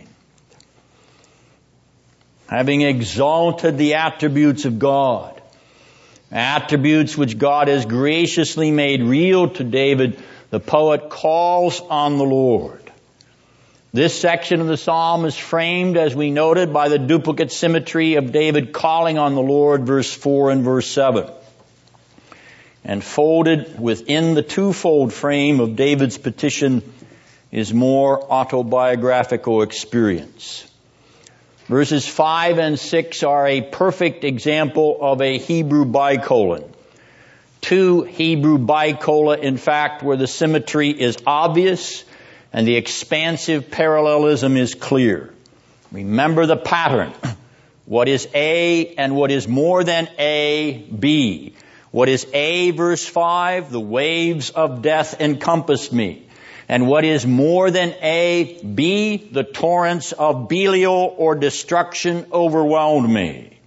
Having 2.48 2.82
exalted 2.82 3.76
the 3.76 3.94
attributes 3.94 4.64
of 4.64 4.78
God, 4.78 5.40
attributes 6.30 7.16
which 7.16 7.36
God 7.36 7.68
has 7.68 7.84
graciously 7.84 8.70
made 8.70 9.02
real 9.02 9.50
to 9.50 9.64
David, 9.64 10.22
the 10.50 10.60
poet 10.60 11.10
calls 11.10 11.80
on 11.80 12.18
the 12.18 12.24
Lord. 12.24 12.82
This 13.92 14.18
section 14.18 14.60
of 14.60 14.66
the 14.66 14.76
psalm 14.76 15.24
is 15.24 15.36
framed, 15.36 15.96
as 15.96 16.14
we 16.14 16.30
noted, 16.30 16.72
by 16.72 16.88
the 16.88 16.98
duplicate 16.98 17.50
symmetry 17.50 18.14
of 18.16 18.32
David 18.32 18.72
calling 18.72 19.18
on 19.18 19.34
the 19.34 19.42
Lord, 19.42 19.86
verse 19.86 20.12
4 20.12 20.50
and 20.50 20.62
verse 20.62 20.86
7. 20.90 21.30
And 22.84 23.02
folded 23.02 23.80
within 23.80 24.34
the 24.34 24.42
twofold 24.42 25.12
frame 25.12 25.60
of 25.60 25.76
David's 25.76 26.18
petition 26.18 26.82
is 27.50 27.72
more 27.72 28.22
autobiographical 28.30 29.62
experience. 29.62 30.70
Verses 31.66 32.06
5 32.06 32.58
and 32.58 32.78
6 32.78 33.22
are 33.22 33.46
a 33.46 33.62
perfect 33.62 34.24
example 34.24 34.98
of 35.00 35.20
a 35.20 35.38
Hebrew 35.38 35.84
bicolon. 35.84 36.64
Two 37.60 38.02
Hebrew 38.02 38.58
bicola, 38.58 39.38
in 39.38 39.56
fact, 39.56 40.02
where 40.02 40.16
the 40.16 40.26
symmetry 40.26 40.90
is 40.90 41.16
obvious 41.26 42.04
and 42.52 42.66
the 42.66 42.76
expansive 42.76 43.70
parallelism 43.70 44.56
is 44.56 44.74
clear. 44.74 45.32
Remember 45.92 46.46
the 46.46 46.56
pattern. 46.56 47.12
What 47.88 48.06
is 48.06 48.28
A 48.34 48.94
and 48.96 49.16
what 49.16 49.30
is 49.30 49.48
more 49.48 49.82
than 49.82 50.10
A, 50.18 50.84
B. 50.90 51.54
What 51.90 52.10
is 52.10 52.26
A, 52.34 52.70
verse 52.72 53.06
5? 53.06 53.70
The 53.70 53.80
waves 53.80 54.50
of 54.50 54.82
death 54.82 55.22
encompassed 55.22 55.90
me. 55.90 56.26
And 56.68 56.86
what 56.86 57.06
is 57.06 57.26
more 57.26 57.70
than 57.70 57.94
A, 58.02 58.60
B, 58.62 59.16
the 59.16 59.42
torrents 59.42 60.12
of 60.12 60.48
Belial 60.48 61.14
or 61.16 61.34
destruction 61.34 62.26
overwhelmed 62.30 63.08
me. 63.08 63.57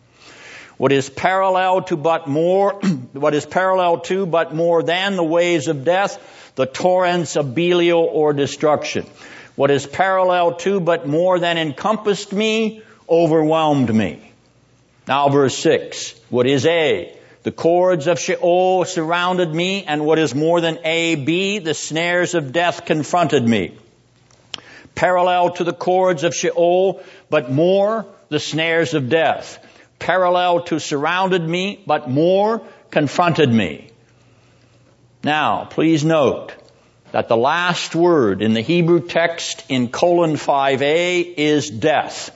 What 0.82 0.92
is 0.92 1.12
parallel 1.12 1.84
to 1.84 1.96
but 1.96 2.28
more, 2.28 2.74
what 3.14 3.36
is 3.36 3.46
parallel 3.46 4.00
to 4.00 4.26
but 4.26 4.56
more 4.56 4.82
than 4.82 5.16
the 5.16 5.24
waves 5.24 5.68
of 5.68 5.86
death, 5.86 6.20
the 6.56 6.66
torrents 6.66 7.36
of 7.36 7.54
Belial 7.54 8.02
or 8.02 8.34
destruction. 8.34 9.06
What 9.56 9.70
is 9.70 9.86
parallel 9.86 10.56
to 10.56 10.80
but 10.80 11.08
more 11.08 11.38
than 11.38 11.60
encompassed 11.60 12.34
me, 12.34 12.82
overwhelmed 13.08 13.94
me. 13.94 14.32
Now 15.08 15.30
verse 15.30 15.56
6. 15.60 16.16
What 16.32 16.48
is 16.48 16.66
A? 16.66 17.16
The 17.44 17.52
cords 17.52 18.08
of 18.08 18.20
Sheol 18.20 18.84
surrounded 18.86 19.54
me, 19.54 19.84
and 19.84 20.04
what 20.04 20.18
is 20.18 20.34
more 20.34 20.62
than 20.62 20.80
A, 20.84 21.14
B, 21.14 21.60
the 21.60 21.76
snares 21.76 22.34
of 22.34 22.54
death 22.54 22.86
confronted 22.86 23.48
me. 23.48 23.78
Parallel 24.96 25.52
to 25.52 25.64
the 25.64 25.74
cords 25.74 26.24
of 26.24 26.34
Sheol, 26.34 27.04
but 27.30 27.52
more, 27.52 28.08
the 28.30 28.40
snares 28.40 28.96
of 28.96 29.10
death. 29.10 29.60
Parallel 30.02 30.64
to 30.64 30.80
surrounded 30.80 31.48
me, 31.48 31.82
but 31.86 32.10
more, 32.10 32.64
confronted 32.90 33.54
me. 33.54 33.92
Now, 35.24 35.66
please 35.66 36.04
note 36.04 36.54
that 37.12 37.28
the 37.28 37.38
last 37.38 37.94
word 37.94 38.42
in 38.42 38.54
the 38.54 38.62
Hebrew 38.62 39.02
text 39.02 39.64
in 39.70 39.90
colon 39.90 40.38
5a 40.38 41.36
is 41.38 41.70
death. 41.70 42.36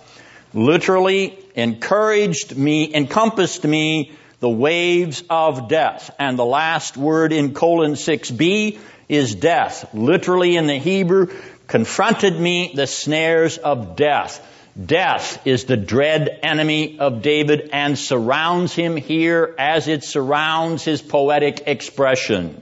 Literally 0.53 1.39
encouraged 1.55 2.55
me, 2.55 2.93
encompassed 2.93 3.63
me 3.63 4.11
the 4.41 4.49
waves 4.49 5.24
of 5.28 5.68
death. 5.68 6.13
And 6.20 6.38
the 6.38 6.45
last 6.45 6.97
word 6.97 7.34
in 7.34 7.55
colon 7.55 7.93
6b 7.93 8.78
is 9.09 9.34
death. 9.34 9.89
Literally 9.91 10.55
in 10.55 10.68
the 10.68 10.78
Hebrew, 10.78 11.34
confronted 11.68 12.39
me 12.39 12.74
the 12.76 12.86
snares 12.86 13.57
of 13.57 13.95
death. 13.95 14.39
Death 14.84 15.48
is 15.48 15.66
the 15.66 15.78
dread 15.78 16.40
enemy 16.44 17.00
of 17.00 17.22
David 17.22 17.70
and 17.72 17.98
surrounds 17.98 18.74
him 18.74 18.98
here 18.98 19.56
as 19.58 19.88
it 19.88 20.04
surrounds 20.04 20.84
his 20.84 21.02
poetic 21.02 21.64
expression. 21.68 22.62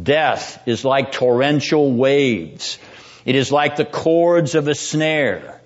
Death 0.00 0.60
is 0.66 0.84
like 0.84 1.12
torrential 1.12 1.92
waves. 1.92 2.78
It 3.24 3.36
is 3.36 3.52
like 3.52 3.76
the 3.76 3.84
cords 3.84 4.56
of 4.56 4.66
a 4.66 4.74
snare. 4.74 5.60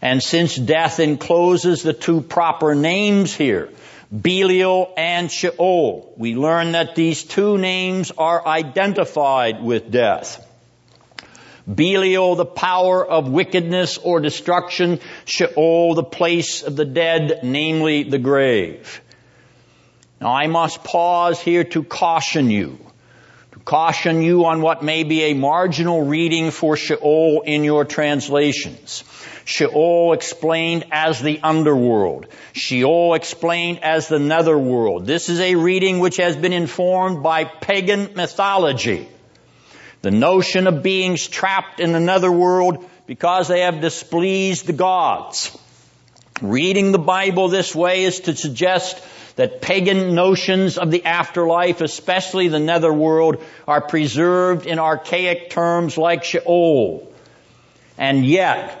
And 0.00 0.22
since 0.22 0.54
death 0.54 1.00
encloses 1.00 1.82
the 1.82 1.92
two 1.92 2.20
proper 2.20 2.74
names 2.76 3.34
here, 3.34 3.70
Belial 4.12 4.92
and 4.96 5.30
Sheol, 5.30 6.14
we 6.16 6.36
learn 6.36 6.72
that 6.72 6.94
these 6.94 7.24
two 7.24 7.58
names 7.58 8.12
are 8.16 8.46
identified 8.46 9.62
with 9.62 9.90
death. 9.90 10.46
Belial, 11.66 12.36
the 12.36 12.46
power 12.46 13.04
of 13.06 13.28
wickedness 13.28 13.98
or 13.98 14.20
destruction. 14.20 15.00
Sheol, 15.24 15.94
the 15.94 16.04
place 16.04 16.62
of 16.62 16.76
the 16.76 16.84
dead, 16.84 17.40
namely 17.42 18.02
the 18.02 18.18
grave. 18.18 19.00
Now 20.20 20.32
I 20.34 20.46
must 20.46 20.84
pause 20.84 21.40
here 21.40 21.64
to 21.64 21.82
caution 21.82 22.50
you 22.50 22.78
to 23.52 23.58
caution 23.58 24.22
you 24.22 24.44
on 24.44 24.62
what 24.62 24.82
may 24.82 25.02
be 25.02 25.24
a 25.24 25.34
marginal 25.34 26.04
reading 26.04 26.50
for 26.50 26.76
Sheol 26.76 27.42
in 27.42 27.64
your 27.64 27.84
translations. 27.84 29.04
Sheol 29.44 30.12
explained 30.12 30.86
as 30.92 31.20
the 31.20 31.40
underworld. 31.42 32.26
Sheol 32.52 33.14
explained 33.14 33.82
as 33.82 34.08
the 34.08 34.18
netherworld. 34.20 35.06
This 35.06 35.28
is 35.28 35.40
a 35.40 35.56
reading 35.56 35.98
which 35.98 36.18
has 36.18 36.36
been 36.36 36.52
informed 36.52 37.22
by 37.22 37.44
pagan 37.44 38.10
mythology. 38.14 39.08
The 40.02 40.10
notion 40.10 40.66
of 40.66 40.82
beings 40.82 41.28
trapped 41.28 41.78
in 41.80 41.92
the 41.92 42.00
netherworld 42.00 42.88
because 43.06 43.48
they 43.48 43.60
have 43.60 43.80
displeased 43.80 44.66
the 44.66 44.72
gods. 44.72 45.56
Reading 46.40 46.92
the 46.92 46.98
Bible 46.98 47.48
this 47.48 47.74
way 47.74 48.04
is 48.04 48.20
to 48.20 48.34
suggest 48.34 49.02
that 49.36 49.60
pagan 49.60 50.14
notions 50.14 50.78
of 50.78 50.90
the 50.90 51.04
afterlife, 51.04 51.80
especially 51.80 52.48
the 52.48 52.58
netherworld, 52.58 53.42
are 53.68 53.80
preserved 53.80 54.66
in 54.66 54.78
archaic 54.78 55.50
terms 55.50 55.98
like 55.98 56.24
Sheol. 56.24 57.12
And 57.98 58.24
yet, 58.24 58.79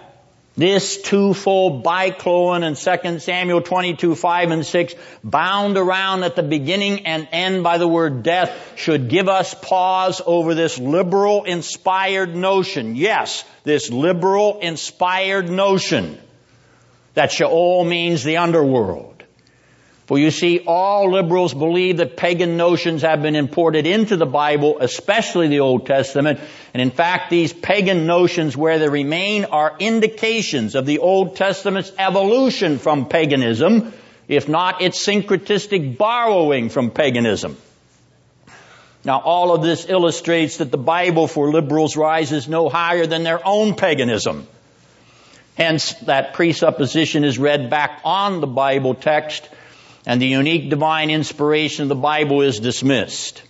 this 0.60 1.00
twofold 1.00 1.82
bicolon 1.82 2.62
in 2.62 2.74
2 2.74 3.18
Samuel 3.18 3.62
22, 3.62 4.14
5 4.14 4.50
and 4.50 4.66
6, 4.66 4.94
bound 5.24 5.78
around 5.78 6.22
at 6.22 6.36
the 6.36 6.42
beginning 6.42 7.06
and 7.06 7.26
end 7.32 7.62
by 7.62 7.78
the 7.78 7.88
word 7.88 8.22
death, 8.22 8.74
should 8.76 9.08
give 9.08 9.28
us 9.28 9.54
pause 9.54 10.20
over 10.24 10.54
this 10.54 10.78
liberal 10.78 11.44
inspired 11.44 12.36
notion. 12.36 12.94
Yes, 12.94 13.44
this 13.64 13.90
liberal 13.90 14.58
inspired 14.60 15.48
notion 15.48 16.20
that 17.14 17.32
Sheol 17.32 17.84
means 17.84 18.22
the 18.22 18.36
underworld. 18.36 19.09
For 20.10 20.18
you 20.18 20.32
see, 20.32 20.58
all 20.66 21.12
liberals 21.12 21.54
believe 21.54 21.98
that 21.98 22.16
pagan 22.16 22.56
notions 22.56 23.02
have 23.02 23.22
been 23.22 23.36
imported 23.36 23.86
into 23.86 24.16
the 24.16 24.26
Bible, 24.26 24.78
especially 24.80 25.46
the 25.46 25.60
Old 25.60 25.86
Testament. 25.86 26.40
And 26.74 26.82
in 26.82 26.90
fact, 26.90 27.30
these 27.30 27.52
pagan 27.52 28.06
notions 28.06 28.56
where 28.56 28.80
they 28.80 28.88
remain 28.88 29.44
are 29.44 29.76
indications 29.78 30.74
of 30.74 30.84
the 30.84 30.98
Old 30.98 31.36
Testament's 31.36 31.92
evolution 31.96 32.80
from 32.80 33.06
paganism, 33.06 33.92
if 34.26 34.48
not 34.48 34.82
its 34.82 34.98
syncretistic 34.98 35.96
borrowing 35.96 36.70
from 36.70 36.90
paganism. 36.90 37.56
Now 39.04 39.20
all 39.20 39.54
of 39.54 39.62
this 39.62 39.88
illustrates 39.88 40.56
that 40.56 40.72
the 40.72 40.76
Bible 40.76 41.28
for 41.28 41.52
liberals 41.52 41.96
rises 41.96 42.48
no 42.48 42.68
higher 42.68 43.06
than 43.06 43.22
their 43.22 43.46
own 43.46 43.76
paganism. 43.76 44.48
Hence, 45.54 45.94
that 46.06 46.34
presupposition 46.34 47.22
is 47.22 47.38
read 47.38 47.70
back 47.70 48.00
on 48.04 48.40
the 48.40 48.48
Bible 48.48 48.94
text 48.94 49.48
and 50.06 50.20
the 50.20 50.26
unique 50.26 50.70
divine 50.70 51.10
inspiration 51.10 51.82
of 51.84 51.88
the 51.88 51.94
Bible 51.94 52.42
is 52.42 52.60
dismissed. 52.60 53.42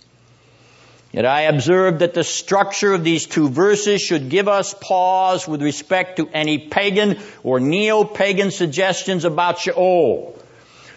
Yet 1.11 1.25
I 1.25 1.41
observe 1.41 1.99
that 1.99 2.13
the 2.13 2.23
structure 2.23 2.93
of 2.93 3.03
these 3.03 3.25
two 3.25 3.49
verses 3.49 4.01
should 4.01 4.29
give 4.29 4.47
us 4.47 4.73
pause 4.73 5.45
with 5.47 5.61
respect 5.61 6.17
to 6.17 6.29
any 6.33 6.57
pagan 6.57 7.19
or 7.43 7.59
neo-pagan 7.59 8.51
suggestions 8.51 9.25
about 9.25 9.59
Sheol. 9.59 10.37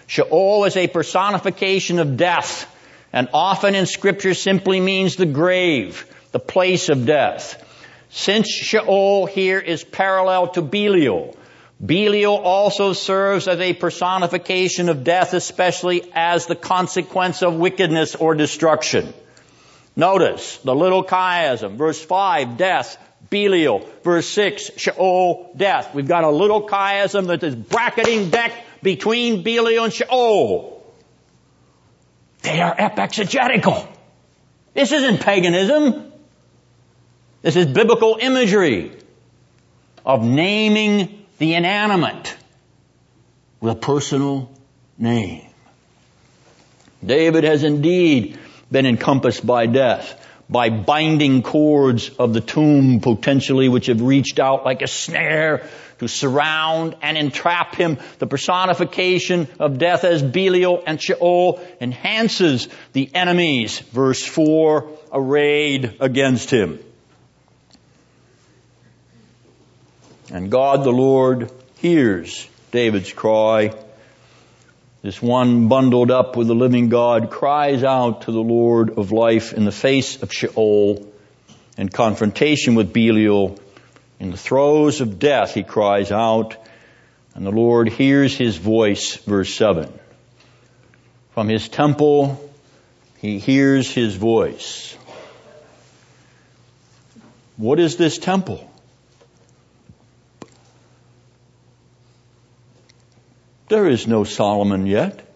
Sheol 0.06 0.64
is 0.66 0.76
a 0.76 0.86
personification 0.86 1.98
of 1.98 2.16
death 2.16 2.70
and 3.12 3.28
often 3.32 3.76
in 3.76 3.86
scripture 3.86 4.34
simply 4.34 4.80
means 4.80 5.14
the 5.14 5.24
grave, 5.26 6.04
the 6.32 6.40
place 6.40 6.88
of 6.88 7.06
death. 7.06 7.60
Since 8.10 8.48
Sheol 8.48 9.26
here 9.26 9.60
is 9.60 9.84
parallel 9.84 10.48
to 10.48 10.62
Belial, 10.62 11.36
Belial 11.84 12.36
also 12.36 12.92
serves 12.92 13.48
as 13.48 13.60
a 13.60 13.72
personification 13.72 14.88
of 14.88 15.04
death, 15.04 15.34
especially 15.34 16.10
as 16.14 16.46
the 16.46 16.54
consequence 16.54 17.42
of 17.42 17.54
wickedness 17.54 18.14
or 18.14 18.34
destruction. 18.34 19.12
Notice 19.96 20.58
the 20.58 20.74
little 20.74 21.04
chiasm. 21.04 21.76
Verse 21.76 22.02
5, 22.02 22.56
death. 22.56 22.98
Belial. 23.30 23.88
Verse 24.02 24.28
6, 24.28 24.72
Sheol, 24.76 25.50
death. 25.56 25.94
We've 25.94 26.06
got 26.06 26.24
a 26.24 26.30
little 26.30 26.68
chiasm 26.68 27.26
that 27.28 27.42
is 27.42 27.54
bracketing 27.54 28.30
deck 28.30 28.52
between 28.82 29.42
Belial 29.42 29.84
and 29.84 29.92
Sheol. 29.92 30.84
They 32.42 32.60
are 32.60 32.76
epexegetical. 32.76 33.88
This 34.74 34.92
isn't 34.92 35.20
paganism. 35.20 36.12
This 37.42 37.56
is 37.56 37.66
biblical 37.66 38.18
imagery 38.20 38.92
of 40.04 40.22
naming 40.22 41.23
the 41.38 41.54
inanimate 41.54 42.36
with 43.60 43.72
a 43.72 43.76
personal 43.76 44.50
name. 44.98 45.46
David 47.04 47.44
has 47.44 47.64
indeed 47.64 48.38
been 48.70 48.86
encompassed 48.86 49.46
by 49.46 49.66
death, 49.66 50.20
by 50.48 50.70
binding 50.70 51.42
cords 51.42 52.08
of 52.10 52.32
the 52.32 52.40
tomb 52.40 53.00
potentially 53.00 53.68
which 53.68 53.86
have 53.86 54.00
reached 54.00 54.38
out 54.38 54.64
like 54.64 54.82
a 54.82 54.86
snare 54.86 55.68
to 55.98 56.08
surround 56.08 56.96
and 57.02 57.16
entrap 57.16 57.74
him. 57.74 57.98
The 58.18 58.26
personification 58.26 59.48
of 59.58 59.78
death 59.78 60.04
as 60.04 60.22
Belial 60.22 60.82
and 60.86 61.00
Sheol 61.00 61.60
enhances 61.80 62.68
the 62.92 63.10
enemies, 63.14 63.78
verse 63.78 64.24
4, 64.24 64.88
arrayed 65.12 65.96
against 66.00 66.50
him. 66.50 66.78
And 70.34 70.50
God 70.50 70.82
the 70.82 70.90
Lord 70.90 71.52
hears 71.76 72.48
David's 72.72 73.12
cry. 73.12 73.72
This 75.00 75.22
one 75.22 75.68
bundled 75.68 76.10
up 76.10 76.34
with 76.34 76.48
the 76.48 76.56
living 76.56 76.88
God 76.88 77.30
cries 77.30 77.84
out 77.84 78.22
to 78.22 78.32
the 78.32 78.42
Lord 78.42 78.98
of 78.98 79.12
life 79.12 79.52
in 79.52 79.64
the 79.64 79.70
face 79.70 80.24
of 80.24 80.32
Sheol 80.32 81.06
in 81.78 81.88
confrontation 81.88 82.74
with 82.74 82.92
Belial. 82.92 83.60
In 84.18 84.32
the 84.32 84.36
throes 84.36 85.00
of 85.00 85.20
death, 85.20 85.54
he 85.54 85.62
cries 85.62 86.10
out, 86.10 86.56
and 87.36 87.46
the 87.46 87.52
Lord 87.52 87.88
hears 87.88 88.36
his 88.36 88.56
voice, 88.56 89.14
verse 89.18 89.54
7. 89.54 89.88
From 91.30 91.48
his 91.48 91.68
temple, 91.68 92.50
he 93.20 93.38
hears 93.38 93.88
his 93.88 94.16
voice. 94.16 94.96
What 97.56 97.78
is 97.78 97.96
this 97.96 98.18
temple? 98.18 98.68
There 103.68 103.88
is 103.88 104.06
no 104.06 104.24
Solomon 104.24 104.86
yet. 104.86 105.26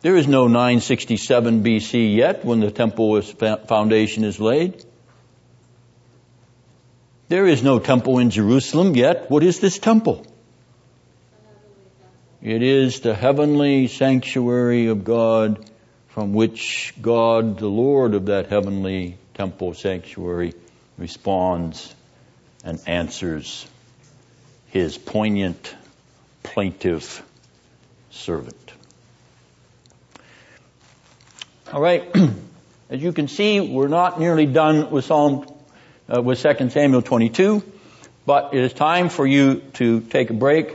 There 0.00 0.16
is 0.16 0.28
no 0.28 0.46
967 0.46 1.64
BC 1.64 2.14
yet 2.14 2.44
when 2.44 2.60
the 2.60 2.70
temple 2.70 3.20
foundation 3.22 4.24
is 4.24 4.38
laid. 4.38 4.84
There 7.28 7.46
is 7.46 7.62
no 7.62 7.80
temple 7.80 8.18
in 8.18 8.30
Jerusalem 8.30 8.94
yet. 8.94 9.28
What 9.30 9.42
is 9.42 9.58
this 9.58 9.78
temple? 9.78 10.24
It 12.40 12.62
is 12.62 13.00
the 13.00 13.14
heavenly 13.14 13.88
sanctuary 13.88 14.86
of 14.86 15.02
God 15.02 15.68
from 16.10 16.32
which 16.32 16.94
God, 17.02 17.58
the 17.58 17.66
Lord 17.66 18.14
of 18.14 18.26
that 18.26 18.46
heavenly 18.46 19.18
temple 19.34 19.74
sanctuary, 19.74 20.54
responds 20.96 21.92
and 22.64 22.80
answers 22.86 23.66
his 24.70 24.98
poignant, 24.98 25.74
plaintive 26.42 27.22
servant. 28.10 28.72
All 31.72 31.80
right. 31.80 32.04
As 32.90 33.02
you 33.02 33.12
can 33.12 33.28
see, 33.28 33.60
we're 33.60 33.88
not 33.88 34.18
nearly 34.18 34.46
done 34.46 34.90
with 34.90 35.04
Psalm, 35.04 35.46
uh, 36.08 36.22
with 36.22 36.40
2 36.40 36.70
Samuel 36.70 37.02
22, 37.02 37.62
but 38.24 38.54
it 38.54 38.62
is 38.62 38.72
time 38.72 39.10
for 39.10 39.26
you 39.26 39.56
to 39.74 40.00
take 40.00 40.30
a 40.30 40.34
break. 40.34 40.74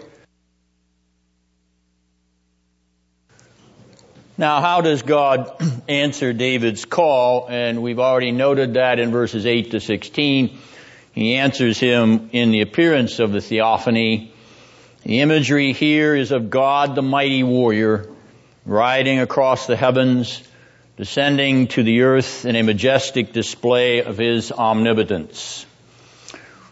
Now, 4.37 4.61
how 4.61 4.81
does 4.81 5.01
God 5.01 5.61
answer 5.87 6.33
David's 6.33 6.85
call? 6.85 7.47
And 7.49 7.81
we've 7.81 7.99
already 7.99 8.31
noted 8.31 8.75
that 8.75 8.99
in 8.99 9.11
verses 9.11 9.45
8 9.45 9.71
to 9.71 9.79
16. 9.79 10.57
He 11.13 11.35
answers 11.35 11.79
him 11.79 12.29
in 12.33 12.51
the 12.51 12.61
appearance 12.61 13.19
of 13.19 13.31
the 13.31 13.41
theophany. 13.41 14.33
The 15.03 15.21
imagery 15.21 15.73
here 15.73 16.15
is 16.15 16.31
of 16.31 16.49
God, 16.49 16.95
the 16.95 17.03
mighty 17.03 17.43
warrior, 17.43 18.09
riding 18.65 19.19
across 19.19 19.67
the 19.67 19.75
heavens, 19.75 20.41
descending 20.97 21.67
to 21.67 21.83
the 21.83 22.01
earth 22.01 22.45
in 22.45 22.55
a 22.55 22.63
majestic 22.63 23.31
display 23.31 24.01
of 24.01 24.17
his 24.17 24.51
omnipotence. 24.51 25.65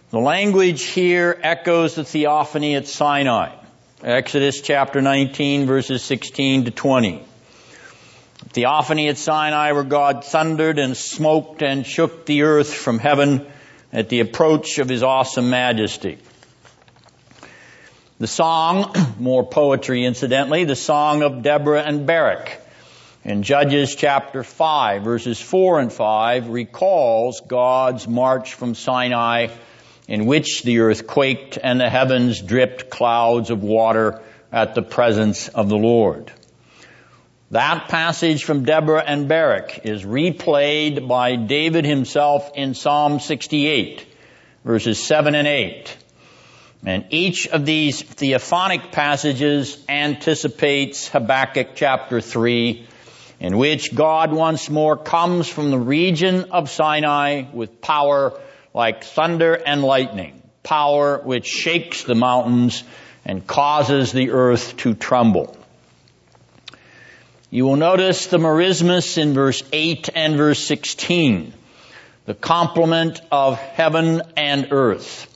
The 0.10 0.20
language 0.20 0.84
here 0.84 1.40
echoes 1.42 1.96
the 1.96 2.04
theophany 2.04 2.76
at 2.76 2.88
Sinai. 2.88 3.56
Exodus 4.04 4.62
chapter 4.62 5.02
19 5.02 5.68
verses 5.68 6.02
16 6.04 6.66
to 6.66 6.72
20. 6.72 7.24
Theophany 8.50 9.08
at 9.10 9.18
Sinai 9.20 9.74
where 9.74 9.84
God 9.84 10.26
thundered 10.26 10.80
and 10.80 10.98
smoked 10.98 11.62
and 11.62 11.86
shook 11.86 12.26
the 12.26 12.42
earth 12.42 12.74
from 12.74 12.98
heaven 12.98 13.46
at 13.94 14.10
the 14.10 14.20
approach 14.20 14.80
of 14.80 14.90
his 14.90 15.04
awesome 15.04 15.50
majesty. 15.50 16.18
The 18.20 18.28
song, 18.28 18.96
more 19.20 19.46
poetry 19.46 20.06
incidentally, 20.06 20.64
the 20.66 20.76
song 20.76 21.24
of 21.24 21.42
Deborah 21.42 21.82
and 21.84 22.06
Barak 22.06 22.62
in 23.24 23.44
Judges 23.44 23.96
chapter 23.96 24.44
5 24.44 25.04
verses 25.04 25.40
4 25.40 25.80
and 25.80 25.94
5 25.94 26.50
recalls 26.50 27.42
God's 27.42 28.08
march 28.08 28.56
from 28.56 28.74
Sinai 28.74 29.48
in 30.08 30.26
which 30.26 30.64
the 30.64 30.80
earth 30.80 31.06
quaked 31.06 31.58
and 31.62 31.80
the 31.80 31.90
heavens 31.90 32.42
dripped 32.42 32.90
clouds 32.90 33.50
of 33.52 33.62
water 33.62 34.22
at 34.52 34.76
the 34.76 34.82
presence 34.82 35.48
of 35.48 35.70
the 35.70 35.78
Lord. 35.78 36.32
That 37.52 37.90
passage 37.90 38.46
from 38.46 38.64
Deborah 38.64 39.04
and 39.06 39.28
Barak 39.28 39.82
is 39.84 40.06
replayed 40.06 41.06
by 41.06 41.36
David 41.36 41.84
himself 41.84 42.50
in 42.56 42.74
Psalm 42.76 43.20
68 43.20 44.06
verses 44.64 45.04
7 45.04 45.36
and 45.36 45.46
8. 45.46 45.98
And 46.86 47.08
each 47.10 47.50
of 47.50 47.66
these 47.66 48.02
theophanic 48.02 48.94
passages 48.94 49.84
anticipates 49.90 51.10
Habakkuk 51.10 51.76
chapter 51.76 52.22
3 52.22 52.88
in 53.42 53.58
which 53.58 53.94
God 53.94 54.32
once 54.32 54.70
more 54.70 54.96
comes 54.96 55.50
from 55.50 55.72
the 55.72 55.80
region 55.80 56.52
of 56.52 56.70
Sinai 56.70 57.44
with 57.52 57.82
power 57.82 58.40
like 58.74 59.04
thunder 59.04 59.56
and 59.56 59.84
lightning, 59.84 60.42
power 60.64 61.18
which 61.22 61.48
shakes 61.48 62.06
the 62.06 62.16
mountains 62.16 62.86
and 63.26 63.46
causes 63.46 64.14
the 64.14 64.30
earth 64.32 64.78
to 64.78 64.94
tremble. 64.94 65.58
You 67.54 67.66
will 67.66 67.76
notice 67.76 68.28
the 68.28 68.38
merismus 68.38 69.18
in 69.18 69.34
verse 69.34 69.62
8 69.74 70.10
and 70.16 70.38
verse 70.38 70.66
16, 70.66 71.54
the 72.26 72.34
complement 72.34 73.20
of 73.30 73.60
heaven 73.60 74.22
and 74.38 74.70
earth. 74.72 75.28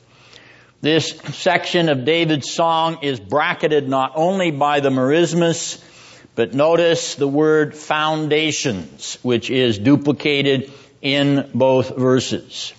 This 0.80 1.09
section 1.34 1.89
of 1.89 2.05
David's 2.05 2.49
song 2.49 2.99
is 3.01 3.20
bracketed 3.20 3.89
not 3.89 4.13
only 4.16 4.51
by 4.51 4.80
the 4.80 4.91
merismus, 4.91 5.84
but 6.36 6.53
notice 6.53 7.16
the 7.16 7.28
word 7.28 7.76
foundations, 7.76 9.18
which 9.22 9.49
is 9.49 9.78
duplicated 9.78 10.72
in 11.01 11.49
both 11.53 11.97
verses. 11.97 12.72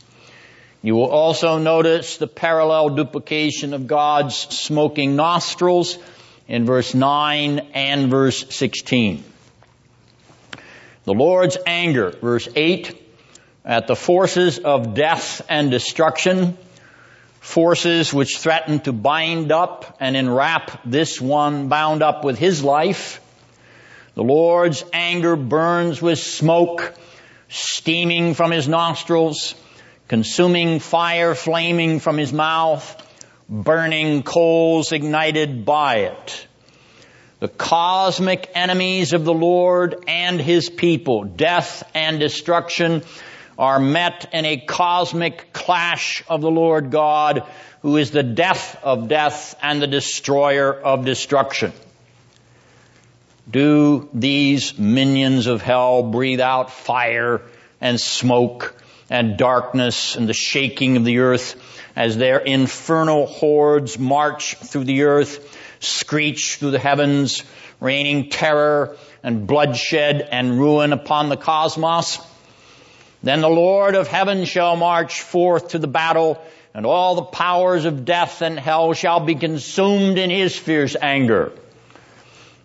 You 0.81 0.95
will 0.95 1.11
also 1.11 1.59
notice 1.59 2.17
the 2.17 2.27
parallel 2.27 2.95
duplication 2.95 3.75
of 3.75 3.87
God's 3.87 4.35
smoking 4.35 5.15
nostrils 5.15 5.99
in 6.49 6.65
verse 6.65 6.95
9 6.95 7.59
and 7.75 8.11
verse 8.11 8.55
16. 8.55 9.25
The 11.07 11.15
Lord's 11.15 11.57
anger, 11.65 12.11
verse 12.11 12.49
8, 12.57 13.01
at 13.65 13.87
the 13.87 13.95
forces 13.95 14.59
of 14.59 14.95
death 14.95 15.41
and 15.49 15.71
destruction, 15.71 16.59
forces 17.39 18.13
which 18.13 18.39
threaten 18.39 18.81
to 18.81 18.93
bind 18.93 19.53
up 19.53 19.99
and 20.01 20.17
enwrap 20.17 20.81
this 20.85 21.21
one 21.21 21.69
bound 21.69 22.03
up 22.03 22.25
with 22.25 22.41
his 22.41 22.65
life, 22.65 23.21
the 24.15 24.25
Lord's 24.25 24.83
anger 24.93 25.37
burns 25.37 26.03
with 26.03 26.19
smoke, 26.19 26.93
steaming 27.49 28.35
from 28.35 28.51
his 28.51 28.67
nostrils, 28.67 29.55
consuming 30.09 30.81
fire 30.81 31.37
flaming 31.37 32.01
from 32.01 32.19
his 32.19 32.33
mouth, 32.33 32.85
burning 33.49 34.25
coals 34.25 34.91
ignited 34.91 35.65
by 35.65 35.99
it. 35.99 36.46
The 37.39 37.49
cosmic 37.49 38.51
enemies 38.55 39.13
of 39.13 39.27
the 39.27 39.35
Lord 39.35 40.05
and 40.09 40.41
his 40.41 40.71
people, 40.71 41.25
death 41.25 41.89
and 41.95 42.19
destruction, 42.19 43.03
are 43.59 43.79
met 43.79 44.31
in 44.33 44.47
a 44.47 44.57
cosmic 44.57 45.53
clash 45.53 46.25
of 46.29 46.41
the 46.41 46.51
Lord 46.51 46.91
God, 46.91 47.43
who 47.83 47.99
is 47.99 48.11
the 48.11 48.23
death 48.23 48.79
of 48.83 49.09
death 49.09 49.55
and 49.63 49.83
the 49.83 49.87
destroyer 49.87 50.73
of 50.73 51.05
destruction. 51.05 51.73
Do 53.51 54.09
these 54.15 54.79
minions 54.79 55.47
of 55.47 55.61
hell 55.61 56.03
breathe 56.05 56.41
out 56.41 56.73
fire 56.73 57.43
and 57.83 58.01
smoke 58.01 58.75
and 59.11 59.37
darkness 59.37 60.17
and 60.17 60.27
the 60.27 60.35
shaking 60.35 60.97
of 60.97 61.05
the 61.05 61.19
earth 61.19 61.55
as 61.95 62.17
their 62.17 62.39
infernal 62.39 63.27
hordes 63.27 63.99
march 63.99 64.57
through 64.57 64.85
the 64.85 65.03
earth, 65.03 65.56
screech 65.81 66.57
through 66.57 66.73
the 66.73 66.79
heavens, 66.79 67.43
raining 67.81 68.31
terror 68.31 68.97
and 69.23 69.47
bloodshed 69.47 70.27
and 70.31 70.59
ruin 70.59 70.93
upon 70.93 71.29
the 71.29 71.37
cosmos? 71.37 72.19
Then 73.23 73.41
the 73.41 73.49
Lord 73.49 73.95
of 73.95 74.09
heaven 74.09 74.45
shall 74.45 74.77
march 74.77 75.21
forth 75.21 75.69
to 75.69 75.79
the 75.79 75.89
battle 75.89 76.41
and 76.75 76.85
all 76.85 77.15
the 77.15 77.23
powers 77.23 77.87
of 77.87 78.05
death 78.05 78.43
and 78.43 78.61
hell 78.61 78.93
shall 78.93 79.21
be 79.21 79.35
consumed 79.35 80.19
in 80.19 80.29
his 80.29 80.55
fierce 80.55 80.95
anger. 81.01 81.53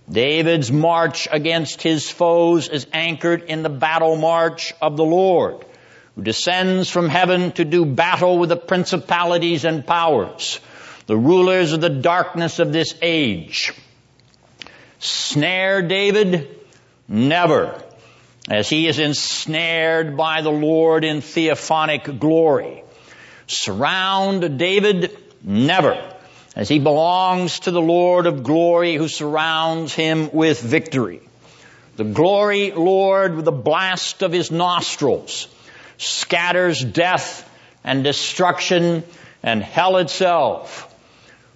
David's 0.09 0.69
march 0.69 1.29
against 1.31 1.81
his 1.81 2.09
foes 2.09 2.67
is 2.67 2.85
anchored 2.91 3.43
in 3.43 3.63
the 3.63 3.69
battle 3.69 4.17
march 4.17 4.73
of 4.81 4.97
the 4.97 5.05
Lord, 5.05 5.63
who 6.15 6.23
descends 6.23 6.89
from 6.89 7.07
heaven 7.07 7.53
to 7.53 7.63
do 7.63 7.85
battle 7.85 8.37
with 8.37 8.49
the 8.49 8.57
principalities 8.57 9.63
and 9.63 9.87
powers, 9.87 10.59
the 11.11 11.17
rulers 11.17 11.73
of 11.73 11.81
the 11.81 11.89
darkness 11.89 12.59
of 12.59 12.71
this 12.71 12.95
age. 13.01 13.73
Snare 14.99 15.81
David? 15.81 16.47
Never, 17.05 17.83
as 18.49 18.69
he 18.69 18.87
is 18.87 18.97
ensnared 18.97 20.15
by 20.15 20.41
the 20.41 20.51
Lord 20.51 21.03
in 21.03 21.19
theophanic 21.19 22.17
glory. 22.17 22.85
Surround 23.45 24.57
David? 24.57 25.17
Never. 25.43 26.01
As 26.55 26.69
he 26.69 26.79
belongs 26.79 27.59
to 27.61 27.71
the 27.71 27.81
Lord 27.81 28.25
of 28.25 28.43
glory 28.43 28.95
who 28.95 29.09
surrounds 29.09 29.93
him 29.93 30.29
with 30.31 30.61
victory. 30.61 31.19
The 31.97 32.05
glory 32.05 32.71
Lord 32.71 33.35
with 33.35 33.43
the 33.43 33.51
blast 33.51 34.23
of 34.23 34.31
his 34.31 34.49
nostrils 34.49 35.49
scatters 35.97 36.81
death 36.81 37.45
and 37.83 38.01
destruction 38.01 39.03
and 39.43 39.61
hell 39.61 39.97
itself. 39.97 40.87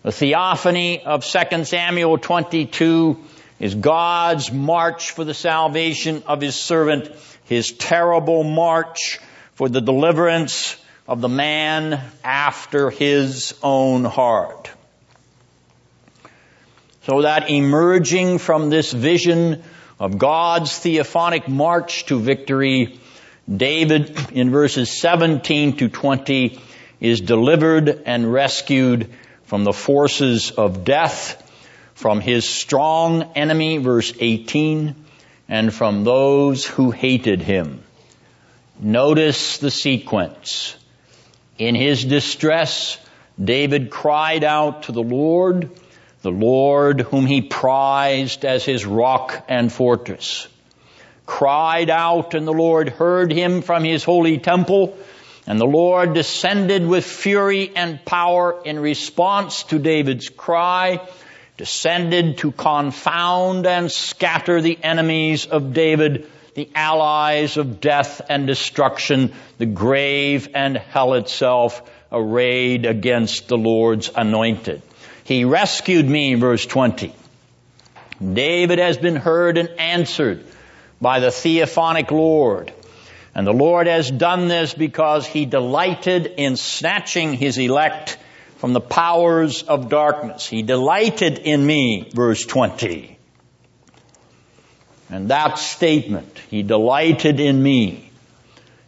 The 0.05 0.11
theophany 0.11 1.01
of 1.03 1.25
2 1.25 1.63
Samuel 1.63 2.19
22 2.19 3.17
is 3.59 3.73
God's 3.73 4.51
march 4.51 5.09
for 5.09 5.23
the 5.23 5.33
salvation 5.33 6.21
of 6.27 6.41
his 6.41 6.55
servant, 6.55 7.09
his 7.45 7.71
terrible 7.71 8.43
march 8.43 9.19
for 9.55 9.67
the 9.67 9.81
deliverance 9.81 10.77
of 11.07 11.21
the 11.21 11.27
man 11.27 11.99
after 12.23 12.91
his 12.91 13.55
own 13.63 14.03
heart. 14.03 14.69
So 17.07 17.23
that 17.23 17.49
emerging 17.49 18.37
from 18.37 18.69
this 18.69 18.93
vision 18.93 19.63
of 19.99 20.19
God's 20.19 20.77
theophanic 20.77 21.47
march 21.47 22.05
to 22.05 22.19
victory, 22.19 22.99
David 23.51 24.15
in 24.33 24.51
verses 24.51 24.91
17 24.91 25.77
to 25.77 25.89
20 25.89 26.61
is 26.99 27.21
delivered 27.21 28.03
and 28.05 28.31
rescued 28.31 29.11
from 29.45 29.63
the 29.63 29.73
forces 29.73 30.51
of 30.51 30.83
death, 30.83 31.41
from 31.93 32.19
his 32.19 32.47
strong 32.47 33.23
enemy, 33.35 33.77
verse 33.77 34.13
18, 34.19 34.95
and 35.47 35.73
from 35.73 36.03
those 36.03 36.65
who 36.65 36.91
hated 36.91 37.41
him. 37.41 37.83
Notice 38.79 39.59
the 39.59 39.71
sequence. 39.71 40.75
In 41.57 41.75
his 41.75 42.03
distress, 42.03 42.97
David 43.41 43.89
cried 43.89 44.43
out 44.43 44.83
to 44.83 44.91
the 44.91 45.03
Lord, 45.03 45.69
the 46.21 46.31
Lord 46.31 47.01
whom 47.01 47.25
he 47.25 47.41
prized 47.41 48.43
as 48.43 48.65
his 48.65 48.85
rock 48.85 49.45
and 49.47 49.71
fortress. 49.71 50.47
Cried 51.25 51.89
out 51.89 52.33
and 52.33 52.45
the 52.45 52.53
Lord 52.53 52.89
heard 52.89 53.31
him 53.31 53.61
from 53.61 53.83
his 53.83 54.03
holy 54.03 54.37
temple 54.37 54.97
and 55.47 55.59
the 55.59 55.65
Lord 55.65 56.13
descended 56.13 56.85
with 56.85 57.05
fury 57.05 57.71
and 57.75 58.03
power 58.03 58.61
in 58.65 58.79
response 58.79 59.63
to 59.63 59.79
David's 59.79 60.29
cry, 60.29 61.07
descended 61.57 62.39
to 62.39 62.51
confound 62.51 63.65
and 63.67 63.91
scatter 63.91 64.61
the 64.61 64.77
enemies 64.81 65.45
of 65.45 65.73
David, 65.73 66.27
the 66.55 66.69
allies 66.73 67.57
of 67.57 67.79
death 67.79 68.21
and 68.27 68.47
destruction, 68.47 69.33
the 69.57 69.65
grave 69.65 70.49
and 70.55 70.77
hell 70.77 71.13
itself 71.13 71.89
arrayed 72.11 72.85
against 72.85 73.47
the 73.47 73.57
Lord's 73.57 74.09
anointed. 74.15 74.81
He 75.25 75.45
rescued 75.45 76.07
me, 76.07 76.35
verse 76.35 76.65
20. 76.65 77.13
David 78.33 78.79
has 78.79 78.97
been 78.97 79.15
heard 79.15 79.57
and 79.57 79.69
answered 79.77 80.45
by 81.01 81.19
the 81.19 81.31
theophanic 81.31 82.11
Lord. 82.11 82.71
And 83.35 83.45
the 83.45 83.53
Lord 83.53 83.87
has 83.87 84.09
done 84.09 84.47
this 84.47 84.73
because 84.73 85.27
he 85.27 85.45
delighted 85.45 86.25
in 86.37 86.55
snatching 86.55 87.33
his 87.33 87.57
elect 87.57 88.17
from 88.57 88.71
the 88.71 88.79
powers 88.79 89.61
of 89.63 89.89
darkness. 89.89 90.47
He 90.47 90.63
delighted 90.63 91.39
in 91.39 91.63
me, 91.65 92.09
verse 92.13 92.45
20. 92.45 93.17
And 95.09 95.29
that 95.29 95.59
statement, 95.59 96.39
he 96.49 96.63
delighted 96.63 97.41
in 97.41 97.61
me, 97.61 98.09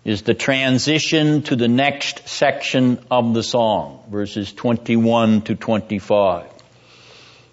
is 0.06 0.22
the 0.22 0.34
transition 0.34 1.42
to 1.44 1.58
the 1.58 1.68
next 1.68 2.30
section 2.30 3.00
of 3.12 3.34
the 3.34 3.44
song, 3.44 4.02
verses 4.10 4.54
21 4.54 5.42
to 5.42 5.56
25. 5.56 6.46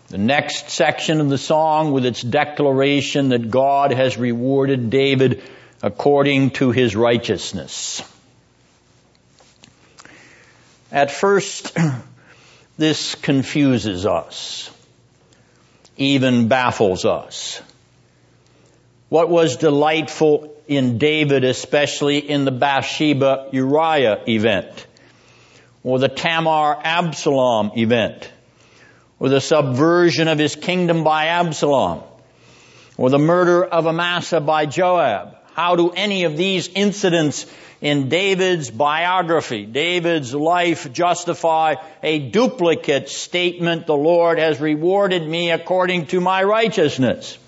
The 0.08 0.18
next 0.18 0.70
section 0.70 1.20
of 1.20 1.28
the 1.28 1.38
song 1.38 1.90
with 1.90 2.06
its 2.06 2.22
declaration 2.22 3.30
that 3.30 3.50
God 3.50 3.92
has 3.92 4.16
rewarded 4.16 4.88
David 4.88 5.42
according 5.84 6.48
to 6.48 6.70
his 6.70 6.96
righteousness. 6.96 8.02
At 10.90 11.10
first, 11.10 11.76
this 12.78 13.14
confuses 13.16 14.06
us, 14.06 14.70
even 15.98 16.48
baffles 16.48 17.04
us. 17.04 17.60
What 19.10 19.28
was 19.28 19.58
delightful 19.58 20.56
in 20.66 20.96
David, 20.96 21.44
especially 21.44 22.16
in 22.16 22.46
the 22.46 22.50
Bathsheba 22.50 23.50
Uriah 23.52 24.22
event, 24.26 24.86
or 25.82 25.98
the 25.98 26.08
Tamar 26.08 26.78
Absalom 26.82 27.72
event, 27.76 28.32
or 29.18 29.28
the 29.28 29.42
subversion 29.42 30.28
of 30.28 30.38
his 30.38 30.56
kingdom 30.56 31.04
by 31.04 31.26
Absalom, 31.26 32.02
or 32.96 33.10
the 33.10 33.18
murder 33.18 33.62
of 33.62 33.86
Amasa 33.86 34.40
by 34.40 34.64
Joab, 34.64 35.36
how 35.54 35.76
do 35.76 35.90
any 35.90 36.24
of 36.24 36.36
these 36.36 36.68
incidents 36.68 37.46
in 37.80 38.08
David's 38.08 38.70
biography, 38.70 39.66
David's 39.66 40.34
life 40.34 40.92
justify 40.92 41.76
a 42.02 42.18
duplicate 42.30 43.08
statement, 43.08 43.86
the 43.86 43.96
Lord 43.96 44.38
has 44.38 44.60
rewarded 44.60 45.26
me 45.26 45.50
according 45.52 46.06
to 46.06 46.20
my 46.20 46.42
righteousness? 46.42 47.38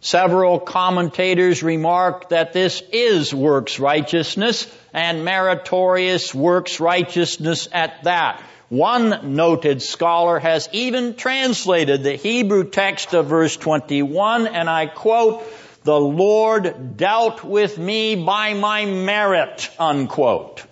Several 0.00 0.58
commentators 0.58 1.62
remark 1.62 2.30
that 2.30 2.54
this 2.54 2.82
is 2.90 3.34
works 3.34 3.78
righteousness 3.78 4.66
and 4.94 5.26
meritorious 5.26 6.34
works 6.34 6.80
righteousness 6.80 7.68
at 7.70 8.04
that. 8.04 8.42
One 8.70 9.34
noted 9.34 9.82
scholar 9.82 10.38
has 10.38 10.68
even 10.70 11.16
translated 11.16 12.04
the 12.04 12.14
Hebrew 12.14 12.70
text 12.70 13.14
of 13.14 13.26
verse 13.26 13.56
21 13.56 14.46
and 14.46 14.70
I 14.70 14.86
quote, 14.86 15.42
the 15.82 15.98
Lord 15.98 16.96
dealt 16.96 17.42
with 17.42 17.76
me 17.78 18.14
by 18.14 18.54
my 18.54 18.84
merit, 18.84 19.68
unquote. 19.76 20.62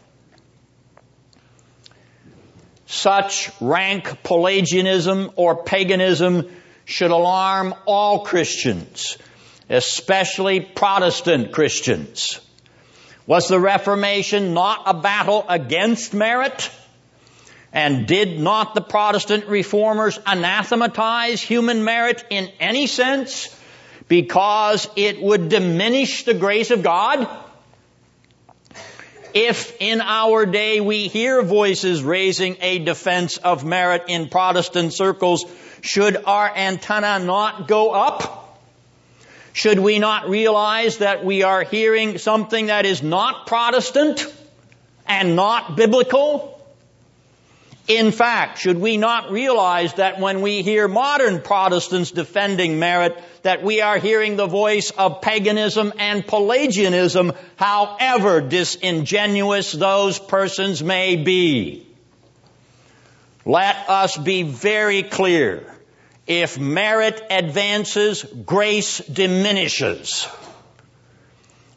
Such 2.87 3.51
rank 3.61 4.23
Pelagianism 4.23 5.33
or 5.35 5.65
paganism 5.65 6.49
should 6.85 7.11
alarm 7.11 7.75
all 7.85 8.25
Christians, 8.25 9.19
especially 9.69 10.61
Protestant 10.61 11.51
Christians. 11.51 12.41
Was 13.27 13.49
the 13.49 13.59
Reformation 13.59 14.55
not 14.55 14.83
a 14.87 14.95
battle 14.95 15.45
against 15.49 16.15
merit? 16.15 16.71
And 17.73 18.07
did 18.07 18.41
not 18.41 18.75
the 18.75 18.81
Protestant 18.81 19.47
reformers 19.47 20.19
anathematize 20.27 21.43
human 21.43 21.85
merit 21.85 22.25
in 22.31 22.51
any 22.61 22.87
sense 22.87 23.55
because 24.09 24.89
it 24.97 25.21
would 25.21 25.51
diminish 25.51 26.25
the 26.25 26.35
grace 26.35 26.71
of 26.71 26.83
God? 26.83 27.29
If 29.35 29.77
in 29.81 30.01
our 30.01 30.47
day 30.47 30.81
we 30.81 31.09
hear 31.09 31.43
voices 31.43 32.03
raising 32.03 32.57
a 32.61 32.79
defense 32.79 33.37
of 33.37 33.65
merit 33.65 34.05
in 34.09 34.29
Protestant 34.29 34.95
circles, 34.95 35.45
should 35.83 36.17
our 36.25 36.51
antenna 36.57 37.19
not 37.19 37.69
go 37.69 37.93
up? 37.93 38.59
Should 39.53 39.79
we 39.79 39.99
not 39.99 40.29
realize 40.31 40.99
that 40.99 41.25
we 41.25 41.43
are 41.43 41.65
hearing 41.65 42.19
something 42.19 42.67
that 42.67 42.87
is 42.87 43.03
not 43.03 43.47
Protestant 43.47 44.25
and 45.07 45.37
not 45.37 45.77
biblical? 45.77 46.58
In 47.89 48.13
fact, 48.13 48.59
should 48.59 48.79
we 48.79 48.99
not 48.99 49.31
realize 49.33 49.95
that 49.95 50.21
when 50.21 50.43
we 50.43 50.61
hear 50.61 50.87
modern 50.89 51.41
Protestants 51.41 52.11
defending 52.11 52.79
merit, 52.79 53.19
that 53.43 53.63
we 53.63 53.81
are 53.81 53.97
hearing 53.97 54.37
the 54.37 54.47
voice 54.47 54.91
of 54.91 55.23
paganism 55.23 55.95
and 55.99 56.27
Pelagianism, 56.27 57.33
however 57.57 58.43
disingenuous 58.43 59.73
those 59.73 60.19
persons 60.19 60.83
may 60.83 61.17
be? 61.17 61.87
Let 63.47 63.89
us 63.89 64.19
be 64.19 64.43
very 64.43 65.03
clear. 65.03 65.65
If 66.27 66.59
merit 66.59 67.23
advances, 67.31 68.23
grace 68.23 68.99
diminishes. 68.99 70.29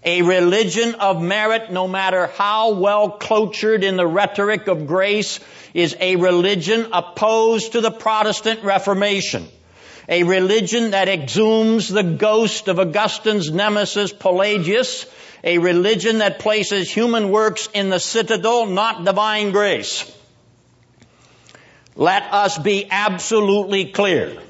A 0.03 0.23
religion 0.23 0.95
of 0.95 1.21
merit, 1.21 1.71
no 1.71 1.88
matter 1.88 2.27
how 2.27 2.73
well 2.73 3.17
clotured 3.17 3.83
in 3.83 3.95
the 3.95 4.07
rhetoric 4.07 4.67
of 4.67 4.88
grace, 4.88 5.39
is 5.73 5.95
a 5.99 6.15
religion 6.15 6.88
opposed 6.91 7.73
to 7.73 7.81
the 7.81 7.91
Protestant 7.91 8.64
Reformation. 8.64 9.48
A 10.10 10.23
religion 10.23 10.91
that 10.91 11.07
exhumes 11.07 11.91
the 11.91 12.03
ghost 12.03 12.68
of 12.68 12.80
Augustine's 12.80 13.52
nemesis 13.52 14.11
Pelagius. 14.11 15.06
A 15.43 15.57
religion 15.57 16.19
that 16.19 16.39
places 16.39 16.91
human 16.91 17.30
works 17.30 17.69
in 17.73 17.89
the 17.89 17.99
citadel, 17.99 18.65
not 18.68 19.06
divine 19.06 19.52
grace. 19.52 20.11
Let 21.95 22.23
us 22.31 22.57
be 22.57 22.88
absolutely 22.89 23.91
clear. 23.91 24.41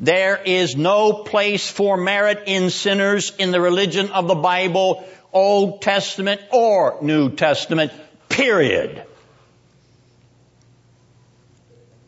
There 0.00 0.40
is 0.44 0.76
no 0.76 1.12
place 1.12 1.70
for 1.70 1.96
merit 1.96 2.44
in 2.46 2.70
sinners 2.70 3.32
in 3.38 3.52
the 3.52 3.60
religion 3.60 4.10
of 4.10 4.26
the 4.26 4.34
Bible, 4.34 5.06
Old 5.32 5.82
Testament 5.82 6.40
or 6.52 6.98
New 7.00 7.30
Testament, 7.30 7.92
period. 8.28 9.04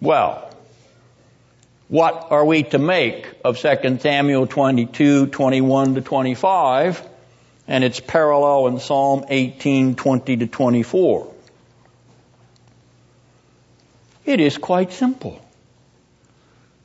Well, 0.01 0.51
what 1.89 2.29
are 2.31 2.45
we 2.45 2.65
to 2.65 2.79
make 2.79 3.29
of 3.45 3.59
2 3.59 3.99
Samuel 4.01 4.47
22, 4.47 5.29
21 5.29 5.95
to 5.95 6.01
25 6.01 7.03
and 7.69 7.85
its 7.85 8.01
parallel 8.01 8.67
in 8.67 8.81
Psalm 8.81 9.25
18, 9.29 9.95
20 9.95 10.37
to 10.39 10.47
24? 10.47 11.33
It 14.25 14.41
is 14.41 14.59
quite 14.59 14.93
simple. 14.93 15.41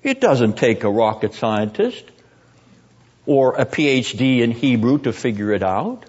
It 0.04 0.22
doesn't 0.22 0.58
take 0.58 0.84
a 0.84 0.90
rocket 0.90 1.34
scientist 1.34 2.06
or 3.26 3.56
a 3.56 3.66
PhD 3.66 4.42
in 4.42 4.52
Hebrew 4.52 5.00
to 5.00 5.12
figure 5.12 5.52
it 5.52 5.64
out. 5.64 6.06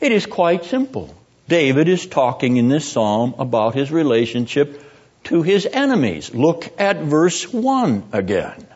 It 0.00 0.12
is 0.12 0.26
quite 0.26 0.64
simple. 0.64 1.14
David 1.48 1.88
is 1.88 2.06
talking 2.06 2.56
in 2.56 2.68
this 2.68 2.90
psalm 2.90 3.34
about 3.38 3.74
his 3.74 3.90
relationship 3.90 4.81
to 5.24 5.42
his 5.42 5.66
enemies. 5.66 6.34
Look 6.34 6.68
at 6.78 7.02
verse 7.02 7.52
1 7.52 8.08
again. 8.12 8.66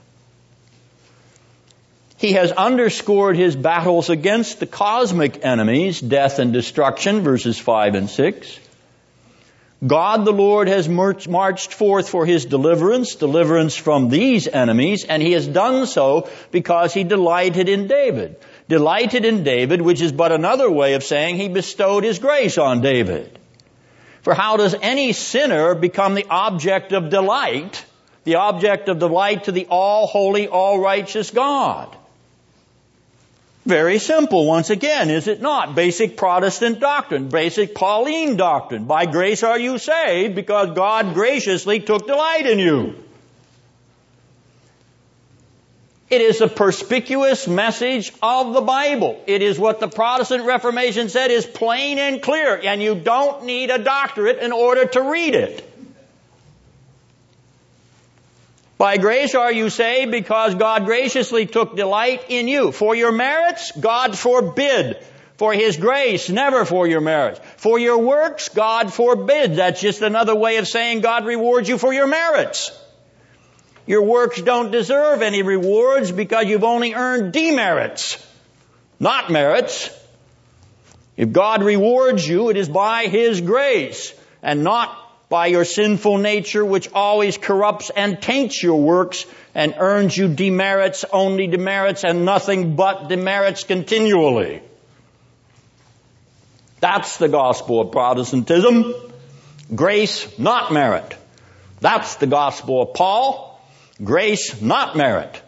He 2.19 2.33
has 2.33 2.51
underscored 2.51 3.37
his 3.37 3.55
battles 3.55 4.09
against 4.09 4.59
the 4.59 4.67
cosmic 4.67 5.45
enemies, 5.45 6.01
death 6.01 6.39
and 6.39 6.53
destruction, 6.53 7.21
verses 7.21 7.59
5 7.59 7.95
and 7.95 8.09
6. 8.09 8.61
God 9.87 10.25
the 10.25 10.33
Lord 10.33 10.69
has 10.69 10.89
marched 10.89 11.75
forth 11.75 12.09
for 12.09 12.25
his 12.25 12.47
deliverance, 12.47 13.17
deliverance 13.17 13.77
from 13.77 14.09
these 14.09 14.49
enemies, 14.49 15.05
and 15.05 15.23
he 15.23 15.33
has 15.33 15.47
done 15.47 15.87
so 15.87 16.31
because 16.51 16.95
he 16.95 17.05
delighted 17.05 17.69
in 17.69 17.87
David. 17.87 18.37
Delighted 18.69 19.27
in 19.27 19.45
David, 19.45 19.83
which 19.83 20.01
is 20.01 20.13
but 20.13 20.33
another 20.33 20.71
way 20.71 20.95
of 20.95 21.05
saying 21.05 21.37
he 21.37 21.49
bestowed 21.49 22.05
his 22.05 22.19
grace 22.19 22.57
on 22.57 22.81
David. 22.81 23.39
For 24.27 24.35
how 24.35 24.57
does 24.57 24.75
any 24.83 25.13
sinner 25.13 25.77
become 25.77 26.17
the 26.17 26.27
object 26.29 26.91
of 26.91 27.11
delight, 27.11 27.85
the 28.25 28.35
object 28.35 28.89
of 28.89 28.99
delight 28.99 29.45
to 29.45 29.53
the 29.53 29.69
all 29.71 30.09
holy, 30.09 30.49
all 30.49 30.81
righteous 30.81 31.31
God? 31.31 31.97
Very 33.65 34.01
simple, 34.01 34.45
once 34.45 34.71
again, 34.71 35.11
is 35.11 35.29
it 35.29 35.41
not? 35.41 35.77
Basic 35.77 36.17
Protestant 36.17 36.81
doctrine, 36.81 37.29
basic 37.29 37.73
Pauline 37.73 38.37
doctrine. 38.37 38.87
By 38.87 39.07
grace 39.07 39.45
are 39.45 39.61
you 39.61 39.79
saved 39.79 40.35
because 40.35 40.75
God 40.75 41.15
graciously 41.15 41.79
took 41.79 42.09
delight 42.09 42.47
in 42.47 42.59
you. 42.59 42.97
It 46.09 46.21
is 46.21 46.41
a 46.41 46.47
perspicuous 46.47 47.49
message 47.49 48.13
of 48.23 48.55
the 48.55 48.61
Bible. 48.61 49.21
It 49.27 49.43
is 49.43 49.59
what 49.59 49.81
the 49.81 49.89
Protestant 49.89 50.45
Reformation 50.45 51.09
said 51.09 51.33
is 51.33 51.45
plain 51.45 51.99
and 51.99 52.23
clear, 52.23 52.61
and 52.63 52.81
you 52.81 52.95
don't 52.95 53.45
need 53.45 53.71
a 53.71 53.79
doctorate 53.79 54.39
in 54.39 54.53
order 54.53 54.87
to 54.87 55.03
read 55.03 55.35
it. 55.35 55.69
By 58.79 58.99
grace 58.99 59.35
are 59.35 59.53
you 59.53 59.69
saved 59.69 60.13
because 60.13 60.55
God 60.55 60.85
graciously 60.85 61.47
took 61.47 61.75
delight 61.75 62.27
in 62.29 62.47
you. 62.47 62.71
For 62.71 62.95
your 62.95 63.11
merits, 63.11 63.73
God 63.73 64.17
forbid. 64.17 64.99
For 65.39 65.53
His 65.53 65.77
grace, 65.77 66.31
never 66.31 66.65
for 66.65 66.87
your 66.87 67.01
merits. 67.01 67.41
For 67.57 67.79
your 67.79 67.99
works, 67.99 68.49
God 68.49 68.93
forbid. 68.93 69.57
That's 69.57 69.81
just 69.81 70.03
another 70.03 70.35
way 70.37 70.59
of 70.59 70.69
saying 70.69 71.01
God 71.01 71.27
rewards 71.27 71.69
you 71.69 71.79
for 71.79 71.93
your 71.93 72.07
merits. 72.07 72.71
Your 73.87 74.03
works 74.03 74.43
don't 74.43 74.73
deserve 74.73 75.23
any 75.23 75.43
rewards 75.43 76.11
because 76.11 76.47
you've 76.47 76.65
only 76.65 76.95
earned 76.95 77.33
demerits, 77.33 78.25
not 78.99 79.31
merits. 79.31 79.91
If 81.17 81.33
God 81.33 81.63
rewards 81.63 82.27
you, 82.27 82.51
it 82.51 82.57
is 82.57 82.69
by 82.69 83.07
His 83.07 83.41
grace 83.41 84.13
and 84.43 84.65
not 84.65 84.97
by 85.29 85.47
your 85.47 85.65
sinful 85.65 86.19
nature 86.19 86.65
which 86.65 86.91
always 86.93 87.39
corrupts 87.39 87.91
and 87.91 88.21
taints 88.21 88.63
your 88.63 88.81
works 88.81 89.25
and 89.55 89.75
earns 89.79 90.17
you 90.17 90.29
demerits, 90.29 91.05
only 91.13 91.47
demerits 91.47 92.05
and 92.05 92.25
nothing 92.25 92.77
but 92.77 93.09
demerits 93.09 93.65
continually. 93.65 94.63
That's 96.81 97.17
the 97.17 97.29
gospel 97.29 97.81
of 97.81 97.93
Protestantism. 97.93 98.95
Grace, 99.75 100.39
not 100.39 100.73
merit. 100.73 101.17
That's 101.81 102.17
the 102.17 102.27
gospel 102.27 102.83
of 102.83 102.95
Paul. 102.95 103.46
Grace, 104.03 104.61
not 104.61 104.97
merit. 104.97 105.41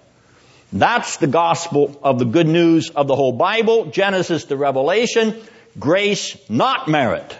That's 0.72 1.16
the 1.16 1.26
gospel 1.26 1.98
of 2.02 2.18
the 2.18 2.24
good 2.24 2.46
news 2.46 2.90
of 2.90 3.06
the 3.06 3.16
whole 3.16 3.32
Bible, 3.32 3.86
Genesis 3.86 4.44
to 4.44 4.56
Revelation. 4.56 5.34
Grace, 5.78 6.36
not 6.48 6.88
merit. 6.88 7.36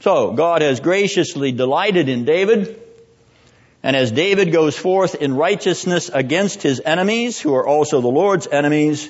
So, 0.00 0.32
God 0.32 0.62
has 0.62 0.80
graciously 0.80 1.50
delighted 1.50 2.08
in 2.08 2.24
David, 2.24 2.80
and 3.82 3.96
as 3.96 4.12
David 4.12 4.52
goes 4.52 4.76
forth 4.76 5.16
in 5.16 5.34
righteousness 5.34 6.08
against 6.12 6.62
his 6.62 6.80
enemies, 6.84 7.40
who 7.40 7.54
are 7.54 7.66
also 7.66 8.00
the 8.00 8.08
Lord's 8.08 8.46
enemies, 8.46 9.08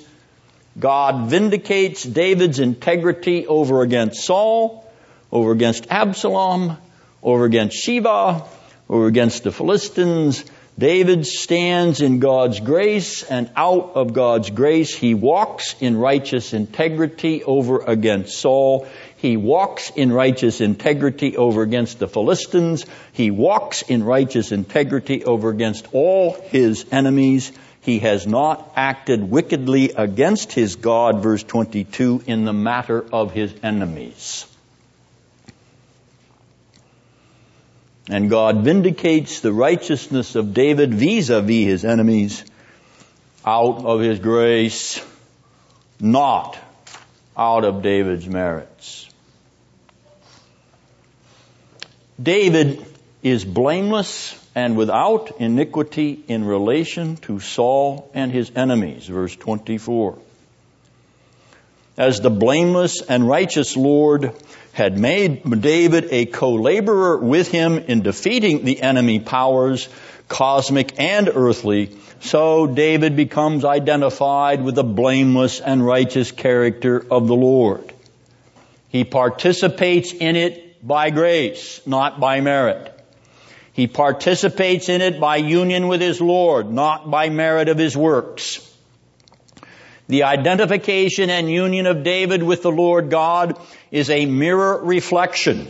God 0.78 1.28
vindicates 1.28 2.02
David's 2.02 2.60
integrity 2.60 3.46
over 3.46 3.82
against 3.82 4.24
Saul, 4.24 4.90
over 5.30 5.52
against 5.52 5.86
Absalom, 5.90 6.76
over 7.22 7.44
against 7.44 7.76
Sheba, 7.76 8.44
over 8.88 9.06
against 9.06 9.44
the 9.44 9.52
Philistines, 9.52 10.44
David 10.78 11.24
stands 11.24 12.02
in 12.02 12.18
God's 12.18 12.60
grace 12.60 13.22
and 13.22 13.50
out 13.56 13.92
of 13.94 14.12
God's 14.12 14.50
grace 14.50 14.94
he 14.94 15.14
walks 15.14 15.74
in 15.80 15.96
righteous 15.96 16.52
integrity 16.52 17.42
over 17.42 17.78
against 17.80 18.38
Saul. 18.38 18.86
He 19.16 19.38
walks 19.38 19.90
in 19.96 20.12
righteous 20.12 20.60
integrity 20.60 21.34
over 21.38 21.62
against 21.62 21.98
the 21.98 22.08
Philistines. 22.08 22.84
He 23.14 23.30
walks 23.30 23.82
in 23.82 24.04
righteous 24.04 24.52
integrity 24.52 25.24
over 25.24 25.48
against 25.48 25.88
all 25.92 26.34
his 26.50 26.84
enemies. 26.92 27.52
He 27.80 28.00
has 28.00 28.26
not 28.26 28.72
acted 28.76 29.30
wickedly 29.30 29.92
against 29.92 30.52
his 30.52 30.76
God, 30.76 31.22
verse 31.22 31.42
22, 31.42 32.24
in 32.26 32.44
the 32.44 32.52
matter 32.52 33.02
of 33.12 33.32
his 33.32 33.54
enemies. 33.62 34.44
And 38.08 38.30
God 38.30 38.62
vindicates 38.62 39.40
the 39.40 39.52
righteousness 39.52 40.36
of 40.36 40.54
David 40.54 40.94
vis-a-vis 40.94 41.66
his 41.66 41.84
enemies 41.84 42.44
out 43.44 43.84
of 43.84 44.00
his 44.00 44.18
grace, 44.20 45.04
not 46.00 46.56
out 47.36 47.64
of 47.64 47.82
David's 47.82 48.26
merits. 48.26 49.08
David 52.22 52.84
is 53.22 53.44
blameless 53.44 54.40
and 54.54 54.76
without 54.76 55.38
iniquity 55.40 56.18
in 56.28 56.44
relation 56.44 57.16
to 57.16 57.40
Saul 57.40 58.10
and 58.14 58.32
his 58.32 58.50
enemies, 58.56 59.06
verse 59.06 59.36
24. 59.36 60.18
As 61.98 62.20
the 62.20 62.30
blameless 62.30 63.02
and 63.02 63.28
righteous 63.28 63.76
Lord 63.76 64.32
had 64.76 64.98
made 64.98 65.42
David 65.62 66.08
a 66.10 66.26
co-laborer 66.26 67.16
with 67.16 67.50
him 67.50 67.78
in 67.78 68.02
defeating 68.02 68.62
the 68.62 68.82
enemy 68.82 69.20
powers, 69.20 69.88
cosmic 70.28 71.00
and 71.00 71.30
earthly, 71.34 71.96
so 72.20 72.66
David 72.66 73.16
becomes 73.16 73.64
identified 73.64 74.62
with 74.62 74.74
the 74.74 74.84
blameless 74.84 75.60
and 75.60 75.82
righteous 75.82 76.30
character 76.30 77.02
of 77.10 77.26
the 77.26 77.34
Lord. 77.34 77.90
He 78.90 79.04
participates 79.04 80.12
in 80.12 80.36
it 80.36 80.86
by 80.86 81.08
grace, 81.08 81.80
not 81.86 82.20
by 82.20 82.42
merit. 82.42 82.92
He 83.72 83.86
participates 83.86 84.90
in 84.90 85.00
it 85.00 85.18
by 85.18 85.36
union 85.36 85.88
with 85.88 86.02
his 86.02 86.20
Lord, 86.20 86.70
not 86.70 87.10
by 87.10 87.30
merit 87.30 87.70
of 87.70 87.78
his 87.78 87.96
works. 87.96 88.60
The 90.08 90.24
identification 90.24 91.30
and 91.30 91.50
union 91.50 91.86
of 91.86 92.04
David 92.04 92.42
with 92.42 92.62
the 92.62 92.70
Lord 92.70 93.10
God 93.10 93.58
is 93.96 94.10
a 94.10 94.26
mirror 94.26 94.78
reflection. 94.84 95.66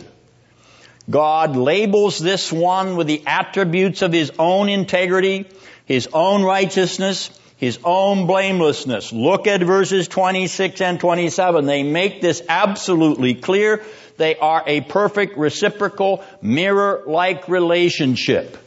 God 1.09 1.55
labels 1.55 2.19
this 2.19 2.51
one 2.51 2.97
with 2.97 3.07
the 3.07 3.23
attributes 3.25 4.01
of 4.01 4.11
his 4.11 4.33
own 4.37 4.67
integrity, 4.67 5.47
his 5.85 6.09
own 6.11 6.43
righteousness, 6.43 7.29
his 7.55 7.79
own 7.85 8.27
blamelessness. 8.27 9.13
Look 9.13 9.47
at 9.47 9.63
verses 9.63 10.09
26 10.09 10.81
and 10.81 10.99
27. 10.99 11.65
They 11.65 11.83
make 11.83 12.21
this 12.21 12.43
absolutely 12.49 13.35
clear. 13.35 13.81
They 14.17 14.35
are 14.35 14.61
a 14.67 14.81
perfect 14.81 15.37
reciprocal 15.37 16.21
mirror-like 16.41 17.47
relationship. 17.47 18.57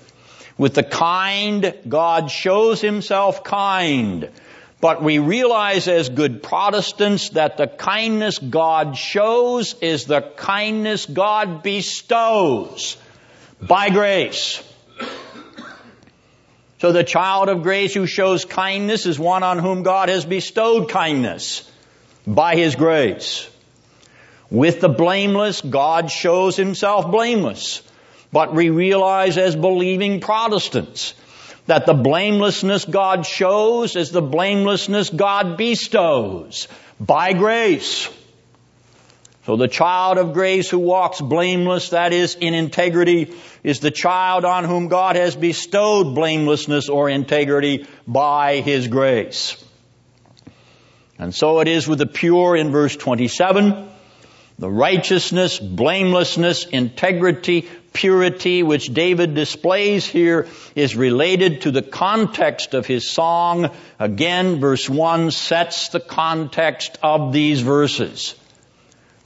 With 0.57 0.73
the 0.73 0.85
kind, 0.85 1.75
God 1.87 2.31
shows 2.31 2.81
himself 2.81 3.45
kind. 3.45 4.31
But 4.81 5.03
we 5.03 5.19
realize 5.19 5.89
as 5.89 6.09
good 6.09 6.43
Protestants 6.43 7.31
that 7.31 7.59
the 7.59 7.67
kindness 7.67 8.39
God 8.39 8.97
shows 8.97 9.75
is 9.83 10.07
the 10.07 10.23
kindness 10.23 11.05
God 11.05 11.63
bestows 11.63 12.97
by 13.61 13.91
grace. 13.91 14.63
So 16.79 16.93
the 16.93 17.05
child 17.05 17.51
of 17.51 17.63
grace 17.63 17.93
who 17.93 18.07
shows 18.07 18.47
kindness 18.47 19.05
is 19.05 19.19
one 19.19 19.43
on 19.43 19.59
whom 19.59 19.83
God 19.83 20.09
has 20.09 20.25
bestowed 20.25 20.89
kindness 20.89 21.71
by 22.27 22.57
His 22.57 22.75
grace. 22.75 23.47
With 24.51 24.81
the 24.81 24.89
blameless, 24.89 25.61
God 25.61 26.11
shows 26.11 26.57
Himself 26.57 27.11
blameless. 27.11 27.83
but 28.33 28.55
we 28.55 28.71
realize 28.71 29.39
as 29.39 29.57
believing 29.57 30.21
Protestants 30.21 31.15
that 31.67 31.87
the 31.87 31.95
blamelessness 31.95 32.85
God 32.85 33.27
shows 33.27 33.97
is 33.97 34.11
the 34.11 34.23
blamelessness 34.23 35.11
God 35.11 35.57
bestows 35.57 36.69
by 36.99 37.33
grace. 37.33 38.09
So 39.47 39.57
the 39.57 39.69
child 39.69 40.19
of 40.19 40.33
grace 40.33 40.69
who 40.71 40.79
walks 40.79 41.21
blameless, 41.21 41.91
that 41.91 42.13
is 42.13 42.35
in 42.35 42.55
integrity, 42.55 43.35
is 43.65 43.81
the 43.81 43.91
child 43.91 44.45
on 44.45 44.65
whom 44.65 44.89
God 44.89 45.17
has 45.17 45.35
bestowed 45.35 46.15
blamelessness 46.15 46.89
or 46.89 47.09
integrity 47.09 47.87
by 48.07 48.61
His 48.61 48.87
grace. 48.87 49.57
And 51.19 51.35
so 51.35 51.61
it 51.61 51.69
is 51.69 51.89
with 51.89 51.99
the 51.99 52.07
pure 52.07 52.57
in 52.57 52.71
verse 52.71 52.97
27. 52.97 53.89
The 54.59 54.71
righteousness, 54.71 55.59
blamelessness, 55.59 56.67
integrity, 56.67 57.69
purity 57.93 58.63
which 58.63 58.93
David 58.93 59.35
displays 59.35 60.07
here 60.07 60.47
is 60.75 60.97
related 60.97 61.63
to 61.63 61.71
the 61.71 61.83
context 61.83 62.75
of 62.75 62.87
his 62.87 63.11
song. 63.11 63.71
Again, 63.99 64.61
verse 64.61 64.89
1 64.89 65.31
sets 65.31 65.89
the 65.89 66.01
context 66.01 66.99
of 67.03 67.33
these 67.33 67.61
verses. 67.61 68.35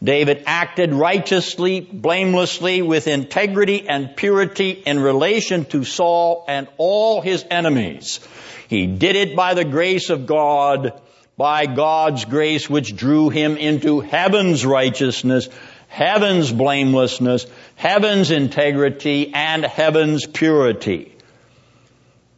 David 0.02 0.42
acted 0.46 0.92
righteously, 0.92 1.80
blamelessly, 1.80 2.82
with 2.82 3.08
integrity 3.08 3.88
and 3.88 4.14
purity 4.14 4.70
in 4.70 5.00
relation 5.00 5.64
to 5.66 5.84
Saul 5.84 6.44
and 6.46 6.68
all 6.76 7.22
his 7.22 7.44
enemies. 7.50 8.20
He 8.68 8.86
did 8.86 9.16
it 9.16 9.34
by 9.34 9.54
the 9.54 9.64
grace 9.64 10.10
of 10.10 10.26
God, 10.26 11.00
by 11.38 11.66
God's 11.66 12.26
grace 12.26 12.68
which 12.68 12.94
drew 12.94 13.30
him 13.30 13.56
into 13.56 14.00
heaven's 14.00 14.66
righteousness, 14.66 15.48
heaven's 15.88 16.52
blamelessness, 16.52 17.46
heaven's 17.76 18.30
integrity, 18.30 19.32
and 19.34 19.64
heaven's 19.64 20.26
purity. 20.26 21.14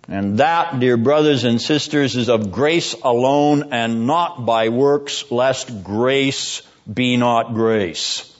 And 0.08 0.38
that, 0.38 0.78
dear 0.78 0.96
brothers 0.96 1.44
and 1.44 1.60
sisters, 1.60 2.14
is 2.14 2.28
of 2.28 2.52
grace 2.52 2.94
alone 3.02 3.72
and 3.72 4.06
not 4.06 4.46
by 4.46 4.68
works, 4.68 5.30
lest 5.30 5.82
grace 5.82 6.62
be 6.92 7.16
not 7.16 7.54
grace. 7.54 8.32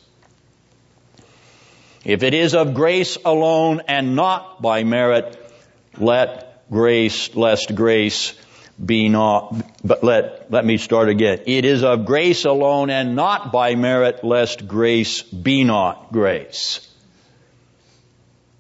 If 2.04 2.22
it 2.22 2.34
is 2.34 2.54
of 2.54 2.74
grace 2.74 3.18
alone 3.24 3.82
and 3.88 4.14
not 4.14 4.62
by 4.62 4.84
merit, 4.84 5.36
let 5.98 6.70
grace, 6.70 7.34
lest 7.34 7.74
grace 7.74 8.32
be 8.84 9.08
not, 9.08 9.54
but 9.82 10.04
let, 10.04 10.50
let 10.50 10.64
me 10.64 10.76
start 10.76 11.08
again. 11.08 11.40
It 11.46 11.64
is 11.64 11.82
of 11.82 12.04
grace 12.04 12.44
alone 12.44 12.90
and 12.90 13.16
not 13.16 13.52
by 13.52 13.74
merit, 13.74 14.22
lest 14.22 14.68
grace 14.68 15.22
be 15.22 15.64
not 15.64 16.12
grace. 16.12 16.86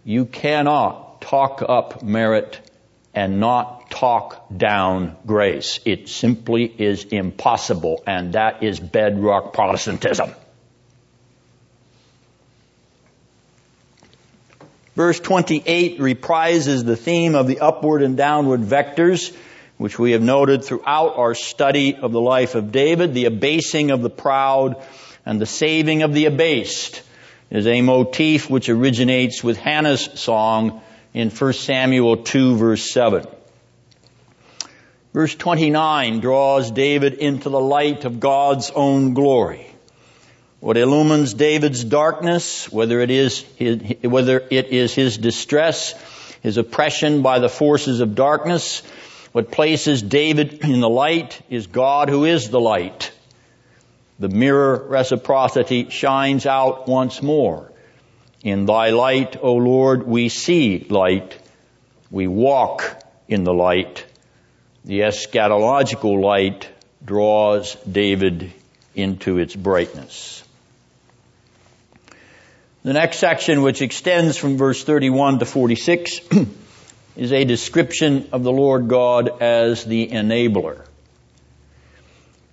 You 0.04 0.24
cannot 0.24 1.20
talk 1.20 1.62
up 1.66 2.02
merit 2.02 2.60
and 3.14 3.40
not 3.40 3.90
talk 3.90 4.46
down 4.54 5.16
grace. 5.26 5.80
It 5.84 6.08
simply 6.08 6.64
is 6.64 7.04
impossible, 7.04 8.02
and 8.06 8.34
that 8.34 8.62
is 8.62 8.78
bedrock 8.78 9.52
Protestantism. 9.52 10.32
Verse 14.94 15.20
28 15.20 15.98
reprises 15.98 16.84
the 16.84 16.96
theme 16.96 17.34
of 17.34 17.46
the 17.46 17.60
upward 17.60 18.02
and 18.02 18.16
downward 18.16 18.62
vectors, 18.62 19.36
which 19.78 19.98
we 19.98 20.12
have 20.12 20.22
noted 20.22 20.64
throughout 20.64 21.16
our 21.16 21.34
study 21.34 21.94
of 21.94 22.12
the 22.12 22.20
life 22.20 22.54
of 22.54 22.72
David. 22.72 23.14
The 23.14 23.26
abasing 23.26 23.90
of 23.90 24.02
the 24.02 24.10
proud 24.10 24.82
and 25.24 25.40
the 25.40 25.46
saving 25.46 26.02
of 26.02 26.14
the 26.14 26.26
abased 26.26 27.02
is 27.50 27.66
a 27.66 27.82
motif 27.82 28.48
which 28.48 28.68
originates 28.68 29.44
with 29.44 29.56
Hannah's 29.56 30.08
song 30.20 30.82
in 31.12 31.30
1 31.30 31.52
Samuel 31.52 32.18
2 32.18 32.56
verse 32.56 32.90
7. 32.90 33.26
Verse 35.12 35.34
29 35.34 36.20
draws 36.20 36.70
David 36.70 37.14
into 37.14 37.48
the 37.48 37.60
light 37.60 38.04
of 38.04 38.20
God's 38.20 38.70
own 38.70 39.14
glory. 39.14 39.66
What 40.60 40.76
illumines 40.76 41.32
David's 41.34 41.84
darkness, 41.84 42.70
whether 42.70 43.00
it 43.00 43.10
is 43.10 43.40
his, 43.56 43.80
whether 44.02 44.42
it 44.50 44.66
is 44.66 44.94
his 44.94 45.16
distress, 45.16 45.94
his 46.42 46.58
oppression 46.58 47.22
by 47.22 47.38
the 47.38 47.48
forces 47.48 48.00
of 48.00 48.14
darkness, 48.14 48.82
what 49.36 49.50
places 49.50 50.00
David 50.00 50.64
in 50.64 50.80
the 50.80 50.88
light 50.88 51.42
is 51.50 51.66
God 51.66 52.08
who 52.08 52.24
is 52.24 52.48
the 52.48 52.58
light. 52.58 53.12
The 54.18 54.30
mirror 54.30 54.86
reciprocity 54.88 55.90
shines 55.90 56.46
out 56.46 56.88
once 56.88 57.20
more. 57.20 57.70
In 58.42 58.64
thy 58.64 58.88
light, 58.92 59.36
O 59.42 59.56
Lord, 59.56 60.06
we 60.06 60.30
see 60.30 60.86
light. 60.88 61.38
We 62.10 62.26
walk 62.26 62.98
in 63.28 63.44
the 63.44 63.52
light. 63.52 64.06
The 64.86 65.00
eschatological 65.00 66.18
light 66.18 66.70
draws 67.04 67.74
David 67.84 68.54
into 68.94 69.36
its 69.36 69.54
brightness. 69.54 70.42
The 72.84 72.94
next 72.94 73.18
section, 73.18 73.60
which 73.60 73.82
extends 73.82 74.38
from 74.38 74.56
verse 74.56 74.82
31 74.82 75.40
to 75.40 75.44
46, 75.44 76.20
is 77.16 77.32
a 77.32 77.44
description 77.44 78.28
of 78.32 78.42
the 78.42 78.52
Lord 78.52 78.88
God 78.88 79.42
as 79.42 79.84
the 79.84 80.08
enabler. 80.08 80.84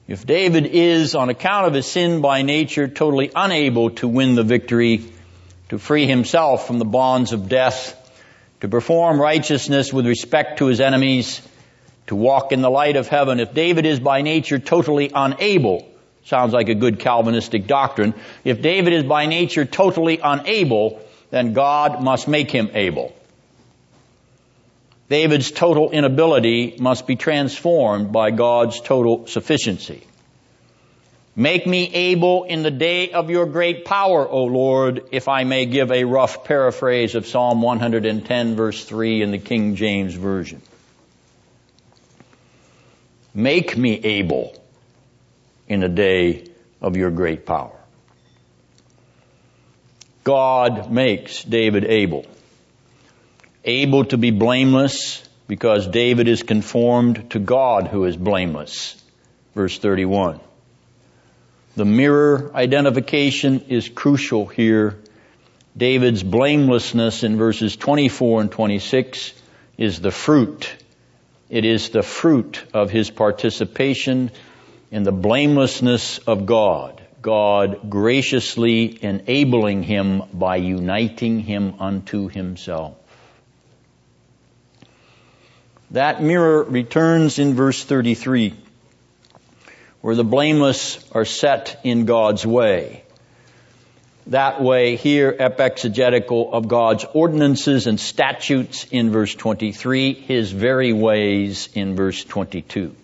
If 0.07 0.25
David 0.25 0.65
is, 0.67 1.15
on 1.15 1.29
account 1.29 1.67
of 1.67 1.73
his 1.73 1.85
sin 1.85 2.21
by 2.21 2.41
nature, 2.41 2.87
totally 2.87 3.31
unable 3.35 3.91
to 3.91 4.07
win 4.07 4.35
the 4.35 4.43
victory, 4.43 5.05
to 5.69 5.79
free 5.79 6.07
himself 6.07 6.67
from 6.67 6.79
the 6.79 6.85
bonds 6.85 7.33
of 7.33 7.49
death, 7.49 7.99
to 8.61 8.67
perform 8.67 9.19
righteousness 9.19 9.91
with 9.91 10.05
respect 10.07 10.59
to 10.59 10.67
his 10.67 10.81
enemies, 10.81 11.41
to 12.07 12.15
walk 12.15 12.51
in 12.51 12.61
the 12.61 12.69
light 12.69 12.95
of 12.95 13.07
heaven. 13.07 13.39
If 13.39 13.53
David 13.53 13.85
is 13.85 13.99
by 13.99 14.21
nature 14.21 14.59
totally 14.59 15.11
unable, 15.13 15.89
sounds 16.25 16.53
like 16.53 16.69
a 16.69 16.75
good 16.75 16.99
Calvinistic 16.99 17.67
doctrine, 17.67 18.13
if 18.43 18.61
David 18.61 18.93
is 18.93 19.03
by 19.03 19.25
nature 19.25 19.65
totally 19.65 20.19
unable, 20.23 21.01
then 21.31 21.53
God 21.53 22.01
must 22.01 22.27
make 22.27 22.51
him 22.51 22.71
able. 22.73 23.13
David's 25.09 25.51
total 25.51 25.91
inability 25.91 26.77
must 26.79 27.05
be 27.05 27.15
transformed 27.15 28.11
by 28.11 28.31
God's 28.31 28.79
total 28.79 29.27
sufficiency. 29.27 30.03
Make 31.35 31.65
me 31.65 31.91
able 31.93 32.43
in 32.43 32.61
the 32.61 32.71
day 32.71 33.11
of 33.11 33.31
your 33.31 33.47
great 33.47 33.85
power, 33.85 34.27
O 34.27 34.43
Lord, 34.43 35.07
if 35.11 35.27
I 35.27 35.43
may 35.45 35.65
give 35.65 35.91
a 35.91 36.03
rough 36.03 36.43
paraphrase 36.43 37.15
of 37.15 37.25
Psalm 37.25 37.61
110 37.61 38.55
verse 38.55 38.85
3 38.85 39.23
in 39.23 39.31
the 39.31 39.39
King 39.39 39.75
James 39.75 40.13
Version. 40.13 40.61
Make 43.33 43.75
me 43.75 43.93
able 44.03 44.55
in 45.67 45.79
the 45.79 45.89
day 45.89 46.45
of 46.81 46.95
your 46.95 47.09
great 47.09 47.47
power. 47.47 47.79
God 50.23 50.91
makes 50.91 51.43
David 51.43 51.83
able. 51.85 52.27
Able 53.65 54.05
to 54.05 54.17
be 54.17 54.31
blameless 54.31 55.27
because 55.47 55.87
David 55.87 56.27
is 56.27 56.43
conformed 56.43 57.31
to 57.31 57.39
God 57.39 57.87
who 57.87 58.05
is 58.05 58.17
blameless. 58.17 59.01
Verse 59.55 59.77
31. 59.77 60.39
The 61.75 61.85
mirror 61.85 62.51
identification 62.53 63.65
is 63.69 63.89
crucial 63.89 64.45
here. 64.45 64.99
David's 65.75 66.23
blamelessness 66.23 67.23
in 67.23 67.37
verses 67.37 67.75
24 67.75 68.41
and 68.41 68.51
26 68.51 69.33
is 69.77 70.01
the 70.01 70.11
fruit. 70.11 70.75
It 71.49 71.65
is 71.65 71.89
the 71.89 72.03
fruit 72.03 72.63
of 72.73 72.91
his 72.91 73.09
participation 73.09 74.31
in 74.91 75.03
the 75.03 75.11
blamelessness 75.11 76.19
of 76.19 76.45
God. 76.45 77.01
God 77.21 77.89
graciously 77.89 79.03
enabling 79.03 79.83
him 79.83 80.23
by 80.33 80.57
uniting 80.57 81.39
him 81.39 81.75
unto 81.79 82.27
himself. 82.27 82.97
That 85.93 86.23
mirror 86.23 86.63
returns 86.63 87.37
in 87.37 87.53
verse 87.53 87.83
33 87.83 88.55
where 90.01 90.15
the 90.15 90.23
blameless 90.23 90.99
are 91.13 91.23
set 91.23 91.79
in 91.85 92.05
God's 92.05 92.45
way. 92.45 93.03
That 94.27 94.61
way 94.61 94.97
here, 94.97 95.31
epexegetical 95.31 96.51
of 96.51 96.67
God's 96.67 97.05
ordinances 97.13 97.87
and 97.87 97.97
statutes 97.97 98.85
in 98.91 99.11
verse 99.11 99.33
23, 99.33 100.13
His 100.13 100.51
very 100.51 100.91
ways 100.91 101.69
in 101.73 101.95
verse 101.95 102.21
22. 102.25 102.95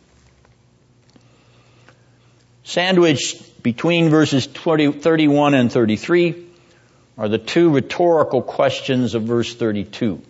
Sandwiched 2.63 3.63
between 3.63 4.09
verses 4.09 4.47
20, 4.47 4.93
31 4.93 5.53
and 5.53 5.71
33 5.71 6.47
are 7.17 7.29
the 7.29 7.37
two 7.37 7.69
rhetorical 7.69 8.41
questions 8.41 9.13
of 9.13 9.23
verse 9.23 9.53
32 9.53 10.21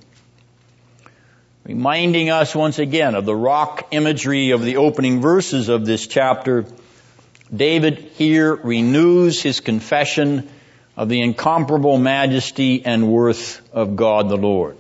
reminding 1.70 2.32
us 2.32 2.56
once 2.56 2.80
again 2.80 3.14
of 3.14 3.26
the 3.26 3.36
rock 3.36 3.90
imagery 3.92 4.50
of 4.50 4.64
the 4.64 4.78
opening 4.78 5.22
verses 5.22 5.70
of 5.70 5.86
this 5.86 6.08
chapter. 6.08 6.66
David 7.56 8.00
here 8.16 8.56
renews 8.56 9.40
his 9.40 9.60
confession 9.60 10.50
of 10.98 11.10
the 11.10 11.22
incomparable 11.22 12.00
majesty 12.00 12.84
and 12.84 13.08
worth 13.08 13.62
of 13.72 13.96
God 13.96 14.30
the 14.30 14.36
Lord. 14.36 14.78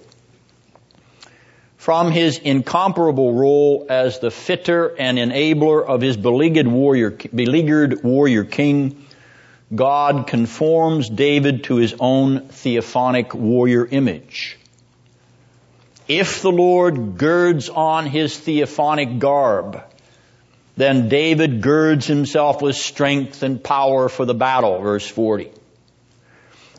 From 1.77 2.09
his 2.09 2.39
incomparable 2.39 3.35
role 3.35 3.85
as 3.87 4.17
the 4.17 4.31
fitter 4.31 4.87
and 4.87 5.19
enabler 5.19 5.85
of 5.85 6.01
his 6.01 6.17
beleaguered 6.17 6.67
warrior, 6.67 7.11
beleaguered 7.11 8.01
warrior 8.01 8.45
king, 8.45 9.05
God 9.75 10.25
conforms 10.25 11.07
David 11.07 11.65
to 11.65 11.75
his 11.75 11.93
own 11.99 12.47
theophanic 12.47 13.35
warrior 13.35 13.85
image. 13.85 14.58
If 16.09 16.41
the 16.41 16.51
Lord 16.51 17.19
girds 17.19 17.69
on 17.69 18.07
his 18.07 18.35
theophanic 18.35 19.19
garb, 19.19 19.83
then 20.75 21.07
David 21.07 21.61
girds 21.61 22.07
himself 22.07 22.63
with 22.63 22.75
strength 22.75 23.43
and 23.43 23.63
power 23.63 24.09
for 24.09 24.25
the 24.25 24.33
battle, 24.33 24.81
verse 24.81 25.07
40. 25.07 25.51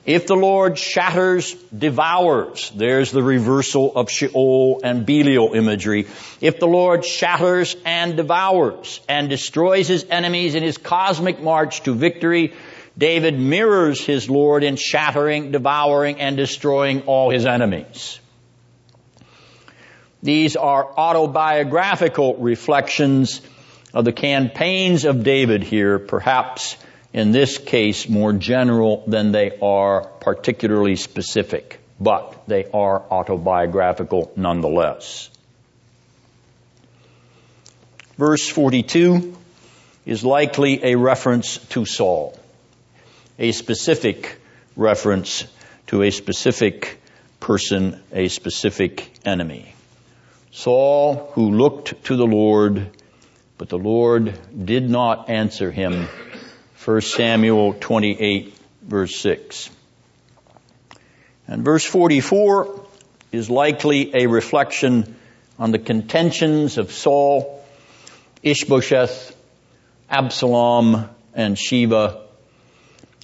If 0.05 0.27
the 0.27 0.35
Lord 0.35 0.77
shatters, 0.77 1.55
devours, 1.77 2.73
there's 2.75 3.13
the 3.13 3.23
reversal 3.23 3.95
of 3.95 4.11
Sheol 4.11 4.81
and 4.83 5.07
Belial 5.07 5.55
imagery. 5.55 6.09
If 6.41 6.59
the 6.59 6.67
Lord 6.67 7.05
shatters 7.05 7.77
and 7.85 8.17
devours 8.17 9.01
and 9.09 9.29
destroys 9.29 9.87
his 9.87 10.05
enemies 10.11 10.57
in 10.57 10.65
his 10.65 10.77
cosmic 10.77 11.41
march 11.41 11.85
to 11.85 11.95
victory, 11.95 12.53
David 12.99 13.39
mirrors 13.39 14.05
his 14.05 14.29
Lord 14.29 14.65
in 14.65 14.75
shattering, 14.75 15.53
devouring, 15.53 16.21
and 16.21 16.37
destroying 16.37 17.03
all 17.03 17.31
his 17.31 17.47
enemies. 17.47 18.19
These 20.23 20.57
are 20.57 20.85
autobiographical 20.85 22.37
reflections 22.37 23.41
of 23.95 24.05
the 24.05 24.13
campaigns 24.13 25.05
of 25.05 25.25
David 25.25 25.63
here, 25.63 25.99
perhaps 25.99 26.77
in 27.13 27.33
this 27.33 27.59
case 27.59 28.09
more 28.09 28.33
general 28.33 29.03
than 29.07 29.33
they 29.33 29.59
are 29.61 30.05
particularly 30.05 30.97
specific, 30.97 31.81
but 31.99 32.45
they 32.47 32.67
are 32.73 33.01
autobiographical 33.11 34.31
nonetheless. 34.37 35.31
Verse 38.17 38.47
42 38.47 39.37
is 40.05 40.25
likely 40.25 40.85
a 40.85 40.97
reference 40.97 41.57
to 41.69 41.87
Saul, 41.87 42.39
a 43.39 43.53
specific 43.53 44.39
reference 44.77 45.47
to 45.87 46.03
a 46.03 46.11
specific 46.11 47.01
person, 47.41 48.01
a 48.13 48.29
specific 48.29 49.11
enemy. 49.25 49.75
Saul, 50.53 51.31
who 51.35 51.53
looked 51.53 52.05
to 52.07 52.17
the 52.17 52.27
Lord, 52.27 52.91
but 53.57 53.69
the 53.69 53.79
Lord 53.79 54.39
did 54.65 54.91
not 54.91 55.31
answer 55.31 55.71
him. 55.71 56.09
1 56.85 57.01
Samuel 57.03 57.75
28 57.75 58.55
verse 58.83 59.15
6. 59.17 59.71
And 61.47 61.65
verse 61.65 61.85
44 61.85 62.87
is 63.33 63.49
likely 63.49 64.15
a 64.15 64.27
reflection 64.27 65.17
on 65.59 65.71
the 65.71 65.79
contentions 65.79 66.79
of 66.79 66.91
Saul, 66.91 67.65
Ishbosheth, 68.43 69.37
Absalom, 70.09 71.09
and 71.35 71.59
Sheba. 71.59 72.23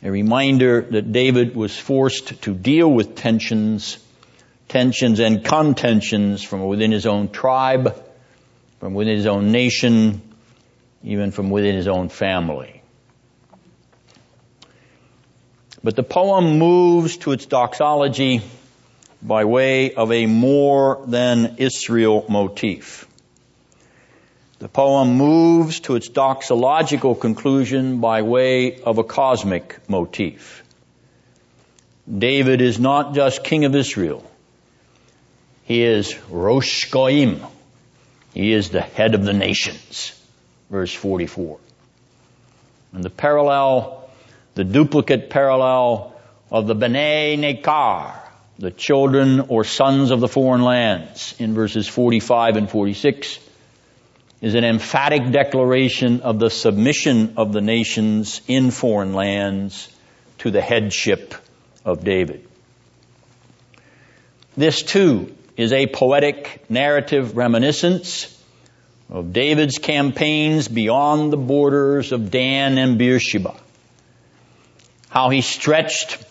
A 0.02 0.10
reminder 0.10 0.82
that 0.82 1.10
David 1.10 1.56
was 1.56 1.76
forced 1.76 2.42
to 2.42 2.54
deal 2.54 2.88
with 2.88 3.16
tensions 3.16 3.98
tensions 4.68 5.20
and 5.20 5.44
contentions 5.44 6.42
from 6.42 6.64
within 6.64 6.92
his 6.92 7.06
own 7.06 7.28
tribe, 7.28 8.02
from 8.80 8.94
within 8.94 9.16
his 9.16 9.26
own 9.26 9.52
nation, 9.52 10.22
even 11.02 11.30
from 11.30 11.50
within 11.50 11.74
his 11.74 11.88
own 11.88 12.08
family. 12.08 12.82
But 15.82 15.94
the 15.94 16.02
poem 16.02 16.58
moves 16.58 17.16
to 17.18 17.32
its 17.32 17.46
doxology 17.46 18.42
by 19.22 19.44
way 19.44 19.94
of 19.94 20.10
a 20.12 20.26
more 20.26 21.04
than 21.06 21.56
Israel 21.58 22.24
motif. 22.28 23.06
The 24.58 24.68
poem 24.68 25.16
moves 25.16 25.80
to 25.80 25.96
its 25.96 26.08
doxological 26.08 27.20
conclusion 27.20 28.00
by 28.00 28.22
way 28.22 28.80
of 28.80 28.98
a 28.98 29.04
cosmic 29.04 29.78
motif. 29.88 30.64
David 32.08 32.60
is 32.60 32.80
not 32.80 33.14
just 33.14 33.44
king 33.44 33.64
of 33.64 33.76
Israel. 33.76 34.28
He 35.66 35.82
is 35.82 36.16
Rosh 36.30 36.90
Goim. 36.90 37.44
He 38.32 38.52
is 38.52 38.70
the 38.70 38.80
head 38.80 39.16
of 39.16 39.24
the 39.24 39.32
nations. 39.32 40.12
Verse 40.70 40.94
44. 40.94 41.58
And 42.92 43.02
the 43.02 43.10
parallel, 43.10 44.08
the 44.54 44.62
duplicate 44.62 45.28
parallel 45.28 46.14
of 46.52 46.68
the 46.68 46.76
B'nai 46.76 47.36
Nekar, 47.36 48.14
the 48.60 48.70
children 48.70 49.40
or 49.40 49.64
sons 49.64 50.12
of 50.12 50.20
the 50.20 50.28
foreign 50.28 50.62
lands 50.62 51.34
in 51.40 51.54
verses 51.54 51.88
45 51.88 52.56
and 52.56 52.70
46 52.70 53.40
is 54.40 54.54
an 54.54 54.64
emphatic 54.64 55.32
declaration 55.32 56.20
of 56.20 56.38
the 56.38 56.48
submission 56.48 57.34
of 57.36 57.52
the 57.52 57.60
nations 57.60 58.40
in 58.46 58.70
foreign 58.70 59.14
lands 59.14 59.88
to 60.38 60.52
the 60.52 60.60
headship 60.60 61.34
of 61.84 62.04
David. 62.04 62.46
This 64.56 64.82
too 64.82 65.35
is 65.56 65.72
a 65.72 65.86
poetic 65.86 66.64
narrative 66.68 67.36
reminiscence 67.36 68.32
of 69.08 69.32
David's 69.32 69.78
campaigns 69.78 70.68
beyond 70.68 71.32
the 71.32 71.36
borders 71.36 72.12
of 72.12 72.30
Dan 72.30 72.76
and 72.78 72.98
Beersheba. 72.98 73.54
How 75.08 75.30
he 75.30 75.40
stretched 75.40 76.22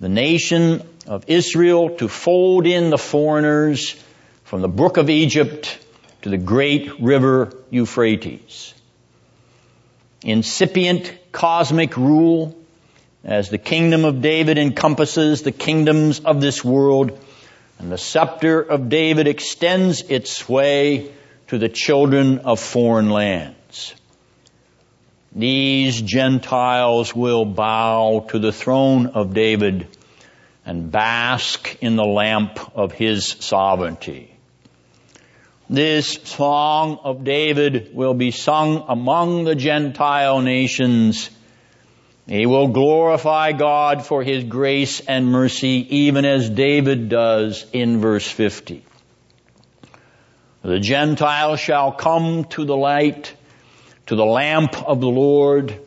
the 0.00 0.08
nation 0.08 0.86
of 1.06 1.24
Israel 1.28 1.96
to 1.96 2.08
fold 2.08 2.66
in 2.66 2.90
the 2.90 2.98
foreigners 2.98 3.96
from 4.44 4.60
the 4.60 4.68
brook 4.68 4.96
of 4.96 5.08
Egypt 5.08 5.78
to 6.22 6.28
the 6.28 6.38
great 6.38 7.00
river 7.00 7.52
Euphrates. 7.70 8.74
Incipient 10.22 11.12
cosmic 11.32 11.96
rule 11.96 12.56
as 13.22 13.48
the 13.48 13.58
kingdom 13.58 14.04
of 14.04 14.20
David 14.20 14.58
encompasses 14.58 15.42
the 15.42 15.52
kingdoms 15.52 16.20
of 16.20 16.40
this 16.40 16.62
world 16.64 17.18
and 17.78 17.90
the 17.90 17.98
scepter 17.98 18.60
of 18.60 18.88
David 18.88 19.26
extends 19.26 20.02
its 20.02 20.30
sway 20.30 21.12
to 21.48 21.58
the 21.58 21.68
children 21.68 22.38
of 22.40 22.60
foreign 22.60 23.10
lands. 23.10 23.94
These 25.34 26.00
Gentiles 26.00 27.14
will 27.14 27.44
bow 27.44 28.26
to 28.30 28.38
the 28.38 28.52
throne 28.52 29.08
of 29.08 29.34
David 29.34 29.88
and 30.64 30.90
bask 30.90 31.76
in 31.80 31.96
the 31.96 32.04
lamp 32.04 32.58
of 32.76 32.92
his 32.92 33.26
sovereignty. 33.26 34.30
This 35.68 36.12
song 36.24 37.00
of 37.02 37.24
David 37.24 37.90
will 37.94 38.14
be 38.14 38.30
sung 38.30 38.84
among 38.86 39.44
the 39.44 39.54
Gentile 39.54 40.40
nations 40.40 41.30
he 42.26 42.46
will 42.46 42.68
glorify 42.68 43.52
God 43.52 44.04
for 44.04 44.22
His 44.22 44.44
grace 44.44 45.00
and 45.00 45.26
mercy 45.26 45.86
even 45.96 46.24
as 46.24 46.48
David 46.48 47.08
does 47.08 47.66
in 47.72 48.00
verse 48.00 48.28
50. 48.28 48.84
The 50.62 50.80
Gentiles 50.80 51.60
shall 51.60 51.92
come 51.92 52.44
to 52.46 52.64
the 52.64 52.76
light, 52.76 53.34
to 54.06 54.16
the 54.16 54.24
lamp 54.24 54.82
of 54.82 55.02
the 55.02 55.08
Lord, 55.08 55.78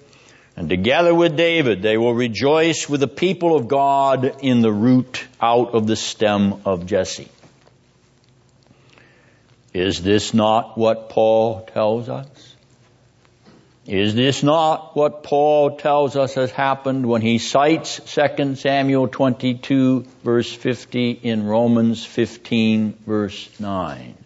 and 0.55 0.69
together 0.69 1.14
with 1.14 1.35
David 1.35 1.81
they 1.81 1.97
will 1.97 2.14
rejoice 2.14 2.88
with 2.88 2.99
the 2.99 3.07
people 3.07 3.55
of 3.55 3.68
God 3.68 4.38
in 4.41 4.61
the 4.61 4.72
root 4.72 5.26
out 5.41 5.73
of 5.73 5.88
the 5.88 5.95
stem 5.95 6.61
of 6.65 6.85
Jesse. 6.85 7.30
Is 9.73 10.03
this 10.03 10.35
not 10.35 10.77
what 10.77 11.09
Paul 11.09 11.61
tells 11.61 12.09
us? 12.09 12.27
Is 13.88 14.14
this 14.14 14.43
not 14.43 14.97
what 14.97 15.23
Paul 15.23 15.77
tells 15.77 16.18
us 16.18 16.34
has 16.34 16.51
happened 16.51 17.05
when 17.05 17.22
he 17.22 17.38
cites 17.38 18.01
2 18.14 18.55
Samuel 18.55 19.07
22 19.07 20.05
verse 20.26 20.51
50 20.51 21.11
in 21.11 21.45
Romans 21.45 22.05
15 22.05 22.97
verse 23.05 23.49
9? 23.61 24.18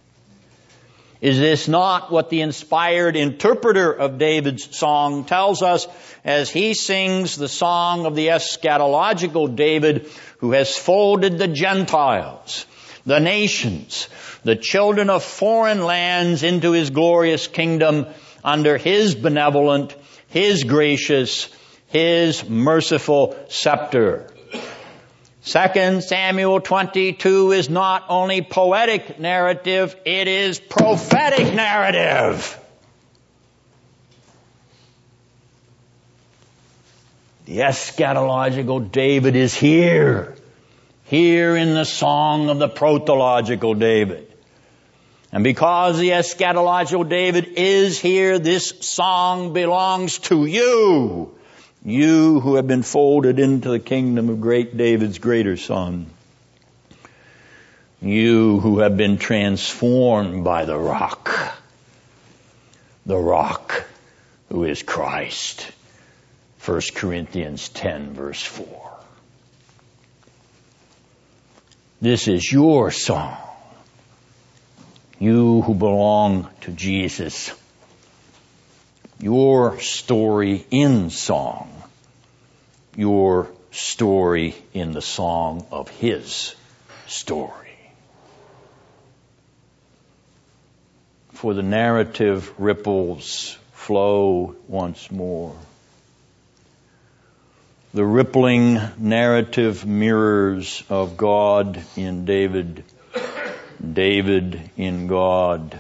Is 1.22 1.38
this 1.38 1.68
not 1.68 2.12
what 2.12 2.32
the 2.32 2.42
inspired 2.42 3.16
interpreter 3.16 3.92
of 3.92 4.18
David's 4.18 4.76
song 4.76 5.26
tells 5.26 5.62
us 5.62 5.88
as 6.26 6.50
he 6.50 6.74
sings 6.74 7.36
the 7.36 7.48
song 7.48 8.08
of 8.08 8.16
the 8.16 8.30
eschatological 8.30 9.56
David 9.56 10.10
who 10.40 10.54
has 10.54 10.76
folded 10.76 11.38
the 11.38 11.48
Gentiles, 11.48 12.66
the 13.06 13.20
nations, 13.20 14.08
the 14.44 14.56
children 14.56 15.10
of 15.10 15.24
foreign 15.24 15.84
lands 15.84 16.44
into 16.44 16.72
his 16.72 16.90
glorious 16.90 17.48
kingdom 17.48 18.08
under 18.44 18.78
His 18.78 19.16
benevolent, 19.16 19.96
His 20.28 20.64
gracious, 20.64 21.50
His 21.88 22.48
merciful 22.48 23.38
scepter. 23.50 24.28
Second 25.42 26.04
Samuel 26.04 26.62
22 26.62 27.52
is 27.52 27.70
not 27.70 28.06
only 28.10 28.42
poetic 28.42 29.20
narrative, 29.20 29.96
it 30.06 30.28
is 30.28 30.60
prophetic 30.60 31.54
narrative. 31.54 32.58
The 37.46 37.58
eschatological 37.58 38.92
David 38.92 39.36
is 39.36 39.54
here. 39.54 40.36
Here 41.06 41.58
in 41.58 41.74
the 41.74 41.86
song 41.86 42.50
of 42.50 42.60
the 42.60 42.70
protological 42.70 43.78
David. 43.78 44.31
And 45.32 45.44
because 45.44 45.98
the 45.98 46.10
eschatological 46.10 47.08
David 47.08 47.54
is 47.56 48.00
here, 48.00 48.38
this 48.38 48.74
song 48.82 49.54
belongs 49.54 50.20
to 50.20 50.46
you. 50.46 51.34
You 51.84 52.40
who 52.42 52.56
have 52.56 52.68
been 52.68 52.84
folded 52.84 53.40
into 53.40 53.70
the 53.70 53.80
kingdom 53.80 54.30
of 54.30 54.42
great 54.42 54.76
David's 54.76 55.20
greater 55.20 55.56
son. 55.56 56.08
You 58.02 58.60
who 58.60 58.80
have 58.80 58.98
been 58.98 59.18
transformed 59.18 60.44
by 60.44 60.66
the 60.66 60.78
rock. 60.78 61.58
The 63.06 63.18
rock 63.18 63.86
who 64.50 64.66
is 64.66 64.84
Christ. 64.84 65.66
1 66.66 66.82
Corinthians 66.94 67.70
10 67.70 68.14
verse 68.14 68.44
4. 68.44 68.92
This 72.02 72.28
is 72.28 72.52
your 72.52 72.92
song. 72.92 73.41
You 75.22 75.62
who 75.62 75.76
belong 75.76 76.50
to 76.62 76.72
Jesus. 76.72 77.52
Your 79.20 79.80
story 79.80 80.66
in 80.72 81.12
song. 81.12 81.70
Your 82.96 83.48
story 83.70 84.56
in 84.74 84.94
the 84.94 85.02
song 85.04 85.68
of 85.72 85.90
His 85.90 86.56
story. 87.06 87.78
For 91.34 91.54
the 91.54 91.62
narrative 91.62 92.52
ripples 92.58 93.56
flow 93.74 94.56
once 94.68 95.12
more. 95.12 95.56
The 97.94 98.06
rippling 98.06 98.80
narrative 98.98 99.86
mirrors 99.86 100.82
of 100.90 101.16
God 101.16 101.80
in 101.96 102.26
David, 102.26 102.84
David 103.82 104.70
in 104.78 105.08
God, 105.08 105.78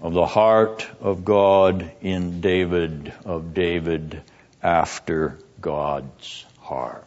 of 0.00 0.12
the 0.12 0.26
heart 0.26 0.86
of 1.00 1.24
God 1.24 1.90
in 2.02 2.40
David, 2.40 3.12
of 3.24 3.54
David 3.54 4.22
after 4.62 5.38
God's 5.60 6.44
heart. 6.60 7.04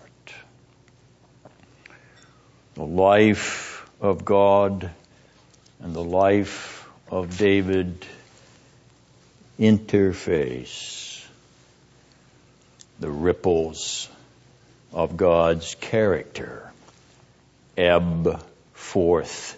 The 2.73 2.85
life 2.85 3.89
of 4.01 4.25
God 4.25 4.89
and 5.79 5.93
the 5.93 6.03
life 6.03 6.89
of 7.09 7.37
David 7.37 8.05
interface 9.59 11.23
the 12.99 13.11
ripples 13.11 14.09
of 14.93 15.17
God's 15.17 15.75
character 15.75 16.71
ebb 17.77 18.41
forth 18.91 19.57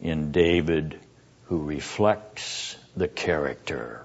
in 0.00 0.32
David 0.32 0.98
who 1.44 1.62
reflects 1.62 2.76
the 2.96 3.06
character 3.06 4.04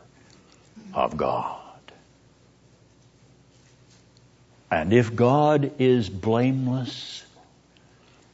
of 0.94 1.18
God. 1.18 1.64
And 4.70 4.94
if 4.94 5.16
God 5.16 5.72
is 5.80 6.08
blameless, 6.10 7.26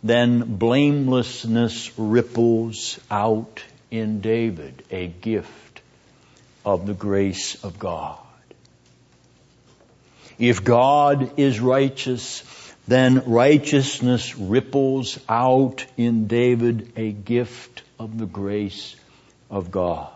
then 0.03 0.57
blamelessness 0.57 1.97
ripples 1.97 2.99
out 3.09 3.63
in 3.89 4.19
David, 4.19 4.83
a 4.91 5.07
gift 5.07 5.81
of 6.65 6.85
the 6.85 6.93
grace 6.93 7.63
of 7.63 7.79
God. 7.79 8.17
If 10.37 10.61
God 10.65 11.39
is 11.39 11.61
righteous, 11.61 12.43
then 12.87 13.23
righteousness 13.25 14.37
ripples 14.37 15.19
out 15.29 15.85
in 15.95 16.27
David 16.27 16.93
a 16.97 17.11
gift 17.11 17.83
of 17.97 18.17
the 18.17 18.25
grace 18.25 18.95
of 19.49 19.71
God. 19.71 20.09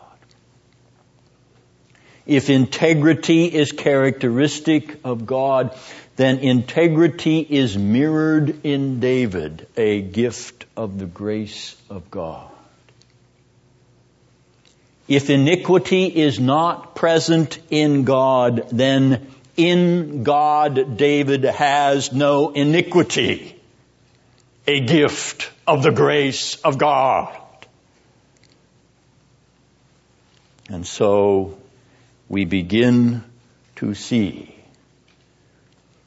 If 2.25 2.49
integrity 2.49 3.45
is 3.45 3.71
characteristic 3.71 4.99
of 5.05 5.25
God, 5.25 5.77
then 6.17 6.39
integrity 6.39 7.39
is 7.39 7.77
mirrored 7.77 8.65
in 8.65 8.99
David, 8.99 9.67
a 9.77 10.01
gift 10.01 10.65
of 10.75 10.99
the 10.99 11.05
grace 11.05 11.75
of 11.89 12.11
God. 12.11 12.51
If 15.07 15.29
iniquity 15.29 16.05
is 16.07 16.37
not 16.37 16.95
present 16.95 17.59
in 17.69 18.03
God, 18.03 18.67
then 18.71 19.27
in 19.57 20.21
God 20.23 20.97
David 20.97 21.43
has 21.43 22.13
no 22.13 22.51
iniquity, 22.51 23.59
a 24.67 24.79
gift 24.79 25.51
of 25.65 25.81
the 25.81 25.91
grace 25.91 26.55
of 26.61 26.77
God. 26.77 27.35
And 30.69 30.85
so 30.85 31.57
we 32.29 32.45
begin 32.45 33.23
to 33.77 33.95
see, 33.95 34.53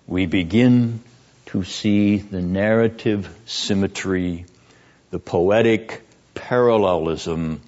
we 0.07 0.27
begin 0.27 1.03
to 1.47 1.65
see 1.65 2.19
the 2.19 2.41
narrative 2.41 3.35
symmetry, 3.47 4.45
the 5.11 5.19
poetic 5.19 6.03
parallelism, 6.35 7.61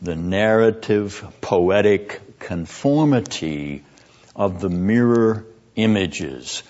the 0.00 0.14
narrative 0.14 1.24
poetic 1.40 2.20
conformity 2.38 3.82
of 4.38 4.60
the 4.60 4.70
mirror 4.70 5.44
images. 5.74 6.62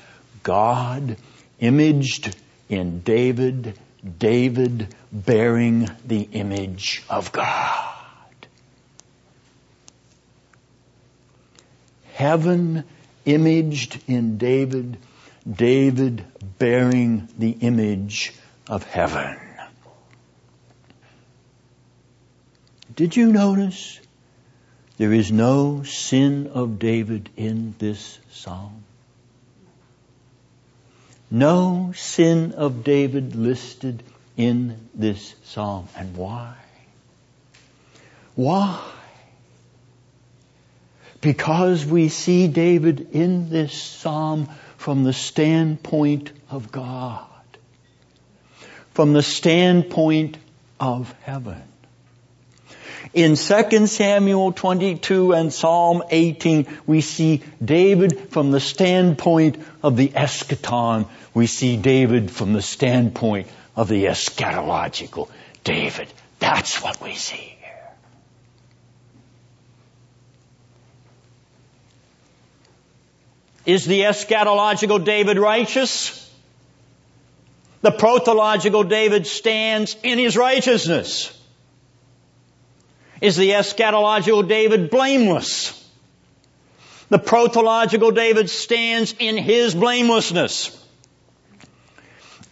God 0.43 1.17
imaged 1.61 2.35
in 2.69 3.01
David, 3.01 3.79
David 4.19 4.95
bearing 5.13 5.89
the 6.07 6.23
image 6.23 7.05
of 7.11 7.31
God. 7.31 7.95
Heaven 12.15 12.85
imaged 13.27 14.01
in 14.09 14.39
David, 14.39 14.97
David 15.49 16.25
bearing 16.59 17.29
the 17.39 17.51
image 17.51 18.33
of 18.67 18.83
heaven. 18.83 19.39
Did 22.97 23.15
you 23.15 23.31
notice 23.31 24.01
there 24.99 25.13
is 25.13 25.31
no 25.31 25.85
sin 25.85 26.49
of 26.49 26.79
David 26.79 27.31
in 27.37 27.75
this 27.79 28.19
psalm? 28.33 28.85
No 31.31 31.93
sin 31.95 32.53
of 32.53 32.83
David 32.85 33.37
listed 33.37 34.03
in 34.37 34.89
this 34.95 35.35
psalm. 35.45 35.89
And 35.97 36.17
why? 36.17 36.55
Why? 38.35 38.81
Because 41.21 41.85
we 41.85 42.09
see 42.09 42.49
David 42.49 43.09
in 43.13 43.51
this 43.51 43.75
psalm 43.75 44.49
from 44.77 45.05
the 45.05 45.13
standpoint 45.13 46.33
of 46.51 46.73
God. 46.73 47.27
From 48.95 49.13
the 49.13 49.23
standpoint 49.23 50.39
of 50.81 51.13
heaven. 51.23 51.68
In 53.15 53.37
2 53.37 53.87
Samuel 53.87 54.53
22 54.53 55.33
and 55.33 55.53
Psalm 55.53 56.03
18, 56.11 56.67
we 56.87 57.01
see 57.01 57.43
David 57.65 58.31
from 58.31 58.51
the 58.51 58.61
standpoint 58.61 59.57
of 59.83 59.97
the 59.97 60.09
eschaton. 60.09 61.09
We 61.33 61.47
see 61.47 61.77
David 61.77 62.31
from 62.31 62.53
the 62.53 62.61
standpoint 62.61 63.49
of 63.75 63.89
the 63.89 64.05
eschatological 64.05 65.31
David. 65.65 66.09
That's 66.39 66.83
what 66.83 67.01
we 67.01 67.15
see 67.15 67.37
here. 67.37 67.89
Is 73.65 73.87
the 73.87 74.03
eschatological 74.03 75.05
David 75.05 75.39
righteous? 75.39 76.25
The 77.81 77.93
protological 77.93 78.89
David 78.89 79.27
stands 79.27 79.97
in 80.03 80.19
his 80.19 80.37
righteousness. 80.37 81.38
Is 83.21 83.37
the 83.37 83.51
eschatological 83.51 84.47
David 84.47 84.91
blameless? 84.91 85.75
The 87.09 87.19
protological 87.19 88.15
David 88.15 88.51
stands 88.51 89.15
in 89.19 89.37
his 89.37 89.75
blamelessness. 89.75 90.75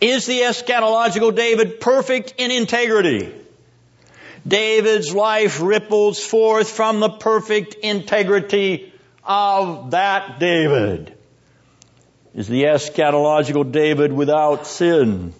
Is 0.00 0.26
the 0.26 0.40
eschatological 0.40 1.34
David 1.34 1.80
perfect 1.80 2.34
in 2.38 2.50
integrity? 2.50 3.32
David's 4.46 5.14
life 5.14 5.60
ripples 5.60 6.24
forth 6.24 6.68
from 6.68 7.00
the 7.00 7.10
perfect 7.10 7.74
integrity 7.74 8.92
of 9.24 9.90
that 9.92 10.38
David. 10.38 11.12
Is 12.34 12.48
the 12.48 12.64
eschatological 12.64 13.70
David 13.70 14.12
without 14.12 14.66
sin? 14.66 15.32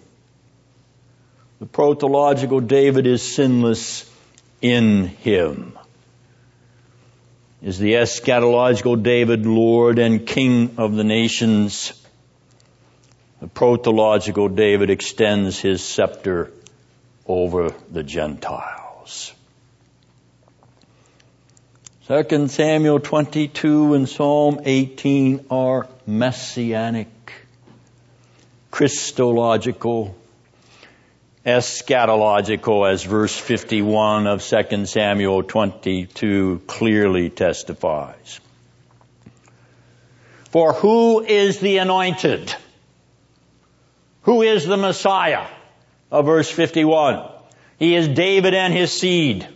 The 1.59 1.65
protological 1.65 2.65
David 2.65 3.07
is 3.07 3.21
sinless 3.21 4.03
in 4.61 5.07
him. 5.07 5.77
is 7.61 7.79
the 7.79 7.93
eschatological 7.93 9.01
David, 9.01 9.45
Lord 9.45 9.99
and 9.99 10.25
King 10.25 10.75
of 10.77 10.95
the 10.95 11.03
nations. 11.03 11.93
The 13.39 13.47
protological 13.47 14.55
David 14.55 14.89
extends 14.89 15.59
his 15.59 15.83
scepter 15.83 16.51
over 17.27 17.73
the 17.91 18.03
Gentiles. 18.03 19.33
2 22.07 22.47
Samuel 22.47 23.01
22 23.01 23.93
and 23.93 24.07
Psalm 24.07 24.61
18 24.63 25.47
are 25.51 25.87
messianic, 26.05 27.09
Christological, 28.71 30.15
eschatological 31.47 32.91
as 32.91 33.03
verse 33.03 33.35
51 33.35 34.27
of 34.27 34.43
2 34.43 34.85
Samuel 34.85 35.43
22 35.43 36.61
clearly 36.67 37.29
testifies. 37.29 38.41
For 40.49 40.73
who 40.73 41.23
is 41.23 41.59
the 41.59 41.77
anointed? 41.77 42.53
Who 44.23 44.41
is 44.41 44.65
the 44.65 44.75
Messiah? 44.75 45.47
Of 46.11 46.25
verse 46.25 46.49
51. 46.49 47.23
He 47.79 47.95
is 47.95 48.09
David 48.09 48.53
and 48.53 48.73
his 48.73 48.91
seed. 48.91 49.47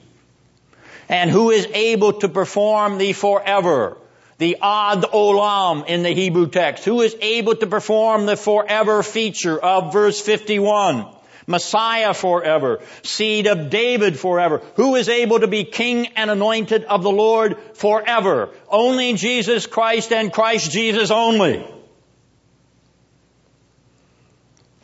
And 1.09 1.30
who 1.30 1.49
is 1.49 1.68
able 1.73 2.13
to 2.19 2.30
perform 2.30 2.99
the 2.99 3.11
forever, 3.11 3.97
the 4.38 4.55
ad 4.61 5.01
olam 5.01 5.85
in 5.88 6.03
the 6.03 6.13
Hebrew 6.13 6.47
text? 6.47 6.85
Who 6.85 7.01
is 7.01 7.18
able 7.19 7.55
to 7.55 7.68
perform 7.68 8.27
the 8.27 8.38
forever 8.38 9.03
feature 9.03 9.59
of 9.59 9.91
verse 9.91 10.22
51? 10.22 11.20
Messiah 11.52 12.14
forever, 12.14 12.80
seed 13.03 13.45
of 13.48 13.69
David 13.69 14.18
forever. 14.18 14.64
Who 14.76 14.95
is 14.95 15.10
able 15.10 15.41
to 15.41 15.48
be 15.48 15.64
king 15.64 16.07
and 16.15 16.32
anointed 16.32 16.86
of 16.86 17.03
the 17.03 17.11
Lord 17.11 17.57
forever? 17.73 18.49
Only 18.68 19.14
Jesus 19.14 19.68
Christ 19.68 20.11
and 20.11 20.34
Christ 20.34 20.72
Jesus 20.72 21.11
only. 21.11 21.64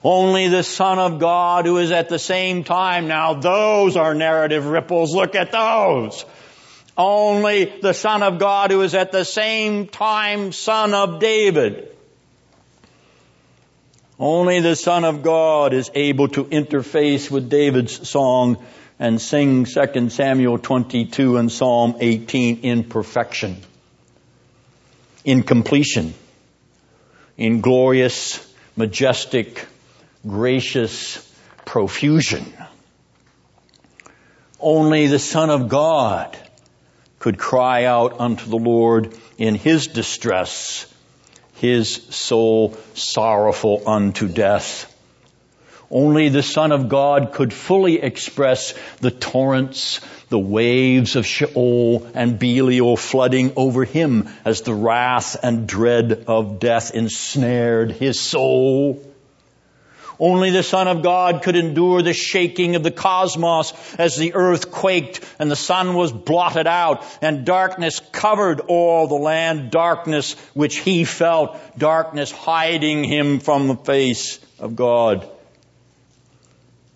Only 0.04 0.48
the 0.48 0.64
Son 0.64 1.00
of 1.00 1.20
God 1.20 1.66
who 1.66 1.80
is 1.80 1.92
at 1.92 2.08
the 2.08 2.20
same 2.20 2.64
time. 2.64 3.08
Now 3.08 3.34
those 3.34 3.98
are 3.98 4.14
narrative 4.14 4.66
ripples. 4.66 5.14
Look 5.14 5.36
at 5.36 5.52
those. 5.52 6.24
Only 6.96 7.66
the 7.82 7.94
Son 7.94 8.24
of 8.24 8.40
God 8.40 8.72
who 8.72 8.82
is 8.82 8.96
at 8.96 9.12
the 9.12 9.26
same 9.26 9.88
time 9.88 10.52
Son 10.52 10.94
of 10.94 11.20
David. 11.20 11.97
Only 14.20 14.62
the 14.62 14.76
Son 14.76 15.06
of 15.06 15.22
God 15.22 15.74
is 15.74 15.92
able 15.94 16.28
to 16.30 16.46
interface 16.46 17.30
with 17.30 17.50
David's 17.50 18.10
song 18.10 18.58
and 18.98 19.22
sing 19.22 19.66
2 19.66 20.10
Samuel 20.10 20.58
22 20.58 21.38
and 21.38 21.52
Psalm 21.52 21.98
18 22.00 22.62
in 22.62 22.84
perfection, 22.84 23.58
in 25.24 25.44
completion, 25.44 26.16
in 27.38 27.62
glorious, 27.62 28.44
majestic, 28.76 29.68
gracious 30.26 31.24
profusion. 31.64 32.52
Only 34.60 35.06
the 35.06 35.20
Son 35.20 35.52
of 35.52 35.70
God 35.70 36.36
could 37.20 37.38
cry 37.38 37.84
out 37.84 38.20
unto 38.20 38.50
the 38.50 38.58
Lord 38.58 39.16
in 39.38 39.54
his 39.54 39.86
distress, 39.86 40.92
his 41.60 41.94
soul 42.10 42.78
sorrowful 42.94 43.84
unto 43.88 44.28
death. 44.28 44.94
Only 45.90 46.30
the 46.30 46.44
Son 46.44 46.72
of 46.72 46.90
God 46.90 47.32
could 47.32 47.54
fully 47.54 48.02
express 48.02 48.74
the 49.00 49.12
torrents, 49.12 50.02
the 50.30 50.40
waves 50.40 51.16
of 51.16 51.26
Sheol 51.26 52.06
and 52.14 52.38
Belial 52.38 52.98
flooding 52.98 53.54
over 53.56 53.86
him 53.86 54.28
as 54.44 54.62
the 54.62 54.74
wrath 54.74 55.38
and 55.42 55.66
dread 55.66 56.26
of 56.28 56.60
death 56.60 56.92
ensnared 56.94 57.92
his 57.92 58.20
soul. 58.20 59.02
Only 60.20 60.50
the 60.50 60.64
Son 60.64 60.88
of 60.88 61.04
God 61.04 61.44
could 61.44 61.56
endure 61.56 62.02
the 62.02 62.14
shaking 62.14 62.76
of 62.76 62.84
the 62.84 62.92
cosmos 62.92 63.74
as 63.98 64.16
the 64.16 64.34
earth 64.34 64.72
quaked 64.72 65.24
and 65.38 65.52
the 65.52 65.56
sun 65.56 65.94
was 65.94 66.12
blotted 66.12 66.66
out 66.66 67.04
and 67.22 67.46
darkness 67.46 68.02
covered 68.12 68.62
all 68.62 69.08
the 69.08 69.16
land, 69.16 69.70
darkness 69.70 70.34
which 70.54 70.78
he 70.78 71.04
felt, 71.04 71.58
darkness 71.78 72.32
hiding 72.32 73.04
him 73.04 73.40
from 73.40 73.68
the 73.68 73.76
face 73.76 74.40
of 74.60 74.76
God. 74.76 75.30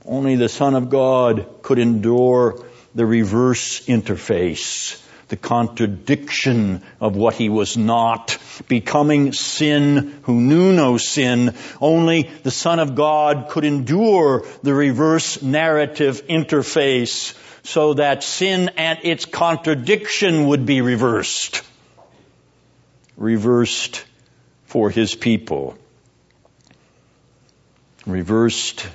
Only 0.03 0.35
the 0.35 0.49
Son 0.49 0.73
of 0.73 0.89
God 0.89 1.61
could 1.61 1.77
endure 1.77 2.65
the 2.95 3.05
reverse 3.05 3.85
interface 3.85 4.97
the 5.31 5.37
contradiction 5.37 6.83
of 6.99 7.15
what 7.15 7.35
he 7.35 7.47
was 7.47 7.77
not, 7.77 8.37
becoming 8.67 9.33
sin 9.33 10.19
who 10.23 10.39
knew 10.39 10.73
no 10.73 10.97
sin. 10.97 11.55
Only 11.79 12.29
the 12.43 12.51
Son 12.51 12.79
of 12.79 12.95
God 12.95 13.49
could 13.49 13.65
endure 13.65 14.45
the 14.63 14.73
reverse 14.73 15.41
narrative 15.41 16.27
interface 16.27 17.37
so 17.63 17.95
that 17.95 18.23
sin 18.23 18.71
and 18.77 18.99
its 19.03 19.25
contradiction 19.25 20.47
would 20.47 20.65
be 20.65 20.81
reversed. 20.81 21.63
Reversed 23.17 24.03
for 24.65 24.89
his 24.89 25.13
people. 25.15 25.77
Reversed 28.05 28.87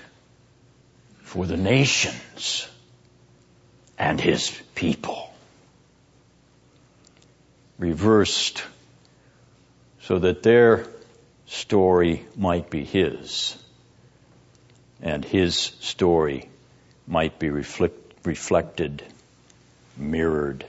for 1.23 1.47
the 1.47 1.57
nations 1.57 2.69
and 3.99 4.21
his 4.21 4.51
people 4.75 5.31
reversed 7.79 8.63
so 10.07 10.21
that 10.21 10.45
their 10.45 10.87
story 11.47 12.25
might 12.37 12.71
be 12.71 12.85
his 12.85 13.57
and 15.03 15.25
his 15.25 15.57
story 15.57 16.49
might 17.09 17.41
be 17.41 17.51
reflect, 17.51 18.15
reflected, 18.25 19.03
mirrored 19.97 20.65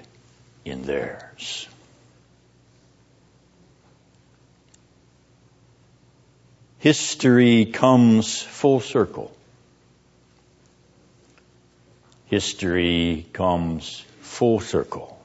in 0.66 0.82
theirs. 0.82 1.68
History 6.80 7.66
comes 7.66 8.42
full 8.42 8.80
circle. 8.80 9.32
History 12.26 13.28
comes 13.34 14.04
full 14.22 14.60
circle. 14.60 15.20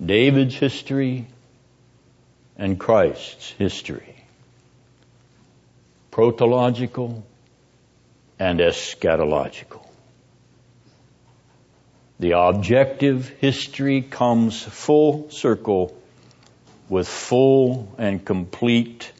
David's 0.00 0.54
history 0.54 1.26
and 2.56 2.78
Christ's 2.78 3.50
history. 3.52 4.24
Protological 6.10 7.22
and 8.38 8.60
eschatological. 8.60 9.86
The 12.18 12.38
objective 12.38 13.28
history 13.28 14.02
comes 14.02 14.62
full 14.62 15.30
circle 15.30 15.96
with 16.88 17.08
full 17.08 17.94
and 17.98 18.24
complete 18.24 19.10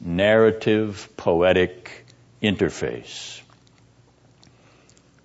narrative 0.00 1.08
poetic 1.16 2.06
interface. 2.42 3.40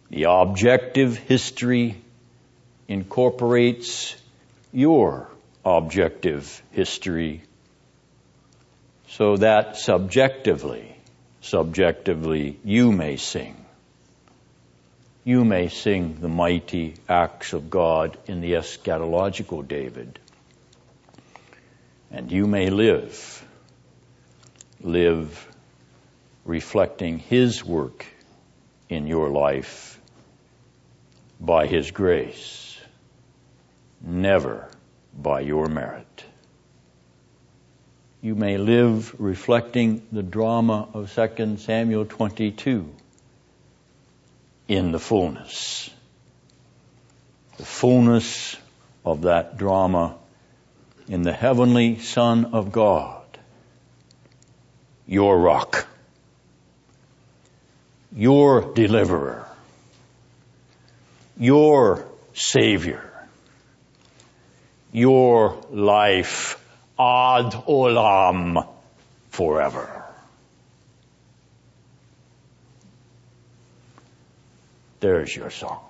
The 0.10 0.26
objective 0.26 1.18
history 1.18 1.96
incorporates 2.88 4.16
your 4.72 5.30
objective 5.66 6.62
history 6.72 7.42
so 9.08 9.38
that 9.38 9.78
subjectively, 9.78 10.96
subjectively 11.42 12.60
you 12.64 12.92
may 12.92 13.18
sing. 13.18 13.56
You 15.24 15.44
may 15.44 15.70
sing 15.70 16.18
the 16.22 16.28
mighty 16.28 16.96
acts 17.10 17.54
of 17.54 17.70
God 17.70 18.18
in 18.28 18.42
the 18.42 18.54
eschatological 18.54 19.68
David. 19.68 20.20
And 22.12 22.32
you 22.32 22.46
may 22.46 22.70
live, 22.70 23.44
live 24.82 25.48
reflecting 26.46 27.18
His 27.18 27.66
work 27.66 28.06
in 28.88 29.08
your 29.08 29.30
life 29.30 30.00
by 31.40 31.66
His 31.66 31.90
grace 31.90 32.80
never 34.02 34.70
by 35.16 35.40
your 35.42 35.68
merit. 35.68 36.26
You 38.22 38.36
may 38.36 38.58
live 38.58 39.16
reflecting 39.20 40.06
the 40.12 40.24
drama 40.24 40.90
of 40.94 41.14
2 41.14 41.58
Samuel 41.58 42.06
22 42.06 42.92
in 44.68 44.92
the 44.92 45.00
fullness. 45.00 45.90
The 47.58 47.66
fullness 47.66 48.58
of 49.06 49.22
that 49.22 49.58
drama 49.58 50.16
in 51.08 51.22
the 51.22 51.34
heavenly 51.34 52.00
Son 52.00 52.46
of 52.46 52.72
God, 52.72 53.24
your 55.06 55.38
rock, 55.40 55.88
your 58.12 58.74
deliverer, 58.74 59.48
your 61.38 62.08
Savior 62.34 63.15
your 64.96 65.62
life 65.72 66.58
ad 66.98 67.52
olam 67.68 68.66
forever. 69.30 70.06
There's 75.02 75.36
your 75.36 75.50
song. 75.50 75.84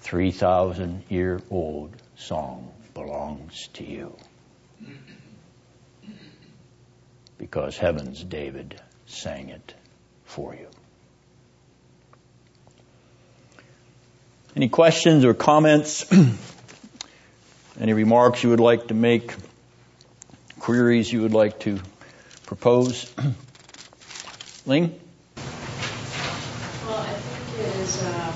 3,000 0.00 1.04
year 1.10 1.42
old 1.50 1.94
song 2.16 2.72
belongs 2.94 3.68
to 3.74 3.84
you. 3.84 4.16
Because 7.36 7.76
heaven's 7.76 8.24
David 8.24 8.80
sang 9.04 9.50
it 9.50 9.74
for 10.24 10.54
you. 10.54 10.68
Any 14.56 14.68
questions 14.68 15.24
or 15.24 15.34
comments? 15.34 16.06
Any 17.80 17.92
remarks 17.92 18.44
you 18.44 18.50
would 18.50 18.60
like 18.60 18.86
to 18.86 18.94
make? 18.94 19.34
Queries 20.60 21.12
you 21.12 21.22
would 21.22 21.34
like 21.34 21.58
to 21.60 21.80
propose? 22.46 23.12
Ling? 24.66 24.94
Well, 26.86 26.98
I 26.98 27.14
think 27.14 27.66
it 27.66 27.76
is 27.80 28.00
uh, 28.04 28.32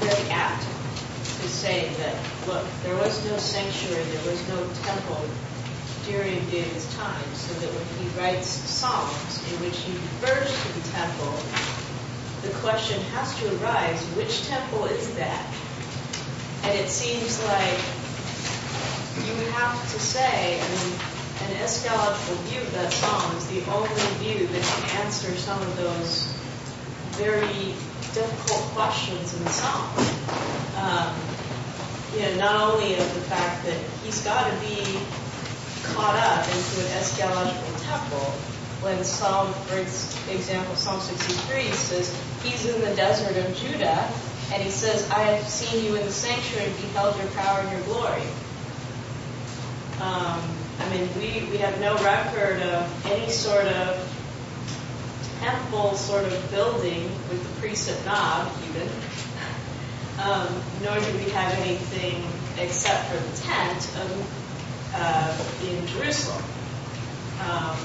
very 0.00 0.30
apt 0.30 0.62
to 0.62 1.48
say 1.48 1.88
that, 2.00 2.14
look, 2.46 2.66
there 2.82 2.94
was 2.96 3.24
no 3.24 3.38
sanctuary, 3.38 4.04
there 4.04 4.30
was 4.30 4.48
no 4.48 4.58
temple 4.84 5.24
during 6.04 6.38
David's 6.50 6.94
time, 6.96 7.24
so 7.32 7.54
that 7.60 7.70
when 7.70 8.04
he 8.04 8.20
writes 8.20 8.46
songs 8.46 9.40
in 9.50 9.60
which 9.64 9.78
he 9.78 9.92
refers 9.92 10.52
to 10.52 10.80
the 10.80 10.88
temple, 10.90 11.32
the 12.46 12.54
question 12.58 13.00
has 13.12 13.34
to 13.40 13.44
arise, 13.58 14.00
which 14.14 14.46
temple 14.46 14.84
is 14.86 15.14
that? 15.16 15.46
And 16.62 16.78
it 16.78 16.88
seems 16.88 17.42
like 17.44 17.78
you 19.26 19.34
have 19.50 19.80
to 19.90 19.98
say, 19.98 20.60
an 20.60 21.50
eschatological 21.58 22.36
view 22.46 22.60
of 22.60 22.72
that 22.72 22.92
psalm 22.92 23.36
is 23.36 23.46
the 23.48 23.64
only 23.70 23.88
view 24.22 24.46
that 24.46 24.62
can 24.62 25.04
answer 25.04 25.34
some 25.34 25.60
of 25.60 25.76
those 25.76 26.32
very 27.18 27.74
difficult 28.14 28.62
questions 28.74 29.34
in 29.36 29.44
the 29.44 29.50
psalm. 29.50 29.90
Um, 30.78 31.14
not 32.38 32.72
only 32.72 32.94
of 32.94 33.14
the 33.14 33.20
fact 33.22 33.64
that 33.64 33.78
he's 34.04 34.22
got 34.22 34.48
to 34.48 34.56
be 34.60 34.98
caught 35.82 36.16
up 36.16 36.44
into 36.46 36.80
an 36.80 37.02
eschatological 37.02 37.74
temple, 37.84 38.55
when 38.86 39.02
Psalm, 39.02 39.52
for 39.66 39.78
example, 40.30 40.76
Psalm 40.76 41.00
63 41.00 41.72
says, 41.72 42.22
He's 42.44 42.72
in 42.72 42.80
the 42.82 42.94
desert 42.94 43.36
of 43.36 43.56
Judah, 43.56 44.08
and 44.52 44.62
he 44.62 44.70
says, 44.70 45.10
I 45.10 45.22
have 45.22 45.48
seen 45.48 45.84
you 45.84 45.96
in 45.96 46.06
the 46.06 46.12
sanctuary 46.12 46.70
beheld 46.80 47.18
your 47.18 47.26
power 47.32 47.58
and 47.58 47.70
your 47.72 47.80
glory. 47.82 48.22
Um, 50.00 50.40
I 50.78 50.88
mean, 50.90 51.08
we, 51.18 51.50
we 51.50 51.56
have 51.56 51.80
no 51.80 51.96
record 51.96 52.62
of 52.62 53.06
any 53.06 53.28
sort 53.28 53.66
of 53.66 53.98
temple 55.40 55.96
sort 55.96 56.24
of 56.24 56.50
building 56.52 57.10
with 57.28 57.42
the 57.42 57.60
priest 57.60 57.90
at 57.90 58.06
Nob, 58.06 58.52
even. 58.70 58.88
Um, 60.22 60.62
nor 60.84 60.94
do 60.94 61.12
we 61.18 61.28
have 61.30 61.52
anything 61.58 62.22
except 62.56 63.10
for 63.10 63.18
the 63.18 63.36
tent 63.42 63.78
of, 63.98 64.92
uh, 64.94 65.66
in 65.66 65.86
Jerusalem, 65.88 66.42
um, 67.50 67.76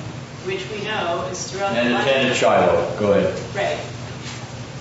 which 0.45 0.67
we 0.69 0.83
know 0.83 1.27
is 1.31 1.51
throughout 1.51 1.75
And 1.75 1.93
the 1.93 1.97
the 1.97 2.03
tent 2.03 2.29
at 2.29 2.35
Shiloh. 2.35 2.99
Go 2.99 3.13
ahead. 3.13 3.55
Right. 3.55 3.79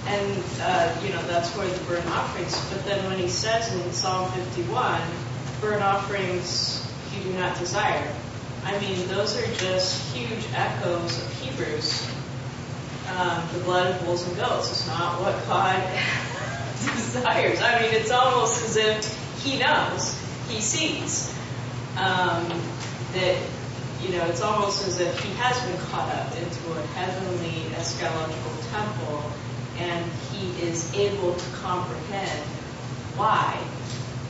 And, 0.07 0.43
uh, 0.63 1.01
you 1.05 1.13
know, 1.13 1.23
that's 1.27 1.55
where 1.57 1.69
the 1.69 1.85
burnt 1.85 2.07
offerings, 2.07 2.59
but 2.71 2.85
then 2.85 3.05
when 3.07 3.19
he 3.19 3.29
says 3.29 3.73
in 3.75 3.93
Psalm 3.93 4.31
51, 4.33 5.01
burnt 5.61 5.83
offerings 5.83 6.87
you 7.15 7.23
do 7.23 7.39
not 7.39 7.59
desire. 7.59 8.13
I 8.65 8.79
mean, 8.81 9.07
those 9.09 9.37
are 9.37 9.47
just 9.55 10.15
huge 10.15 10.45
echoes 10.55 11.23
of 11.23 11.33
Hebrews. 11.41 12.09
Um, 13.17 13.43
the 13.53 13.61
blood 13.61 13.95
of 13.95 14.05
bulls 14.05 14.27
and 14.27 14.37
goats 14.37 14.71
is 14.71 14.87
not 14.87 15.21
what 15.21 15.35
God 15.47 15.77
desires. 16.97 17.61
I 17.61 17.81
mean, 17.81 17.93
it's 17.93 18.11
almost 18.11 18.65
as 18.65 18.77
if 18.77 19.43
he 19.43 19.59
knows, 19.59 20.19
he 20.49 20.61
sees 20.61 21.35
um, 21.97 22.49
that, 23.13 23.37
you 24.03 24.13
know, 24.13 24.25
it's 24.27 24.41
almost 24.41 24.87
as 24.87 24.99
if 24.99 25.21
he 25.21 25.33
has 25.35 25.61
been 25.65 25.79
caught 25.89 26.11
up 26.15 26.37
into 26.37 26.73
a 26.73 26.83
heavenly 26.95 27.65
eschatological 27.75 28.73
temple 28.73 29.31
and 29.79 30.11
he 30.33 30.63
is 30.63 30.95
able 30.95 31.35
to 31.35 31.51
comprehend 31.51 32.43
why 33.17 33.63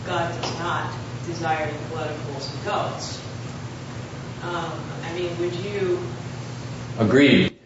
God 0.07 0.35
does 0.41 0.59
not 0.59 0.93
desire 1.27 1.71
the 1.71 1.89
blood 1.89 2.11
of 2.11 2.27
bulls 2.27 2.53
and 2.53 2.65
goats. 2.65 3.23
Um, 4.43 4.73
I 5.05 5.15
mean, 5.15 5.39
would 5.39 5.55
you? 5.55 6.01
Agreed. 6.99 7.57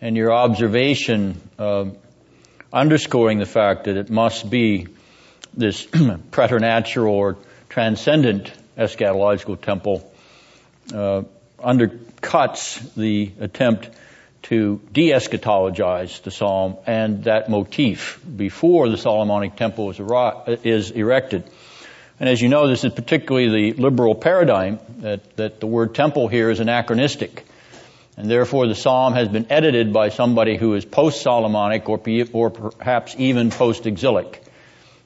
And 0.00 0.16
your 0.16 0.32
observation 0.32 1.40
uh, 1.58 1.86
underscoring 2.72 3.38
the 3.38 3.46
fact 3.46 3.84
that 3.84 3.96
it 3.96 4.10
must 4.10 4.48
be 4.48 4.86
this 5.54 5.86
preternatural 6.30 7.14
or 7.14 7.36
transcendent 7.68 8.52
eschatological 8.78 9.60
temple 9.60 10.10
uh, 10.94 11.22
undercuts 11.62 12.94
the 12.94 13.32
attempt 13.40 13.90
to 14.42 14.80
de-eschatologize 14.92 16.22
the 16.22 16.30
psalm 16.30 16.76
and 16.86 17.24
that 17.24 17.48
motif 17.50 18.20
before 18.36 18.88
the 18.88 18.96
Solomonic 18.96 19.56
temple 19.56 19.90
is, 19.90 20.00
is 20.64 20.90
erected. 20.90 21.44
And 22.18 22.28
as 22.28 22.40
you 22.40 22.48
know, 22.48 22.68
this 22.68 22.84
is 22.84 22.92
particularly 22.92 23.72
the 23.72 23.80
liberal 23.80 24.14
paradigm 24.14 24.78
that, 24.98 25.36
that 25.36 25.60
the 25.60 25.66
word 25.66 25.94
temple 25.94 26.28
here 26.28 26.50
is 26.50 26.60
anachronistic. 26.60 27.46
And 28.16 28.30
therefore 28.30 28.66
the 28.66 28.74
psalm 28.74 29.14
has 29.14 29.28
been 29.28 29.46
edited 29.50 29.92
by 29.92 30.10
somebody 30.10 30.56
who 30.56 30.74
is 30.74 30.84
post-Solomonic 30.84 31.88
or, 31.88 32.00
or 32.32 32.50
perhaps 32.50 33.14
even 33.18 33.50
post-exilic. 33.50 34.42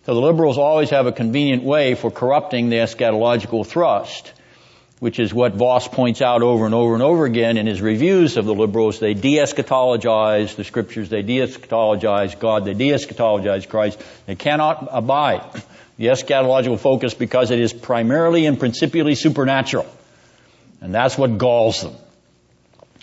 So 0.07 0.15
the 0.15 0.21
liberals 0.21 0.59
always 0.59 0.91
have 0.91 1.07
a 1.07 1.13
convenient 1.13 1.63
way 1.63 1.95
for 1.95 2.11
corrupting 2.11 2.69
the 2.69 2.77
eschatological 2.77 3.67
thrust, 3.67 4.33
which 5.05 5.19
is 5.19 5.35
what 5.35 5.53
Vos 5.53 5.87
points 5.87 6.23
out 6.23 6.41
over 6.41 6.65
and 6.65 6.75
over 6.75 6.95
and 6.95 7.03
over 7.03 7.27
again 7.27 7.59
in 7.59 7.67
his 7.67 7.83
reviews 7.83 8.39
of 8.39 8.47
the 8.47 8.55
liberals. 8.55 9.01
They 9.01 9.13
de-eschatologize 9.13 10.57
the 10.57 10.65
scriptures, 10.65 11.11
they 11.11 11.21
de-eschatologize 11.21 12.39
God, 12.39 12.65
they 12.65 12.73
de-eschatologize 12.73 13.69
Christ. 13.69 14.03
They 14.25 14.35
cannot 14.35 14.89
abide 14.91 15.45
the 15.99 16.07
eschatological 16.07 16.79
focus 16.79 17.13
because 17.13 17.51
it 17.51 17.59
is 17.59 17.75
primarily 17.75 18.47
and 18.47 18.59
principally 18.59 19.15
supernatural. 19.15 19.87
And 20.81 20.95
that's 20.95 21.19
what 21.19 21.37
galls 21.37 21.83
them. 21.83 21.97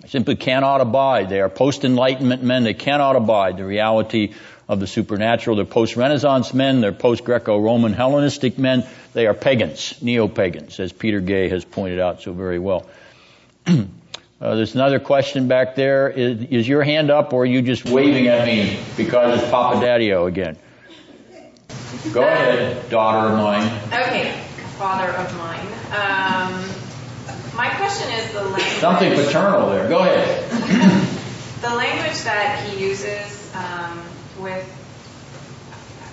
They 0.02 0.08
simply 0.08 0.38
cannot 0.38 0.82
abide. 0.82 1.30
They 1.30 1.40
are 1.40 1.50
post-enlightenment 1.50 2.42
men. 2.42 2.64
They 2.64 2.74
cannot 2.74 3.16
abide 3.16 3.58
the 3.58 3.66
reality 3.66 4.34
of 4.68 4.80
the 4.80 4.88
supernatural. 4.88 5.58
They're 5.58 5.66
post-Renaissance 5.66 6.52
men. 6.52 6.82
They're 6.82 6.94
post-Greco-Roman 6.94 7.94
Hellenistic 7.94 8.58
men. 8.58 8.88
They 9.14 9.28
are 9.28 9.34
pagans, 9.34 10.02
neo-pagans, 10.02 10.80
as 10.80 10.94
Peter 10.94 11.20
Gay 11.20 11.50
has 11.50 11.66
pointed 11.66 12.00
out 12.00 12.22
so 12.22 12.32
very 12.32 12.60
well. 12.60 12.86
uh, 13.68 13.76
there's 14.40 14.74
another 14.74 15.00
question 15.00 15.48
back 15.48 15.76
there. 15.76 16.10
Is, 16.10 16.42
is, 16.44 16.68
your 16.68 16.84
hand 16.84 17.12
up 17.12 17.34
or 17.34 17.44
are 17.44 17.46
you 17.46 17.62
just 17.62 17.86
waving 17.86 18.28
at 18.28 18.46
me 18.46 18.80
because 18.96 19.42
it's 19.42 19.52
Papa 19.52 19.86
Daddio 19.86 20.28
again? 20.28 20.58
Go 22.14 22.24
ahead, 22.24 22.90
daughter 22.90 23.34
of 23.34 23.38
mine. 23.38 23.68
Okay, 23.88 24.34
father 24.78 25.10
of 25.12 25.38
mine. 25.38 25.68
Um, 25.92 26.82
my 27.56 27.70
question 27.76 28.10
is 28.14 28.32
the 28.32 28.44
language. 28.44 28.64
Something 28.80 29.14
paternal 29.14 29.70
there. 29.70 29.90
Go 29.90 30.00
ahead. 30.00 30.50
the 31.62 31.76
language 31.76 32.24
that 32.24 32.66
he 32.66 32.88
uses 32.88 33.54
um, 33.54 34.02
with 34.40 34.66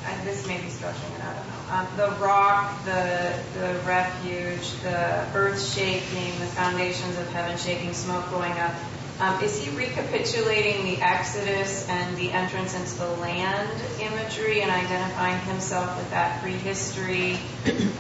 uh, 0.05 0.25
this 0.25 0.47
may 0.47 0.61
be 0.61 0.69
stretching 0.69 1.13
it. 1.13 1.23
I 1.23 1.35
don't 1.35 1.37
know. 1.37 1.43
Um, 1.43 1.48
the 1.97 2.11
rock, 2.21 2.85
the 2.85 3.39
the 3.55 3.79
refuge, 3.87 4.73
the 4.83 5.27
earth 5.35 5.63
shaking, 5.63 6.39
the 6.41 6.47
foundations 6.47 7.19
of 7.19 7.31
heaven 7.33 7.59
shaking, 7.59 7.93
smoke 7.93 8.31
going 8.31 8.53
up. 8.53 8.75
Um, 9.21 9.43
is 9.43 9.61
he 9.61 9.77
recapitulating 9.77 10.85
the 10.85 11.03
Exodus 11.03 11.89
and 11.89 12.17
the 12.17 12.31
entrance 12.31 12.75
into 12.75 12.99
the 12.99 13.21
land 13.21 13.69
imagery 14.01 14.63
and 14.63 14.71
identifying 14.71 15.41
himself 15.41 15.97
with 15.97 16.09
that 16.11 16.41
prehistory, 16.41 17.37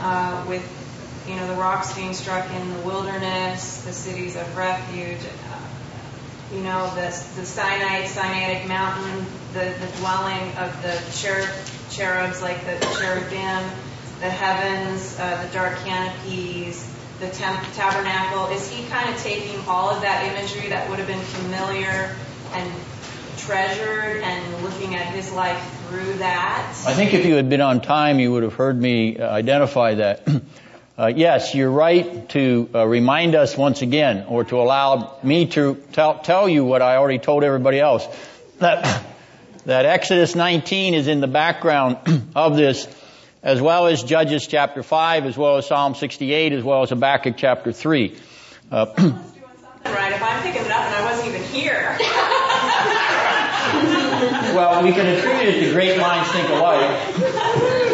uh, 0.00 0.44
with 0.48 0.64
you 1.28 1.34
know 1.36 1.46
the 1.48 1.60
rocks 1.60 1.92
being 1.94 2.14
struck 2.14 2.48
in 2.52 2.72
the 2.72 2.80
wilderness, 2.80 3.82
the 3.82 3.92
cities 3.92 4.36
of 4.36 4.56
refuge, 4.56 5.20
you 6.52 6.60
know 6.60 6.92
the 6.94 7.10
Sinai 7.10 8.04
Sinaitic 8.04 8.66
mountain, 8.66 9.26
the, 9.52 9.74
dwelling 9.98 10.50
of 10.56 10.82
the 10.82 11.00
cherub, 11.12 11.48
cherubs 11.90 12.42
like 12.42 12.64
the 12.64 12.78
cherubim, 12.98 13.68
the 14.20 14.30
heavens, 14.30 15.18
uh, 15.18 15.44
the 15.44 15.52
dark 15.52 15.76
canopies 15.78 16.94
the 17.20 17.28
tabernacle? 17.30 18.46
Is 18.54 18.70
he 18.70 18.86
kind 18.86 19.12
of 19.12 19.20
taking 19.20 19.58
all 19.66 19.90
of 19.90 20.02
that 20.02 20.24
imagery 20.30 20.68
that 20.68 20.88
would 20.88 21.00
have 21.00 21.08
been 21.08 21.18
familiar 21.18 22.14
and 22.52 22.72
treasured 23.38 24.22
and 24.22 24.62
looking 24.62 24.94
at 24.94 25.06
his 25.06 25.32
life 25.32 25.58
through 25.88 26.14
that. 26.14 26.74
I 26.86 26.92
think 26.92 27.14
if 27.14 27.24
you 27.24 27.34
had 27.34 27.48
been 27.48 27.60
on 27.60 27.80
time, 27.80 28.18
you 28.18 28.32
would 28.32 28.42
have 28.42 28.54
heard 28.54 28.80
me 28.80 29.16
uh, 29.16 29.30
identify 29.30 29.94
that. 29.94 30.28
Uh, 30.98 31.06
yes, 31.06 31.54
you're 31.54 31.70
right 31.70 32.28
to 32.30 32.68
uh, 32.74 32.84
remind 32.84 33.36
us 33.36 33.56
once 33.56 33.82
again, 33.82 34.26
or 34.26 34.42
to 34.42 34.60
allow 34.60 35.16
me 35.22 35.46
to 35.46 35.76
tell, 35.92 36.18
tell 36.18 36.48
you 36.48 36.64
what 36.64 36.82
I 36.82 36.96
already 36.96 37.20
told 37.20 37.44
everybody 37.44 37.78
else. 37.78 38.04
That, 38.58 39.04
that 39.64 39.86
Exodus 39.86 40.34
19 40.34 40.94
is 40.94 41.06
in 41.06 41.20
the 41.20 41.28
background 41.28 41.98
of 42.34 42.56
this, 42.56 42.88
as 43.44 43.60
well 43.60 43.86
as 43.86 44.02
Judges 44.02 44.48
chapter 44.48 44.82
5, 44.82 45.26
as 45.26 45.36
well 45.36 45.58
as 45.58 45.68
Psalm 45.68 45.94
68, 45.94 46.52
as 46.52 46.64
well 46.64 46.82
as 46.82 46.90
Habakkuk 46.90 47.36
chapter 47.36 47.70
3. 47.70 48.16
Uh, 48.68 48.86
right, 49.84 50.12
if 50.12 50.20
I'm 50.20 50.42
picking 50.42 50.64
it 50.64 50.70
up 50.72 50.82
and 50.82 50.94
I 50.96 51.04
wasn't 51.04 51.28
even 51.28 51.44
here. 51.44 51.96
well, 54.56 54.82
we 54.82 54.90
can 54.90 55.06
attribute 55.06 55.54
it 55.54 55.64
to 55.64 55.72
great 55.72 55.96
minds 56.00 56.28
think 56.32 56.48
alike 56.48 57.84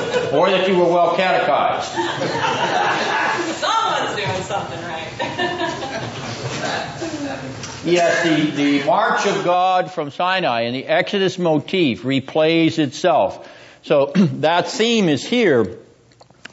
or 0.31 0.49
that 0.49 0.67
you 0.67 0.77
were 0.77 0.85
well 0.85 1.15
catechized. 1.15 1.91
Someone's 3.59 4.15
doing 4.15 4.43
something 4.43 4.81
right. 4.81 5.07
yes, 7.85 8.23
the, 8.23 8.51
the 8.51 8.83
march 8.85 9.25
of 9.25 9.43
God 9.43 9.91
from 9.91 10.11
Sinai 10.11 10.61
and 10.61 10.75
the 10.75 10.85
Exodus 10.85 11.37
motif 11.37 12.03
replays 12.03 12.79
itself. 12.79 13.49
So 13.83 14.07
that 14.15 14.67
theme 14.67 15.09
is 15.09 15.25
here 15.25 15.77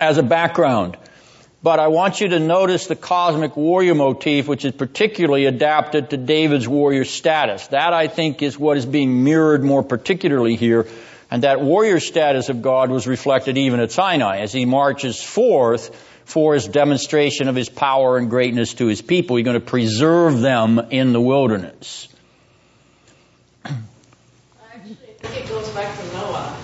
as 0.01 0.19
a 0.19 0.23
background. 0.23 0.97
But 1.61 1.81
I 1.81 1.89
want 1.89 2.21
you 2.21 2.29
to 2.29 2.39
notice 2.39 2.87
the 2.87 2.95
cosmic 2.95 3.57
warrior 3.57 3.97
motif, 3.97 4.47
which 4.47 4.65
is 4.65 4.73
particularly 4.73 5.47
adapted 5.47 6.11
to 6.11 6.17
David's 6.17 6.69
warrior 6.69 7.05
status. 7.05 7.67
That 7.69 7.93
I 7.93 8.07
think 8.07 8.43
is 8.43 8.57
what 8.57 8.77
is 8.77 8.87
being 8.87 9.25
mirrored 9.25 9.65
more 9.65 9.83
particularly 9.83 10.55
here 10.55 10.87
and 11.31 11.43
that 11.43 11.61
warrior 11.61 12.01
status 12.01 12.49
of 12.49 12.63
God 12.63 12.91
was 12.91 13.07
reflected 13.07 13.59
even 13.59 13.81
at 13.81 13.93
Sinai 13.93 14.39
as 14.39 14.53
he 14.53 14.65
marches 14.65 15.23
forth 15.23 15.95
for 16.25 16.55
his 16.55 16.67
demonstration 16.67 17.49
of 17.49 17.55
his 17.55 17.69
power 17.69 18.17
and 18.17 18.31
greatness 18.31 18.75
to 18.75 18.87
his 18.87 19.03
people. 19.03 19.37
He's 19.37 19.45
going 19.45 19.59
to 19.59 19.65
preserve 19.65 20.41
them 20.41 20.79
in 20.91 21.13
the 21.13 21.21
wilderness. 21.21 22.09
Actually, 23.65 23.81
I 24.75 25.27
think 25.27 25.45
it 25.45 25.49
goes 25.49 25.69
back 25.71 25.99
to 25.99 26.05
Noah. 26.13 26.57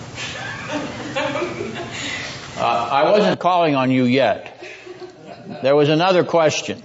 uh, 2.57 2.89
I 2.93 3.11
wasn't 3.11 3.41
calling 3.41 3.75
on 3.75 3.91
you 3.91 4.05
yet. 4.05 4.63
There 5.63 5.77
was 5.77 5.89
another 5.89 6.25
question. 6.25 6.83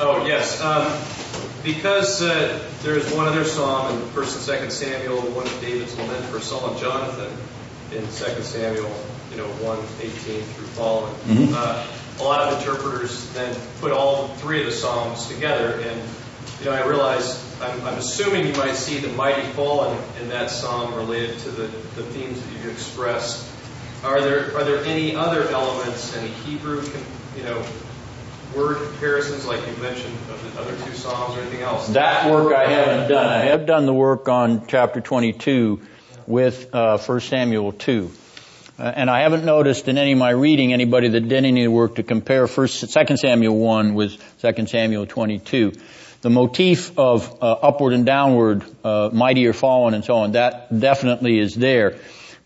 Oh, 0.00 0.24
yes. 0.26 0.60
Um, 0.60 0.86
because 1.62 2.22
uh, 2.22 2.58
there's 2.82 3.12
one 3.14 3.28
other 3.28 3.44
psalm 3.44 3.94
in 3.94 4.08
First 4.08 4.34
and 4.34 4.44
Second 4.44 4.72
Samuel, 4.72 5.20
one 5.32 5.46
of 5.46 5.60
David's 5.60 5.96
lament 5.96 6.24
for 6.26 6.40
Saul 6.40 6.70
and 6.70 6.78
Jonathan 6.78 7.32
in 7.96 8.08
Second 8.10 8.42
Samuel, 8.42 8.90
you 9.30 9.36
know, 9.36 9.46
one 9.60 9.78
eighteen 10.00 10.42
through 10.42 10.66
following. 10.68 11.14
Mm-hmm. 11.14 11.54
Uh, 11.54 11.86
a 12.20 12.24
lot 12.24 12.40
of 12.52 12.58
interpreters 12.58 13.32
then 13.32 13.56
put 13.80 13.92
all 13.92 14.28
three 14.28 14.60
of 14.60 14.66
the 14.66 14.72
psalms 14.72 15.28
together, 15.28 15.80
and 15.80 16.02
you 16.58 16.66
know, 16.66 16.72
I 16.72 16.84
realize 16.86 17.60
I'm, 17.60 17.80
I'm 17.82 17.98
assuming 17.98 18.46
you 18.46 18.54
might 18.54 18.74
see 18.74 18.98
the 18.98 19.08
mighty 19.08 19.46
fallen 19.52 19.96
in 20.20 20.28
that 20.30 20.50
psalm 20.50 20.94
related 20.94 21.38
to 21.40 21.50
the, 21.50 21.62
the 21.64 22.02
themes 22.02 22.42
that 22.42 22.64
you 22.64 22.70
expressed. 22.70 23.48
Are 24.04 24.20
there 24.20 24.56
are 24.56 24.64
there 24.64 24.84
any 24.84 25.14
other 25.14 25.48
elements, 25.48 26.16
any 26.16 26.28
Hebrew, 26.28 26.82
you 27.36 27.44
know, 27.44 27.64
word 28.54 28.76
comparisons 28.90 29.46
like 29.46 29.66
you 29.66 29.74
mentioned 29.82 30.14
of 30.30 30.54
the 30.54 30.60
other 30.60 30.76
two 30.84 30.94
Psalms 30.94 31.36
or 31.36 31.40
anything 31.40 31.62
else? 31.62 31.88
That 31.88 32.30
work 32.30 32.54
I 32.54 32.68
haven't 32.68 33.08
done. 33.08 33.26
I 33.26 33.46
have 33.46 33.66
done 33.66 33.86
the 33.86 33.94
work 33.94 34.28
on 34.28 34.66
chapter 34.66 35.00
22 35.00 35.80
with 36.26 36.74
uh, 36.74 36.98
1 36.98 37.20
Samuel 37.20 37.72
2. 37.72 38.10
Uh, 38.78 38.82
and 38.82 39.10
I 39.10 39.22
haven't 39.22 39.44
noticed 39.44 39.88
in 39.88 39.98
any 39.98 40.12
of 40.12 40.18
my 40.18 40.30
reading 40.30 40.72
anybody 40.72 41.08
that 41.08 41.28
did 41.28 41.44
any 41.44 41.68
work 41.68 41.96
to 41.96 42.02
compare 42.02 42.46
first, 42.46 42.80
2 42.80 43.16
Samuel 43.16 43.56
1 43.56 43.94
with 43.94 44.16
2 44.40 44.66
Samuel 44.66 45.06
22. 45.06 45.72
The 46.22 46.30
motif 46.30 46.98
of 46.98 47.42
uh, 47.42 47.52
upward 47.52 47.94
and 47.94 48.06
downward, 48.06 48.64
uh, 48.84 49.10
mightier 49.12 49.52
fallen 49.52 49.94
and 49.94 50.04
so 50.04 50.14
on, 50.14 50.32
that 50.32 50.78
definitely 50.78 51.38
is 51.38 51.54
there. 51.54 51.98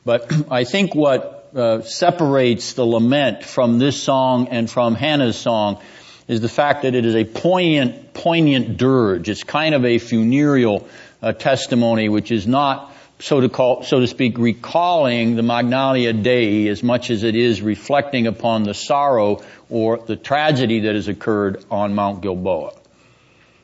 But 0.04 0.32
I 0.50 0.64
think 0.64 0.94
what 0.94 1.35
uh, 1.56 1.80
separates 1.80 2.74
the 2.74 2.84
lament 2.84 3.42
from 3.42 3.78
this 3.78 4.02
song 4.02 4.48
and 4.48 4.70
from 4.70 4.94
Hannah's 4.94 5.36
song 5.36 5.80
is 6.28 6.40
the 6.40 6.48
fact 6.48 6.82
that 6.82 6.94
it 6.94 7.06
is 7.06 7.14
a 7.14 7.24
poignant, 7.24 8.12
poignant 8.12 8.76
dirge. 8.76 9.28
It's 9.28 9.42
kind 9.42 9.74
of 9.74 9.84
a 9.84 9.98
funereal 9.98 10.86
uh, 11.22 11.32
testimony, 11.32 12.08
which 12.10 12.30
is 12.30 12.46
not, 12.46 12.92
so 13.20 13.40
to 13.40 13.48
call, 13.48 13.84
so 13.84 14.00
to 14.00 14.06
speak, 14.06 14.36
recalling 14.36 15.36
the 15.36 15.42
Magnalia 15.42 16.12
Dei 16.12 16.68
as 16.68 16.82
much 16.82 17.10
as 17.10 17.22
it 17.22 17.34
is 17.34 17.62
reflecting 17.62 18.26
upon 18.26 18.64
the 18.64 18.74
sorrow 18.74 19.42
or 19.70 19.96
the 19.98 20.16
tragedy 20.16 20.80
that 20.80 20.94
has 20.94 21.08
occurred 21.08 21.64
on 21.70 21.94
Mount 21.94 22.20
Gilboa. 22.20 22.72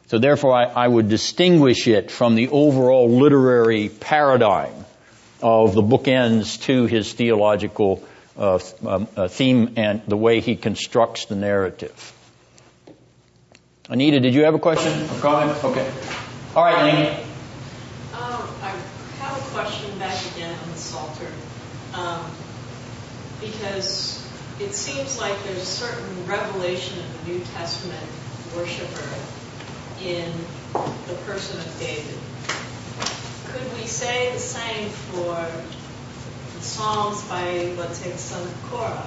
So 0.06 0.18
therefore, 0.18 0.54
I, 0.54 0.64
I 0.64 0.88
would 0.88 1.08
distinguish 1.08 1.88
it 1.88 2.10
from 2.10 2.36
the 2.36 2.48
overall 2.48 3.10
literary 3.10 3.88
paradigm 3.88 4.72
of 5.42 5.74
the 5.74 5.82
bookends 5.82 6.60
to 6.62 6.86
his 6.86 7.12
theological 7.12 8.02
uh, 8.38 8.58
um, 8.86 9.08
uh, 9.16 9.28
theme 9.28 9.74
and 9.76 10.02
the 10.06 10.16
way 10.16 10.40
he 10.40 10.56
constructs 10.56 11.26
the 11.26 11.36
narrative. 11.36 12.12
Anita, 13.88 14.20
did 14.20 14.34
you 14.34 14.44
have 14.44 14.54
a 14.54 14.58
question 14.58 14.92
or 15.10 15.20
comment? 15.20 15.64
Okay. 15.64 15.92
All 16.54 16.64
right, 16.64 16.84
Laney. 16.84 17.08
Um, 18.14 18.48
I 18.62 18.74
have 19.18 19.36
a 19.36 19.50
question 19.50 19.98
back 19.98 20.18
again 20.34 20.56
on 20.62 20.70
the 20.70 20.78
Psalter. 20.78 21.26
Um, 21.94 22.24
because 23.42 24.24
it 24.60 24.72
seems 24.72 25.18
like 25.18 25.36
there's 25.44 25.58
a 25.58 25.66
certain 25.66 26.26
revelation 26.26 26.98
of 27.00 27.24
the 27.26 27.32
New 27.32 27.40
Testament 27.46 28.06
worshiper 28.56 29.08
in 30.00 30.32
the 31.08 31.14
person 31.26 31.58
of 31.58 31.80
David. 31.80 32.18
Could 33.52 33.70
we 33.74 33.86
say 33.86 34.32
the 34.32 34.38
same 34.38 34.88
for 34.88 35.34
the 36.56 36.64
Psalms 36.64 37.22
by, 37.28 37.74
let's 37.76 37.98
say, 37.98 38.10
the 38.10 38.16
son 38.16 38.48
of 38.48 38.62
Korah, 38.70 39.06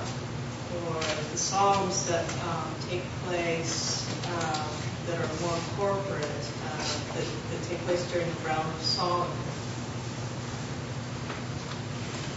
or 0.85 0.99
the 1.31 1.37
Psalms 1.37 2.05
that 2.09 2.29
um, 2.43 2.71
take 2.87 3.01
place 3.25 4.07
um, 4.27 4.69
that 5.07 5.17
are 5.17 5.41
more 5.41 5.57
corporate, 5.77 6.23
uh, 6.63 6.77
that, 6.77 7.25
that, 7.49 7.63
take 7.67 7.79
place 7.87 8.05
during 8.11 8.27
the 8.27 8.47
realm 8.47 8.67
of 8.67 8.81
Solomon? 8.83 9.37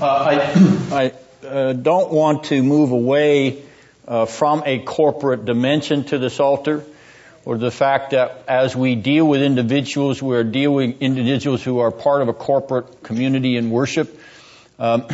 Uh, 0.01 0.06
I, 0.06 1.12
I 1.44 1.47
uh, 1.47 1.72
don't 1.74 2.10
want 2.10 2.44
to 2.44 2.62
move 2.62 2.93
away 2.93 3.62
uh, 4.06 4.24
from 4.24 4.62
a 4.64 4.78
corporate 4.78 5.44
dimension 5.44 6.05
to 6.05 6.16
this 6.16 6.36
Psalter, 6.36 6.85
or 7.49 7.57
the 7.57 7.70
fact 7.70 8.11
that 8.11 8.45
as 8.47 8.77
we 8.77 8.95
deal 8.95 9.27
with 9.27 9.41
individuals, 9.41 10.23
we're 10.23 10.45
dealing 10.45 10.91
with 10.91 11.01
individuals 11.01 11.65
who 11.65 11.79
are 11.79 11.91
part 11.91 12.20
of 12.20 12.29
a 12.29 12.35
corporate 12.35 13.03
community 13.03 13.57
in 13.57 13.70
worship. 13.70 14.20
Um, 14.79 15.07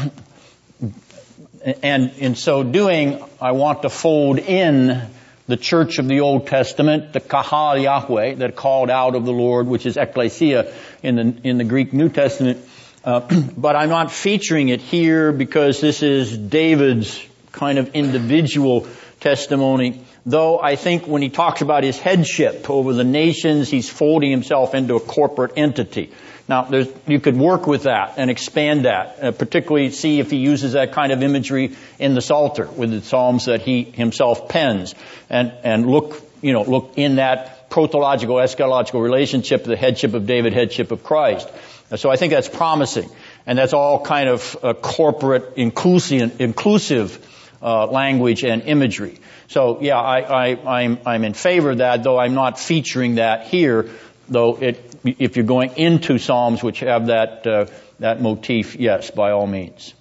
and 1.85 2.11
in 2.19 2.35
so 2.35 2.65
doing, 2.65 3.23
I 3.41 3.53
want 3.53 3.83
to 3.83 3.89
fold 3.89 4.41
in 4.41 5.01
the 5.47 5.57
church 5.57 6.01
of 6.01 6.09
the 6.09 6.23
Old 6.23 6.49
Testament, 6.49 7.13
the 7.13 7.21
Kahal 7.21 7.79
Yahweh, 7.79 8.35
that 8.35 8.57
called 8.57 8.91
out 8.91 9.15
of 9.15 9.25
the 9.25 9.33
Lord, 9.33 9.69
which 9.69 9.87
is 9.87 9.97
ecclesia 9.97 10.75
in 11.05 11.15
the, 11.15 11.49
in 11.49 11.59
the 11.59 11.65
Greek 11.65 11.93
New 11.93 12.09
Testament. 12.09 12.59
Uh, 13.05 13.21
but 13.57 13.77
I'm 13.77 13.91
not 13.91 14.11
featuring 14.11 14.71
it 14.71 14.81
here 14.81 15.31
because 15.31 15.81
this 15.81 16.03
is 16.03 16.37
David's 16.37 17.25
kind 17.53 17.79
of 17.79 17.95
individual 17.95 18.89
testimony. 19.21 20.05
Though 20.27 20.59
I 20.59 20.77
think 20.77 21.07
when 21.07 21.21
he 21.21 21.29
talks 21.29 21.61
about 21.61 21.85
his 21.85 21.99
headship 21.99 22.71
over 22.71 22.95
the 22.95 23.05
nations, 23.05 23.69
he's 23.69 23.91
folding 23.91 24.31
himself 24.31 24.75
into 24.75 24.97
a 24.97 25.01
corporate 25.01 25.53
entity. 25.57 26.13
Now, 26.49 26.69
you 27.07 27.21
could 27.21 27.37
work 27.37 27.67
with 27.67 27.85
that 27.85 28.15
and 28.17 28.31
expand 28.31 28.85
that, 28.85 29.19
uh, 29.23 29.33
particularly 29.33 29.91
see 29.91 30.21
if 30.21 30.31
he 30.31 30.37
uses 30.37 30.73
that 30.73 30.93
kind 30.93 31.11
of 31.11 31.23
imagery 31.23 31.75
in 31.99 32.15
the 32.15 32.21
Psalter 32.21 32.67
with 32.67 32.91
the 32.91 33.01
Psalms 33.01 33.47
that 33.47 33.63
he 33.63 33.83
himself 33.85 34.49
pens, 34.49 34.95
and 35.31 35.53
and 35.63 35.87
look, 35.87 36.23
you 36.43 36.53
know, 36.53 36.63
look 36.63 36.93
in 36.97 37.17
that 37.17 37.71
protological, 37.71 38.43
eschatological 38.43 39.03
relationship, 39.03 39.65
the 39.65 39.77
headship 39.77 40.13
of 40.13 40.27
David, 40.27 40.53
headship 40.53 40.93
of 40.93 41.03
Christ. 41.03 41.49
Uh, 41.91 41.97
so 41.97 42.11
I 42.11 42.17
think 42.17 42.33
that's 42.33 42.49
promising, 42.49 43.09
and 43.47 43.59
that's 43.59 43.73
all 43.73 44.05
kind 44.05 44.29
of 44.29 44.57
uh, 44.63 44.75
corporate, 44.75 45.55
inclusive, 45.57 46.41
inclusive 46.41 47.27
uh, 47.63 47.87
language 47.87 48.45
and 48.45 48.63
imagery. 48.63 49.19
So 49.49 49.81
yeah, 49.81 49.99
I, 49.99 50.21
I, 50.21 50.81
I'm 50.81 50.99
I'm 51.07 51.25
in 51.25 51.35
favor 51.35 51.71
of 51.71 51.79
that, 51.79 52.03
though 52.03 52.19
I'm 52.19 52.35
not 52.35 52.59
featuring 52.59 53.17
that 53.17 53.47
here 53.47 53.91
though 54.29 54.57
it, 54.57 54.97
if 55.05 55.37
you're 55.37 55.45
going 55.45 55.77
into 55.77 56.19
Psalms 56.19 56.63
which 56.63 56.81
have 56.81 57.07
that, 57.07 57.47
uh, 57.47 57.67
that 57.99 58.21
motif, 58.23 58.77
yes, 58.77 59.11
by 59.11 59.33
all 59.33 59.47
means. 59.47 59.95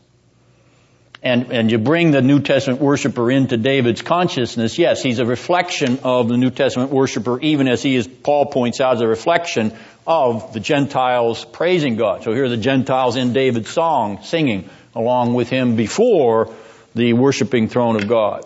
and, 1.22 1.54
and 1.54 1.72
you 1.72 1.78
bring 1.78 2.12
the 2.12 2.22
New 2.22 2.42
Testament 2.42 2.82
worshiper 2.82 3.32
into 3.32 3.56
David's 3.56 4.02
consciousness, 4.02 4.78
yes, 4.78 5.02
he's 5.02 5.20
a 5.20 5.26
reflection 5.26 6.00
of 6.04 6.28
the 6.28 6.38
New 6.38 6.50
Testament 6.50 6.92
worshiper, 6.92 7.40
even 7.40 7.68
as 7.70 7.82
he 7.82 7.96
is, 7.96 8.08
Paul 8.08 8.48
points 8.48 8.82
out, 8.82 8.96
as 8.96 9.02
a 9.02 9.08
reflection 9.08 9.74
of 10.06 10.52
the 10.54 10.60
Gentiles 10.60 11.46
praising 11.46 11.96
God. 11.96 12.24
So 12.24 12.34
here 12.34 12.44
are 12.44 12.50
the 12.50 12.58
Gentiles 12.58 13.16
in 13.16 13.32
David's 13.32 13.70
song 13.70 14.20
singing 14.24 14.70
along 14.94 15.34
with 15.34 15.50
him 15.50 15.78
before 15.78 16.54
the 16.94 17.14
worshiping 17.14 17.70
throne 17.70 17.96
of 17.96 18.08
God. 18.08 18.46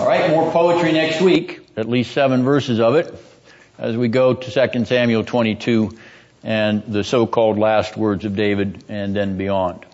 All 0.00 0.06
right, 0.06 0.30
more 0.30 0.50
poetry 0.50 0.92
next 0.92 1.20
week, 1.20 1.60
at 1.76 1.86
least 1.86 2.12
seven 2.12 2.42
verses 2.42 2.80
of 2.80 2.94
it, 2.94 3.14
as 3.76 3.98
we 3.98 4.08
go 4.08 4.32
to 4.32 4.68
2 4.70 4.86
Samuel 4.86 5.24
22 5.24 5.94
and 6.42 6.82
the 6.84 7.04
so-called 7.04 7.58
last 7.58 7.98
words 7.98 8.24
of 8.24 8.34
David 8.34 8.82
and 8.88 9.14
then 9.14 9.36
beyond. 9.36 9.84